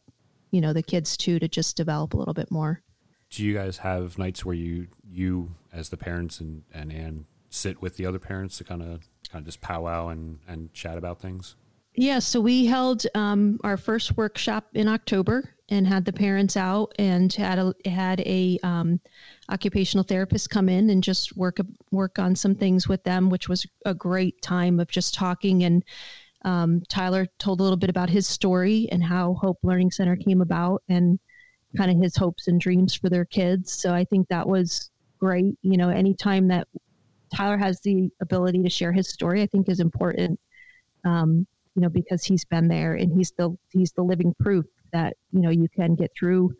you 0.52 0.62
know 0.62 0.74
the 0.74 0.84
kids 0.84 1.18
too 1.18 1.39
to 1.39 1.47
just 1.47 1.78
develop 1.78 2.14
a 2.14 2.18
little 2.18 2.34
bit 2.34 2.52
more 2.52 2.82
do 3.30 3.43
you 3.43 3.54
guys 3.54 3.78
have 3.78 4.18
nights 4.18 4.43
where 4.43 4.56
you 4.56 4.88
you 5.08 5.56
as 5.72 5.89
the 5.89 5.97
parents 5.97 6.39
and 6.39 6.64
and 6.74 6.91
Anne 6.91 7.26
sit 7.50 7.82
with 7.82 7.97
the 7.97 8.06
other 8.06 8.20
parents 8.20 8.58
to 8.58 8.64
kind 8.64 8.82
of 8.82 9.08
kind 9.30 9.41
of 9.41 9.45
just 9.45 9.62
powwow 9.62 10.08
and 10.08 10.39
and 10.47 10.74
chat 10.74 10.97
about 10.97 11.22
things 11.22 11.56
yeah 12.00 12.20
so 12.20 12.39
we 12.39 12.66
held 12.66 13.06
um, 13.14 13.60
our 13.64 13.78
first 13.78 14.16
workshop 14.16 14.66
in 14.74 14.88
october 14.88 15.54
and 15.70 15.86
had 15.86 16.06
the 16.06 16.14
parents 16.14 16.56
out 16.56 16.93
and 16.97 17.34
had 17.34 17.60
a 17.60 17.74
had 17.86 18.22
a 18.22 18.58
um, 18.64 19.00
occupational 19.50 20.04
therapist 20.04 20.50
come 20.50 20.70
in 20.70 20.89
and 20.89 21.04
just 21.04 21.36
work 21.36 21.58
work 21.91 22.18
on 22.18 22.36
some 22.36 22.56
things 22.56 22.88
with 22.88 23.04
them 23.04 23.30
which 23.30 23.50
was 23.50 23.66
a 23.86 23.93
great 23.93 24.41
time 24.41 24.80
of 24.80 24.88
just 24.88 25.14
talking 25.14 25.64
and 25.64 25.84
um, 26.45 26.82
Tyler 26.88 27.28
told 27.38 27.60
a 27.60 27.64
little 27.64 27.78
bit 27.78 27.89
about 27.89 28.10
his 28.10 28.26
story 28.26 28.88
and 28.91 29.04
how 29.04 29.34
Hope 29.34 29.58
Learning 29.62 29.91
Center 29.91 30.16
came 30.16 30.41
about 30.41 30.82
and 30.88 31.20
kind 31.76 31.91
of 31.91 31.97
his 32.02 32.16
hopes 32.16 32.47
and 32.47 32.60
dreams 32.62 32.95
for 32.95 33.10
their 33.10 33.26
kids. 33.26 33.74
So 33.74 33.93
I 33.93 34.06
think 34.06 34.28
that 34.30 34.47
was 34.47 34.89
great. 35.20 35.58
You 35.62 35.78
know, 35.78 35.89
anytime 35.89 36.47
that 36.47 36.68
Tyler 37.36 37.58
has 37.58 37.82
the 37.82 38.10
ability 38.22 38.64
to 38.64 38.70
share 38.70 38.93
his 38.93 39.10
story, 39.10 39.41
I 39.41 39.47
think 39.47 39.68
is 39.68 39.82
important. 39.82 40.39
Um, 41.04 41.45
you 41.80 41.84
know, 41.84 41.89
because 41.89 42.25
he's 42.25 42.43
been 42.43 42.67
there 42.67 42.95
and 42.95 43.09
he's 43.15 43.32
the 43.38 43.55
he's 43.71 43.93
the 43.93 44.01
living 44.01 44.36
proof 44.38 44.65
that 44.91 45.15
you 45.32 45.39
know 45.39 45.49
you 45.49 45.69
can 45.73 45.95
get 45.95 46.11
through 46.13 46.53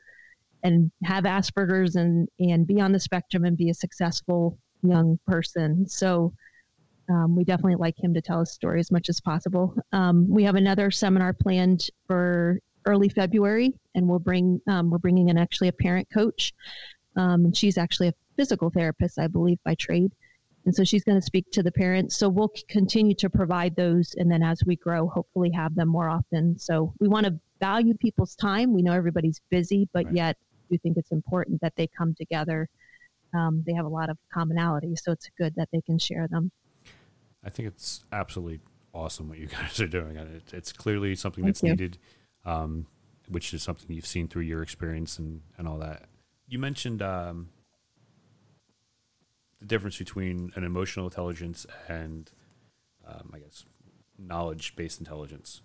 and 0.64 0.90
have 1.04 1.26
Asperger's 1.26 1.98
and 1.98 2.30
and 2.40 2.66
be 2.66 2.80
on 2.80 2.94
the 2.94 3.00
spectrum 3.02 3.44
and 3.44 3.58
be 3.58 3.70
a 3.70 3.74
successful 3.74 4.58
young 4.82 5.20
person. 5.28 5.86
So 5.90 6.32
um, 7.10 7.36
we 7.36 7.44
definitely 7.44 7.76
like 7.76 8.02
him 8.02 8.14
to 8.14 8.22
tell 8.22 8.40
his 8.40 8.54
story 8.54 8.80
as 8.80 8.92
much 8.92 9.10
as 9.10 9.20
possible. 9.20 9.76
Um, 9.92 10.26
we 10.30 10.44
have 10.46 10.56
another 10.56 10.90
seminar 10.90 11.34
planned 11.34 11.90
for 12.08 12.62
early 12.86 13.10
February, 13.10 13.74
and 13.96 14.08
we'll 14.08 14.20
bring 14.20 14.62
um, 14.70 14.90
we're 14.90 15.00
bringing 15.00 15.28
in 15.28 15.38
actually 15.38 15.68
a 15.68 15.74
parent 15.74 16.08
coach, 16.14 16.54
um, 17.18 17.52
she's 17.52 17.78
actually 17.78 18.08
a 18.08 18.14
physical 18.38 18.70
therapist, 18.70 19.20
I 19.20 19.28
believe, 19.28 19.58
by 19.66 19.76
trade, 19.76 20.14
and 20.70 20.76
so 20.76 20.84
she's 20.84 21.04
going 21.04 21.18
to 21.18 21.26
speak 21.26 21.50
to 21.54 21.64
the 21.64 21.72
parents. 21.72 22.16
So 22.16 22.30
we'll 22.30 22.54
continue 22.68 23.16
to 23.16 23.28
provide 23.28 23.76
those, 23.76 24.14
and 24.20 24.32
then 24.32 24.44
as 24.44 24.62
we 24.68 24.76
grow, 24.76 25.08
hopefully 25.08 25.50
have 25.50 25.74
them 25.74 25.88
more 25.88 26.08
often. 26.08 26.60
So 26.60 26.94
we 27.00 27.08
want 27.08 27.26
to 27.26 27.40
value 27.60 27.96
people's 27.96 28.36
time. 28.36 28.72
We 28.72 28.84
know 28.84 28.94
everybody's 28.94 29.42
busy, 29.50 29.90
but 29.94 30.06
right. 30.06 30.14
yet 30.14 30.38
we 30.70 30.78
think 30.78 30.98
it's 30.98 31.12
important 31.12 31.60
that 31.62 31.74
they 31.76 31.88
come 31.88 32.14
together. 32.14 32.70
Um, 33.34 33.64
they 33.66 33.74
have 33.74 33.86
a 33.86 33.90
lot 33.90 34.12
of 34.12 34.20
commonalities, 34.32 35.00
so 35.00 35.12
it's 35.12 35.28
good 35.40 35.56
that 35.56 35.70
they 35.74 35.82
can 35.82 35.98
share 35.98 36.28
them. 36.28 36.52
I 37.44 37.50
think 37.50 37.70
it's 37.70 38.04
absolutely 38.12 38.60
awesome 38.94 39.28
what 39.28 39.40
you 39.40 39.48
guys 39.60 39.82
are 39.82 39.88
doing. 39.88 40.18
And 40.18 40.36
it, 40.36 40.54
it's 40.54 40.72
clearly 40.72 41.16
something 41.16 41.44
Thank 41.46 41.56
that's 41.56 41.64
you. 41.64 41.70
needed, 41.72 41.98
um, 42.46 42.86
which 43.28 43.56
is 43.56 43.64
something 43.64 43.88
you've 43.90 44.06
seen 44.06 44.28
through 44.28 44.44
your 44.44 44.62
experience 44.62 45.18
and, 45.18 45.42
and 45.58 45.68
all 45.68 45.80
that. 45.80 46.10
You 46.48 46.60
mentioned 46.60 47.02
um, 47.02 47.50
the 49.60 49.66
difference 49.66 49.98
between 49.98 50.52
an 50.56 50.64
emotional 50.64 51.06
intelligence 51.06 51.66
and, 51.88 52.32
um, 53.08 53.32
I 53.34 53.40
guess, 53.40 53.66
knowledge 54.18 54.76
based 54.76 55.00
intelligence. 55.00 55.62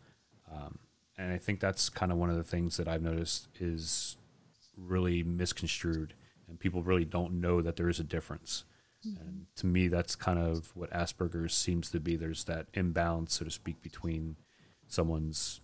Um, 0.52 0.78
and 1.16 1.32
I 1.32 1.38
think 1.38 1.60
that's 1.60 1.88
kind 1.88 2.10
of 2.10 2.18
one 2.18 2.30
of 2.30 2.36
the 2.36 2.44
things 2.44 2.76
that 2.76 2.88
I've 2.88 3.02
noticed 3.02 3.48
is 3.60 4.16
really 4.76 5.22
misconstrued, 5.22 6.14
and 6.48 6.58
people 6.58 6.82
really 6.82 7.04
don't 7.04 7.40
know 7.40 7.62
that 7.62 7.76
there 7.76 7.88
is 7.88 8.00
a 8.00 8.04
difference. 8.04 8.64
And 9.04 9.46
to 9.56 9.66
me, 9.66 9.88
that's 9.88 10.16
kind 10.16 10.38
of 10.38 10.74
what 10.74 10.90
Asperger's 10.90 11.52
seems 11.52 11.90
to 11.90 12.00
be. 12.00 12.16
There's 12.16 12.44
that 12.44 12.68
imbalance, 12.72 13.34
so 13.34 13.44
to 13.44 13.50
speak, 13.50 13.82
between 13.82 14.36
someone's 14.88 15.60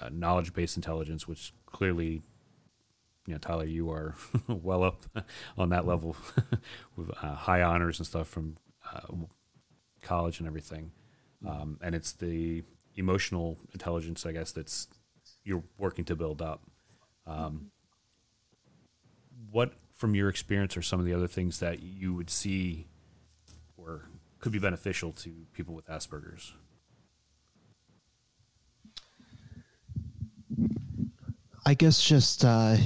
uh, 0.00 0.08
knowledge 0.10 0.54
based 0.54 0.76
intelligence, 0.76 1.28
which 1.28 1.52
clearly, 1.66 2.22
you 3.28 3.34
know, 3.34 3.38
Tyler, 3.38 3.66
you 3.66 3.90
are 3.90 4.14
well 4.48 4.82
up 4.82 5.04
on 5.58 5.68
that 5.68 5.86
level 5.86 6.16
with 6.96 7.10
uh, 7.22 7.34
high 7.34 7.60
honors 7.60 7.98
and 7.98 8.06
stuff 8.06 8.26
from 8.26 8.56
uh, 8.90 9.00
college 10.00 10.38
and 10.38 10.48
everything. 10.48 10.92
Um, 11.46 11.78
and 11.82 11.94
it's 11.94 12.12
the 12.12 12.64
emotional 12.96 13.58
intelligence, 13.74 14.24
I 14.24 14.32
guess, 14.32 14.52
that's 14.52 14.88
you're 15.44 15.62
working 15.76 16.06
to 16.06 16.16
build 16.16 16.40
up. 16.40 16.62
Um, 17.26 17.70
what 19.50 19.74
from 19.94 20.14
your 20.14 20.30
experience 20.30 20.74
are 20.78 20.82
some 20.82 20.98
of 20.98 21.04
the 21.04 21.12
other 21.12 21.28
things 21.28 21.60
that 21.60 21.82
you 21.82 22.14
would 22.14 22.30
see 22.30 22.86
or 23.76 24.08
could 24.40 24.52
be 24.52 24.58
beneficial 24.58 25.12
to 25.12 25.46
people 25.52 25.74
with 25.74 25.86
Asperger's? 25.86 26.54
I 31.68 31.74
guess 31.74 32.02
just 32.02 32.46
uh, 32.46 32.78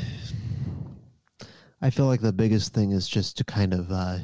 I 1.85 1.91
feel 1.91 2.07
like 2.07 2.20
the 2.20 2.33
biggest 2.33 2.72
thing 2.72 2.93
is 2.93 3.09
just 3.09 3.37
to 3.39 3.45
kind 3.45 3.74
of 3.74 3.91
uh, 3.91 4.18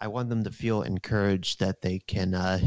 I 0.00 0.08
want 0.08 0.28
them 0.28 0.42
to 0.42 0.50
feel 0.50 0.82
encouraged 0.82 1.60
that 1.60 1.80
they 1.80 2.00
can 2.00 2.34
uh, 2.34 2.58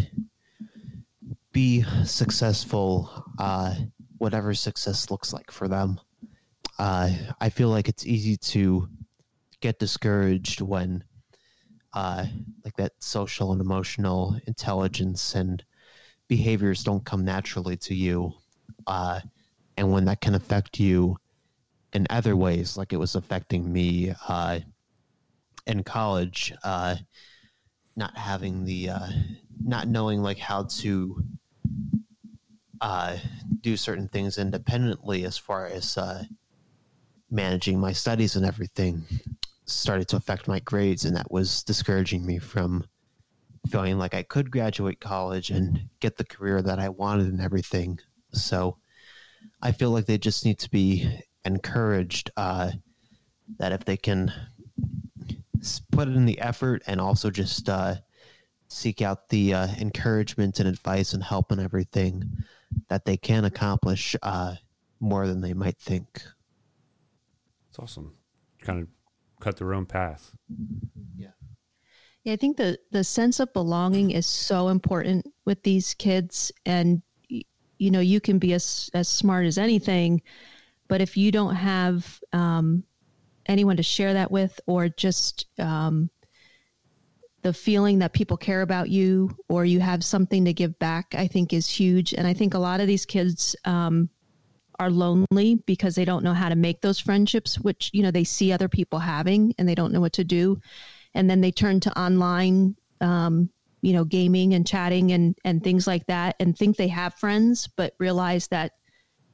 be 1.52 1.84
successful, 2.06 3.26
uh, 3.38 3.76
whatever 4.18 4.54
success 4.54 5.12
looks 5.12 5.34
like 5.34 5.52
for 5.52 5.68
them. 5.68 6.00
Uh, 6.80 7.12
I 7.42 7.50
feel 7.50 7.68
like 7.68 7.90
it's 7.90 8.06
easy 8.06 8.38
to 8.38 8.88
get 9.60 9.78
discouraged 9.78 10.62
when 10.62 11.04
uh, 11.94 12.26
like 12.64 12.78
that 12.78 12.94
social 13.00 13.52
and 13.52 13.60
emotional 13.60 14.40
intelligence 14.48 15.36
and 15.36 15.62
behaviors 16.30 16.84
don't 16.84 17.06
come 17.06 17.26
naturally 17.26 17.76
to 17.78 17.94
you 17.94 18.32
uh, 18.88 19.20
and 19.76 19.92
when 19.92 20.06
that 20.06 20.22
can 20.22 20.36
affect 20.36 20.80
you 20.80 21.18
in 21.96 22.06
other 22.10 22.36
ways 22.36 22.76
like 22.76 22.92
it 22.92 22.98
was 22.98 23.16
affecting 23.16 23.72
me 23.72 24.14
uh, 24.28 24.60
in 25.66 25.82
college 25.82 26.54
uh, 26.64 26.96
not 27.96 28.16
having 28.18 28.66
the 28.66 28.90
uh, 28.90 29.10
not 29.64 29.88
knowing 29.88 30.22
like 30.22 30.38
how 30.38 30.64
to 30.64 31.24
uh, 32.82 33.18
do 33.62 33.78
certain 33.78 34.10
things 34.10 34.38
independently 34.38 35.24
as 35.24 35.38
far 35.38 35.68
as 35.68 35.98
managing 37.32 37.80
my 37.80 37.94
studies 37.94 38.36
and 38.36 38.46
everything 38.46 39.04
started 39.66 40.08
to 40.10 40.18
affect 40.18 40.48
my 40.48 40.60
grades, 40.60 41.06
and 41.06 41.16
that 41.16 41.32
was 41.32 41.64
discouraging 41.64 42.26
me 42.26 42.38
from 42.38 42.84
feeling 43.70 43.98
like 43.98 44.14
I 44.14 44.24
could 44.24 44.52
graduate 44.52 45.00
college 45.00 45.50
and 45.50 45.90
get 46.02 46.18
the 46.18 46.26
career 46.26 46.62
that 46.62 46.78
I 46.78 46.90
wanted 46.90 47.28
and 47.28 47.42
everything. 47.42 48.00
So 48.34 48.78
I 49.62 49.72
feel 49.72 49.90
like 49.90 50.06
they 50.06 50.18
just 50.18 50.46
need 50.46 50.60
to 50.60 50.70
be 50.70 51.10
encouraged 51.46 52.32
uh, 52.38 52.72
that 53.58 53.72
if 53.72 53.86
they 53.86 53.98
can 53.98 54.32
put 55.92 56.08
in 56.08 56.26
the 56.26 56.40
effort 56.40 56.84
and 56.88 57.00
also 57.00 57.30
just 57.30 57.70
uh, 57.70 57.96
seek 58.68 59.02
out 59.02 59.30
the 59.30 59.54
uh, 59.54 59.68
encouragement 59.80 60.60
and 60.60 60.68
advice 60.68 61.14
and 61.14 61.24
help 61.24 61.52
and 61.52 61.62
everything 61.62 62.24
that 62.90 63.06
they 63.06 63.18
can 63.18 63.46
accomplish 63.46 64.16
uh, 64.24 64.56
more 65.00 65.28
than 65.28 65.42
they 65.42 65.54
might 65.54 65.78
think. 65.78 66.08
It's 67.70 67.80
awesome. 67.80 68.14
Kind 68.62 68.82
of 68.82 68.88
cut 69.40 69.58
their 69.58 69.74
own 69.74 69.86
path. 69.86 70.32
Yeah. 71.18 71.30
Yeah, 72.24 72.34
I 72.34 72.38
think 72.38 72.58
the 72.58 72.80
the 72.92 73.04
sense 73.04 73.40
of 73.40 73.54
belonging 73.54 74.12
is 74.12 74.26
so 74.26 74.70
important 74.70 75.28
with 75.46 75.62
these 75.62 75.94
kids, 75.94 76.52
and 76.66 77.04
you 77.30 77.92
know 77.92 78.00
you 78.00 78.20
can 78.20 78.40
be 78.40 78.54
as 78.54 78.90
as 78.96 79.08
smart 79.08 79.46
as 79.46 79.60
anything, 79.60 80.24
but 80.88 81.02
if 81.02 81.18
you 81.18 81.32
don't 81.32 81.56
have 81.56 82.20
um, 82.34 82.84
anyone 83.46 83.78
to 83.78 83.84
share 83.84 84.14
that 84.14 84.32
with, 84.32 84.60
or 84.68 84.90
just 84.90 85.48
um, 85.60 86.10
the 87.42 87.54
feeling 87.54 88.00
that 88.00 88.14
people 88.14 88.38
care 88.38 88.62
about 88.62 88.90
you, 88.90 89.36
or 89.50 89.66
you 89.66 89.80
have 89.80 90.04
something 90.04 90.46
to 90.46 90.54
give 90.54 90.78
back, 90.80 91.14
I 91.16 91.28
think 91.28 91.54
is 91.54 91.70
huge. 91.70 92.14
And 92.14 92.28
I 92.28 92.34
think 92.34 92.54
a 92.54 92.60
lot 92.60 92.82
of 92.82 92.88
these 92.88 93.06
kids 93.06 93.56
um, 93.66 94.10
are 94.80 94.92
lonely 94.92 95.56
because 95.66 95.96
they 95.96 96.06
don't 96.06 96.24
know 96.24 96.34
how 96.34 96.50
to 96.50 96.56
make 96.56 96.82
those 96.82 97.00
friendships, 97.00 97.60
which 97.60 97.90
you 97.94 98.04
know 98.04 98.12
they 98.12 98.24
see 98.24 98.52
other 98.52 98.70
people 98.70 99.00
having, 99.00 99.54
and 99.58 99.68
they 99.68 99.76
don't 99.76 99.92
know 99.92 100.02
what 100.02 100.14
to 100.14 100.24
do 100.24 100.60
and 101.16 101.30
then 101.30 101.42
they 101.42 101.52
turn 101.52 101.80
to 101.80 102.00
online 102.00 102.76
um, 103.02 103.50
you 103.82 103.94
know 103.94 104.04
gaming 104.04 104.54
and 104.54 104.68
chatting 104.68 105.14
and 105.14 105.36
and 105.44 105.64
things 105.64 105.88
like 105.88 106.06
that 106.06 106.36
and 106.40 106.56
think 106.56 106.78
they 106.78 106.88
have 106.88 107.16
friends 107.16 107.68
but 107.76 107.96
realize 107.98 108.48
that 108.50 108.74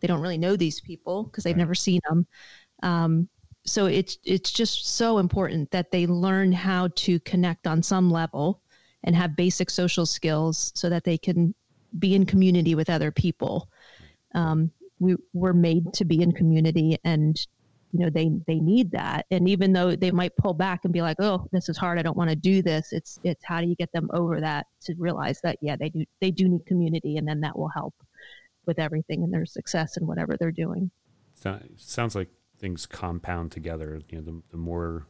they 0.02 0.08
don't 0.08 0.22
really 0.22 0.38
know 0.38 0.56
these 0.56 0.82
people 0.82 1.24
because 1.24 1.44
they've 1.44 1.56
right. 1.56 1.60
never 1.60 1.76
seen 1.76 2.00
them 2.10 2.28
um, 2.84 3.30
so 3.66 3.86
it's 3.86 4.18
it's 4.24 4.52
just 4.52 4.96
so 4.96 5.20
important 5.20 5.70
that 5.72 5.92
they 5.92 6.08
learn 6.08 6.52
how 6.52 6.90
to 6.96 7.20
connect 7.22 7.68
on 7.68 7.84
some 7.84 8.10
level 8.10 8.62
and 9.04 9.16
have 9.16 9.36
basic 9.36 9.70
social 9.70 10.06
skills 10.06 10.72
so 10.76 10.90
that 10.90 11.04
they 11.04 11.18
can 11.18 11.54
be 12.00 12.16
in 12.16 12.26
community 12.26 12.76
with 12.76 12.90
other 12.90 13.12
people. 13.12 13.70
Um, 14.34 14.72
we 15.00 15.16
were 15.34 15.54
made 15.54 15.94
to 15.94 16.06
be 16.06 16.22
in 16.22 16.32
community 16.32 16.98
and 17.04 17.36
you 17.92 18.00
know 18.00 18.10
they 18.10 18.32
they 18.48 18.60
need 18.60 18.92
that. 18.92 19.26
And 19.30 19.48
even 19.48 19.74
though 19.74 19.96
they 19.96 20.12
might 20.12 20.36
pull 20.38 20.54
back 20.54 20.82
and 20.84 20.94
be 20.94 21.02
like 21.02 21.18
oh 21.20 21.48
this 21.52 21.70
is 21.70 21.78
hard. 21.78 22.00
I 22.00 22.02
don't 22.02 22.18
want 22.18 22.30
to 22.32 22.36
do 22.36 22.62
this 22.64 22.94
it's 22.94 23.20
it's 23.24 23.44
how 23.44 23.62
do 23.62 23.68
you 23.68 23.76
get 23.76 23.92
them 23.92 24.10
over 24.14 24.40
that 24.42 24.66
to 24.82 24.96
realize 24.98 25.40
that 25.42 25.58
yeah 25.62 25.76
they 25.76 25.90
do 25.90 26.06
they 26.20 26.32
do 26.32 26.48
need 26.48 26.66
community 26.66 27.18
and 27.18 27.28
then 27.28 27.42
that 27.42 27.58
will 27.58 27.70
help 27.70 27.94
with 28.66 28.80
everything 28.80 29.24
and 29.24 29.34
their 29.34 29.46
success 29.46 29.98
and 29.98 30.08
whatever 30.08 30.38
they're 30.38 30.52
doing. 30.52 30.92
Sounds 31.78 32.16
like 32.16 32.30
things 32.60 32.86
compound 32.86 33.52
together. 33.52 34.02
You 34.10 34.20
know 34.20 34.24
the, 34.24 34.42
the 34.52 34.58
more 34.58 35.08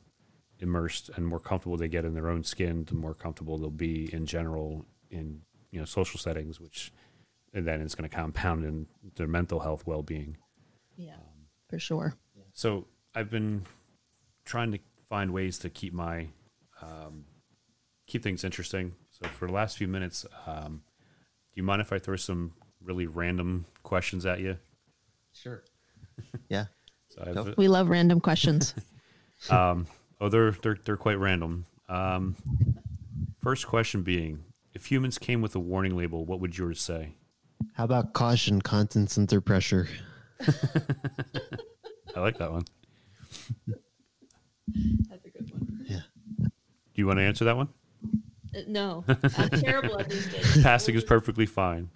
immersed 0.60 1.10
and 1.16 1.26
more 1.26 1.40
comfortable 1.40 1.76
they 1.76 1.88
get 1.88 2.06
in 2.06 2.14
their 2.14 2.30
own 2.30 2.44
skin 2.44 2.86
the 2.86 2.94
more 2.94 3.16
comfortable 3.16 3.58
they'll 3.58 3.72
be 3.72 4.14
in 4.14 4.28
general 4.28 4.86
in 5.10 5.42
you 5.72 5.80
know 5.80 5.86
social 5.86 6.20
settings 6.20 6.60
which 6.60 6.94
and 7.54 7.68
then 7.68 7.82
it's 7.82 7.96
going 7.96 8.08
to 8.08 8.16
compound 8.16 8.64
in 8.64 8.86
their 9.16 9.28
mental 9.28 9.60
health 9.60 9.86
well-being. 9.86 10.38
Yeah 10.96 11.16
um, 11.16 11.48
for 11.68 11.80
sure. 11.80 12.16
So 12.54 12.88
I've 13.14 13.30
been 13.30 13.66
trying 14.46 14.72
to 14.72 14.80
find 15.08 15.32
ways 15.34 15.58
to 15.60 15.70
keep 15.70 15.94
my 15.94 16.28
um, 16.82 17.26
keep 18.08 18.24
things 18.24 18.44
interesting. 18.44 18.94
So 19.10 19.28
for 19.30 19.48
the 19.48 19.54
last 19.54 19.78
few 19.78 19.88
minutes, 19.88 20.26
um, 20.46 20.84
do 21.54 21.56
you 21.56 21.64
mind 21.64 21.82
if 21.82 21.92
I 21.92 22.00
throw 22.00 22.16
some 22.16 22.54
really 22.84 23.08
random 23.08 23.66
questions 23.84 24.26
at 24.26 24.40
you? 24.40 24.58
Sure. 25.34 25.64
yeah. 26.50 26.66
So 27.10 27.54
we 27.58 27.68
love 27.68 27.90
random 27.90 28.20
questions. 28.20 28.74
um, 29.50 29.88
oh, 30.20 30.30
they're 30.30 30.52
they're 30.52 30.78
they're 30.86 30.98
quite 30.98 31.20
random. 31.20 31.66
Um, 31.90 32.36
first 33.42 33.68
question 33.68 34.02
being, 34.02 34.44
if 34.74 34.90
humans 34.90 35.18
came 35.18 35.42
with 35.42 35.56
a 35.56 35.60
warning 35.60 35.98
label, 35.98 36.26
what 36.26 36.40
would 36.40 36.58
yours 36.58 36.80
say? 36.80 37.16
How 37.74 37.84
about 37.84 38.14
caution, 38.14 38.62
contents 38.62 39.18
under 39.18 39.42
pressure? 39.42 39.88
I 42.16 42.20
like 42.20 42.38
that 42.38 42.52
one. 42.52 42.64
That's 45.10 45.26
a 45.26 45.30
good 45.30 45.52
one. 45.52 45.86
Yeah. 45.88 46.00
Do 46.40 46.50
you 46.96 47.08
want 47.08 47.20
to 47.20 47.24
answer 47.24 47.46
that 47.46 47.58
one? 47.58 47.70
Uh, 48.56 48.60
no, 48.68 49.06
I'm 49.38 49.50
terrible 49.50 50.00
at 50.00 50.10
these 50.10 50.28
things. 50.28 50.64
Passing 50.64 50.96
is 50.96 51.04
perfectly 51.04 51.46
fine. 51.46 51.90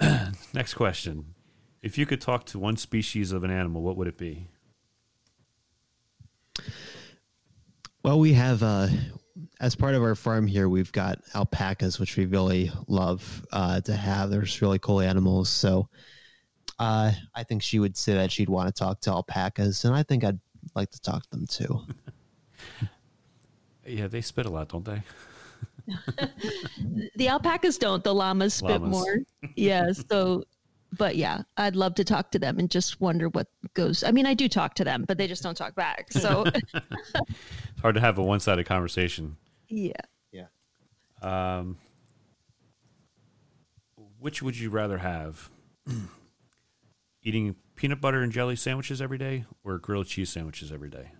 Next 0.54 0.74
question. 0.74 1.34
If 1.82 1.96
you 1.96 2.06
could 2.06 2.20
talk 2.20 2.44
to 2.46 2.58
one 2.58 2.76
species 2.76 3.32
of 3.32 3.44
an 3.44 3.50
animal, 3.50 3.82
what 3.82 3.96
would 3.96 4.08
it 4.08 4.18
be? 4.18 4.48
Well, 8.02 8.18
we 8.18 8.32
have, 8.32 8.62
uh, 8.62 8.88
as 9.60 9.74
part 9.74 9.94
of 9.94 10.02
our 10.02 10.14
farm 10.14 10.46
here, 10.46 10.68
we've 10.68 10.92
got 10.92 11.18
alpacas, 11.34 11.98
which 11.98 12.16
we 12.16 12.26
really 12.26 12.70
love 12.88 13.46
uh, 13.52 13.80
to 13.82 13.94
have. 13.94 14.30
There's 14.30 14.60
really 14.62 14.78
cool 14.78 15.00
animals. 15.00 15.48
So 15.48 15.88
uh, 16.78 17.12
I 17.34 17.42
think 17.44 17.62
she 17.62 17.78
would 17.78 17.96
say 17.96 18.14
that 18.14 18.32
she'd 18.32 18.48
want 18.48 18.74
to 18.74 18.78
talk 18.78 19.00
to 19.02 19.10
alpacas, 19.10 19.84
and 19.84 19.94
I 19.94 20.02
think 20.02 20.24
I'd 20.24 20.40
like 20.74 20.90
to 20.90 21.00
talk 21.00 21.22
to 21.24 21.30
them 21.30 21.46
too. 21.46 21.82
yeah, 23.86 24.06
they 24.06 24.22
spit 24.22 24.46
a 24.46 24.50
lot, 24.50 24.70
don't 24.70 24.84
they? 24.84 25.02
the 27.16 27.28
alpacas 27.28 27.78
don't. 27.78 28.02
The 28.02 28.14
llamas 28.14 28.54
spit 28.54 28.70
llamas. 28.70 28.90
more. 28.90 29.18
Yeah. 29.56 29.92
So, 30.10 30.44
but 30.96 31.16
yeah, 31.16 31.42
I'd 31.56 31.76
love 31.76 31.94
to 31.96 32.04
talk 32.04 32.30
to 32.32 32.38
them 32.38 32.58
and 32.58 32.70
just 32.70 33.00
wonder 33.00 33.28
what 33.28 33.46
goes. 33.74 34.02
I 34.02 34.10
mean, 34.10 34.26
I 34.26 34.34
do 34.34 34.48
talk 34.48 34.74
to 34.74 34.84
them, 34.84 35.04
but 35.06 35.18
they 35.18 35.26
just 35.26 35.42
don't 35.42 35.56
talk 35.56 35.74
back. 35.74 36.12
So 36.12 36.44
it's 36.74 37.80
hard 37.80 37.94
to 37.94 38.00
have 38.00 38.18
a 38.18 38.22
one-sided 38.22 38.66
conversation. 38.66 39.36
Yeah. 39.68 39.92
Yeah. 40.32 40.46
Um, 41.22 41.78
which 44.18 44.42
would 44.42 44.58
you 44.58 44.70
rather 44.70 44.98
have? 44.98 45.50
eating 47.22 47.56
peanut 47.76 48.00
butter 48.00 48.22
and 48.22 48.32
jelly 48.32 48.56
sandwiches 48.56 49.00
every 49.00 49.18
day 49.18 49.44
or 49.64 49.78
grilled 49.78 50.06
cheese 50.06 50.30
sandwiches 50.30 50.72
every 50.72 50.90
day? 50.90 51.10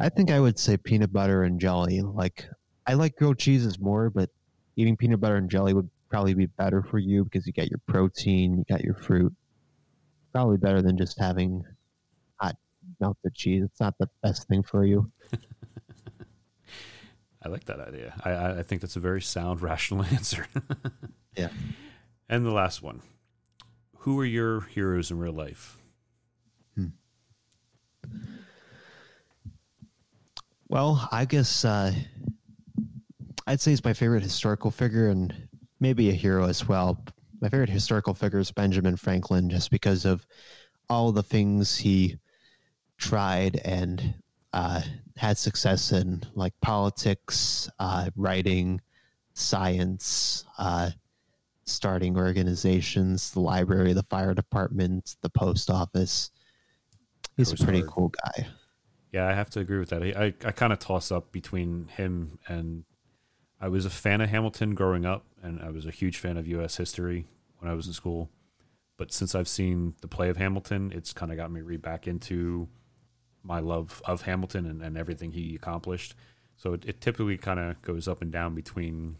I 0.00 0.08
think 0.08 0.30
I 0.30 0.40
would 0.40 0.58
say 0.58 0.78
peanut 0.78 1.12
butter 1.12 1.42
and 1.42 1.60
jelly. 1.60 2.00
Like 2.00 2.48
I 2.86 2.94
like 2.94 3.16
grilled 3.16 3.38
cheeses 3.38 3.78
more, 3.78 4.10
but 4.10 4.30
eating 4.76 4.96
peanut 4.96 5.20
butter 5.20 5.36
and 5.36 5.50
jelly 5.50 5.74
would 5.74 5.90
probably 6.08 6.34
be 6.34 6.46
better 6.46 6.82
for 6.82 6.98
you 6.98 7.24
because 7.24 7.46
you 7.46 7.52
get 7.52 7.70
your 7.70 7.80
protein, 7.86 8.58
you 8.58 8.64
got 8.68 8.82
your 8.82 8.94
fruit. 8.94 9.32
Probably 10.32 10.56
better 10.56 10.80
than 10.80 10.96
just 10.96 11.18
having 11.18 11.64
hot 12.40 12.56
melted 12.98 13.34
cheese. 13.34 13.64
It's 13.64 13.80
not 13.80 13.94
the 13.98 14.08
best 14.22 14.48
thing 14.48 14.62
for 14.62 14.84
you. 14.84 15.10
I 17.42 17.48
like 17.48 17.64
that 17.66 17.80
idea. 17.80 18.14
I, 18.24 18.60
I 18.60 18.62
think 18.62 18.80
that's 18.80 18.96
a 18.96 19.00
very 19.00 19.22
sound, 19.22 19.62
rational 19.62 20.04
answer. 20.04 20.46
Yeah. 21.36 21.50
And 22.28 22.44
the 22.44 22.50
last 22.50 22.82
one. 22.82 23.02
Who 23.98 24.18
are 24.18 24.24
your 24.24 24.62
heroes 24.62 25.12
in 25.12 25.20
real 25.20 25.32
life? 25.32 25.78
Hmm. 26.74 26.86
Well, 30.70 31.08
I 31.10 31.24
guess 31.24 31.64
uh, 31.64 31.92
I'd 33.44 33.60
say 33.60 33.72
he's 33.72 33.84
my 33.84 33.92
favorite 33.92 34.22
historical 34.22 34.70
figure 34.70 35.08
and 35.08 35.34
maybe 35.80 36.10
a 36.10 36.12
hero 36.12 36.46
as 36.46 36.68
well. 36.68 37.04
My 37.40 37.48
favorite 37.48 37.70
historical 37.70 38.14
figure 38.14 38.38
is 38.38 38.52
Benjamin 38.52 38.94
Franklin, 38.94 39.50
just 39.50 39.72
because 39.72 40.04
of 40.04 40.24
all 40.88 41.10
the 41.10 41.24
things 41.24 41.76
he 41.76 42.18
tried 42.98 43.56
and 43.64 44.14
uh, 44.52 44.80
had 45.16 45.38
success 45.38 45.90
in, 45.90 46.22
like 46.34 46.52
politics, 46.60 47.68
uh, 47.80 48.08
writing, 48.14 48.80
science, 49.34 50.44
uh, 50.56 50.90
starting 51.64 52.16
organizations, 52.16 53.32
the 53.32 53.40
library, 53.40 53.92
the 53.92 54.04
fire 54.04 54.34
department, 54.34 55.16
the 55.22 55.30
post 55.30 55.68
office. 55.68 56.30
He's 57.36 57.52
a 57.52 57.56
pretty 57.56 57.80
hard. 57.80 57.90
cool 57.90 58.08
guy. 58.10 58.46
Yeah, 59.12 59.26
I 59.26 59.32
have 59.32 59.50
to 59.50 59.60
agree 59.60 59.78
with 59.78 59.90
that. 59.90 60.02
I, 60.02 60.24
I, 60.26 60.48
I 60.48 60.52
kind 60.52 60.72
of 60.72 60.78
toss 60.78 61.10
up 61.10 61.32
between 61.32 61.88
him 61.88 62.38
and 62.46 62.84
I 63.60 63.68
was 63.68 63.84
a 63.84 63.90
fan 63.90 64.20
of 64.20 64.30
Hamilton 64.30 64.74
growing 64.74 65.04
up, 65.04 65.26
and 65.42 65.60
I 65.60 65.70
was 65.70 65.84
a 65.84 65.90
huge 65.90 66.16
fan 66.16 66.38
of 66.38 66.46
U.S. 66.46 66.76
history 66.76 67.26
when 67.58 67.70
I 67.70 67.74
was 67.74 67.86
in 67.86 67.92
school. 67.92 68.30
But 68.96 69.12
since 69.12 69.34
I've 69.34 69.48
seen 69.48 69.94
the 70.00 70.08
play 70.08 70.30
of 70.30 70.38
Hamilton, 70.38 70.92
it's 70.94 71.12
kind 71.12 71.30
of 71.30 71.36
got 71.36 71.50
me 71.50 71.60
read 71.60 71.82
back 71.82 72.06
into 72.06 72.68
my 73.42 73.60
love 73.60 74.00
of 74.06 74.22
Hamilton 74.22 74.66
and, 74.66 74.82
and 74.82 74.96
everything 74.96 75.32
he 75.32 75.54
accomplished. 75.54 76.14
So 76.56 76.72
it, 76.72 76.84
it 76.86 77.00
typically 77.00 77.36
kind 77.36 77.60
of 77.60 77.80
goes 77.82 78.08
up 78.08 78.22
and 78.22 78.30
down 78.32 78.54
between 78.54 79.16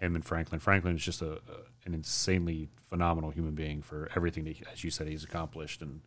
him 0.00 0.14
and 0.14 0.24
Franklin. 0.24 0.60
Franklin 0.60 0.96
is 0.96 1.04
just 1.04 1.22
a, 1.22 1.32
a 1.32 1.40
an 1.86 1.94
insanely 1.94 2.68
phenomenal 2.88 3.30
human 3.30 3.54
being 3.54 3.80
for 3.80 4.08
everything 4.16 4.44
that, 4.44 4.56
as 4.72 4.82
you 4.82 4.90
said, 4.90 5.06
he's 5.06 5.22
accomplished. 5.22 5.82
And 5.82 6.02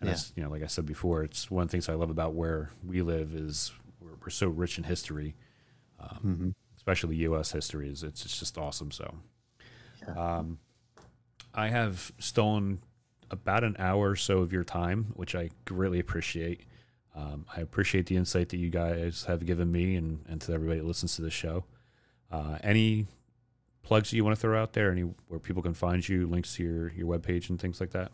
and 0.00 0.10
Yeah. 0.10 0.16
you 0.34 0.42
know, 0.42 0.50
like 0.50 0.62
I 0.62 0.66
said 0.66 0.86
before, 0.86 1.22
it's 1.22 1.50
one 1.50 1.62
of 1.62 1.68
the 1.68 1.72
things 1.72 1.88
I 1.88 1.94
love 1.94 2.10
about 2.10 2.34
where 2.34 2.70
we 2.84 3.02
live 3.02 3.34
is 3.34 3.72
we're, 4.00 4.14
we're 4.22 4.30
so 4.30 4.48
rich 4.48 4.78
in 4.78 4.84
history, 4.84 5.34
um, 5.98 6.18
Mhm. 6.24 6.54
especially 6.76 7.16
U.S. 7.16 7.52
history. 7.52 7.88
Is 7.88 8.02
it's, 8.02 8.24
it's 8.24 8.38
just 8.38 8.58
awesome. 8.58 8.90
So, 8.90 9.14
um, 10.16 10.58
I 11.54 11.68
have 11.68 12.12
stolen 12.18 12.82
about 13.30 13.64
an 13.64 13.74
hour 13.78 14.10
or 14.10 14.16
so 14.16 14.38
of 14.38 14.52
your 14.52 14.64
time, 14.64 15.06
which 15.14 15.34
I 15.34 15.50
greatly 15.64 15.98
appreciate. 15.98 16.60
Um, 17.14 17.46
I 17.56 17.60
appreciate 17.62 18.06
the 18.06 18.16
insight 18.16 18.50
that 18.50 18.58
you 18.58 18.68
guys 18.70 19.24
have 19.24 19.46
given 19.46 19.72
me 19.72 19.96
and, 19.96 20.24
and 20.28 20.40
to 20.42 20.52
everybody 20.52 20.80
that 20.80 20.86
listens 20.86 21.16
to 21.16 21.22
the 21.22 21.30
show. 21.30 21.64
Uh, 22.30 22.58
any 22.62 23.06
plugs 23.82 24.10
that 24.10 24.16
you 24.16 24.24
want 24.24 24.36
to 24.36 24.40
throw 24.40 24.60
out 24.60 24.74
there? 24.74 24.90
Any 24.92 25.02
where 25.28 25.40
people 25.40 25.62
can 25.62 25.72
find 25.74 26.06
you, 26.06 26.26
links 26.26 26.56
to 26.56 26.62
your 26.62 26.92
your 26.92 27.06
webpage 27.06 27.48
and 27.48 27.58
things 27.58 27.80
like 27.80 27.90
that, 27.92 28.12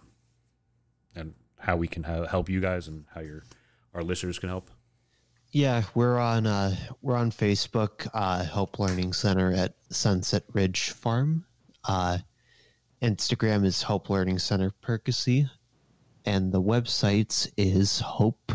and 1.16 1.34
how 1.62 1.76
we 1.76 1.86
can 1.86 2.02
ha- 2.02 2.26
help 2.26 2.48
you 2.48 2.60
guys 2.60 2.88
and 2.88 3.04
how 3.14 3.20
your 3.20 3.44
our 3.94 4.02
listeners 4.02 4.38
can 4.38 4.48
help. 4.48 4.70
Yeah, 5.52 5.82
we're 5.94 6.18
on 6.18 6.46
uh, 6.46 6.74
we're 7.02 7.16
on 7.16 7.30
Facebook, 7.30 8.08
uh, 8.12 8.44
Hope 8.44 8.78
Learning 8.78 9.12
Center 9.12 9.52
at 9.52 9.74
Sunset 9.90 10.44
Ridge 10.52 10.90
Farm. 10.90 11.44
Uh, 11.84 12.18
Instagram 13.00 13.64
is 13.64 13.82
Hope 13.82 14.10
Learning 14.10 14.38
Center 14.38 14.72
Perkasie, 14.82 15.48
and 16.24 16.50
the 16.50 16.62
website 16.62 17.50
is 17.56 18.00
Hope 18.00 18.52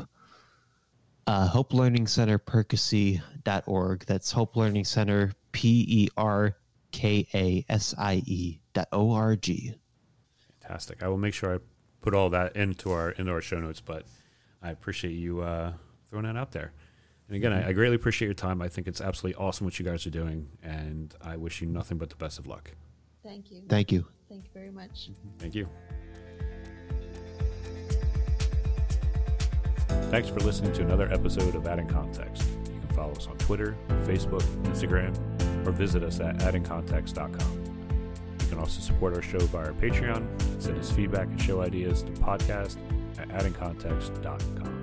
uh, 1.28 1.48
Hope 1.48 1.74
Learning 1.74 2.08
Center 2.08 2.40
Perkasie.org. 2.40 4.06
That's 4.06 4.32
Hope 4.32 4.56
Learning 4.56 4.86
Center 4.86 5.34
P 5.52 5.86
E 5.88 6.10
R 6.18 6.56
K 6.92 7.28
A 7.34 7.66
S 7.70 7.94
I 7.98 8.24
E 8.26 8.60
dot 8.74 8.88
O 8.92 9.12
R 9.12 9.36
G. 9.36 9.76
Fantastic. 10.62 11.04
I 11.04 11.08
will 11.10 11.18
make 11.18 11.34
sure 11.34 11.56
I 11.56 11.60
put 12.08 12.14
all 12.14 12.30
that 12.30 12.56
into 12.56 12.90
our 12.90 13.10
into 13.12 13.34
our 13.34 13.42
show 13.42 13.60
notes. 13.60 13.82
But 13.82 14.06
I 14.64 14.72
appreciate 14.72 15.12
you 15.12 15.42
uh, 15.42 15.74
throwing 16.10 16.26
that 16.26 16.38
out 16.38 16.52
there. 16.52 16.72
And 17.28 17.36
again, 17.36 17.52
I, 17.52 17.68
I 17.68 17.74
greatly 17.74 17.98
appreciate 17.98 18.28
your 18.28 18.34
time. 18.34 18.62
I 18.62 18.70
think 18.70 18.88
it's 18.88 19.02
absolutely 19.02 19.36
awesome 19.36 19.66
what 19.66 19.78
you 19.78 19.84
guys 19.84 20.08
are 20.08 20.10
doing, 20.10 20.48
and 20.64 21.14
I 21.22 21.36
wish 21.36 21.60
you 21.60 21.68
nothing 21.68 21.98
but 21.98 22.10
the 22.10 22.16
best 22.16 22.40
of 22.40 22.48
luck. 22.48 22.72
Thank 23.24 23.52
you. 23.52 23.64
Thank 23.68 23.92
you. 23.92 24.06
Thank 24.30 24.46
you 24.46 24.50
very 24.54 24.72
much. 24.72 25.10
Thank 25.38 25.54
you. 25.54 25.68
Thanks 30.10 30.30
for 30.30 30.40
listening 30.40 30.72
to 30.74 30.84
another 30.84 31.12
episode 31.12 31.56
of 31.56 31.68
Adding 31.68 31.90
Context. 31.90 32.48
You 32.74 32.80
can 32.80 32.96
follow 32.96 33.12
us 33.12 33.28
on 33.28 33.38
Twitter, 33.40 33.76
Facebook, 34.06 34.44
Instagram, 34.64 35.14
or 35.68 35.72
visit 35.72 36.04
us 36.04 36.22
at 36.22 36.38
addingcontext.com. 36.38 37.67
You 38.48 38.52
can 38.52 38.60
also 38.60 38.80
support 38.80 39.14
our 39.14 39.22
show 39.22 39.40
via 39.40 39.66
our 39.66 39.74
Patreon 39.74 40.26
send 40.62 40.80
us 40.80 40.90
feedback 40.90 41.28
and 41.28 41.42
show 41.42 41.62
ideas 41.62 42.02
to 42.04 42.12
podcast 42.14 42.78
at 43.20 43.28
addingcontext.com. 43.28 44.77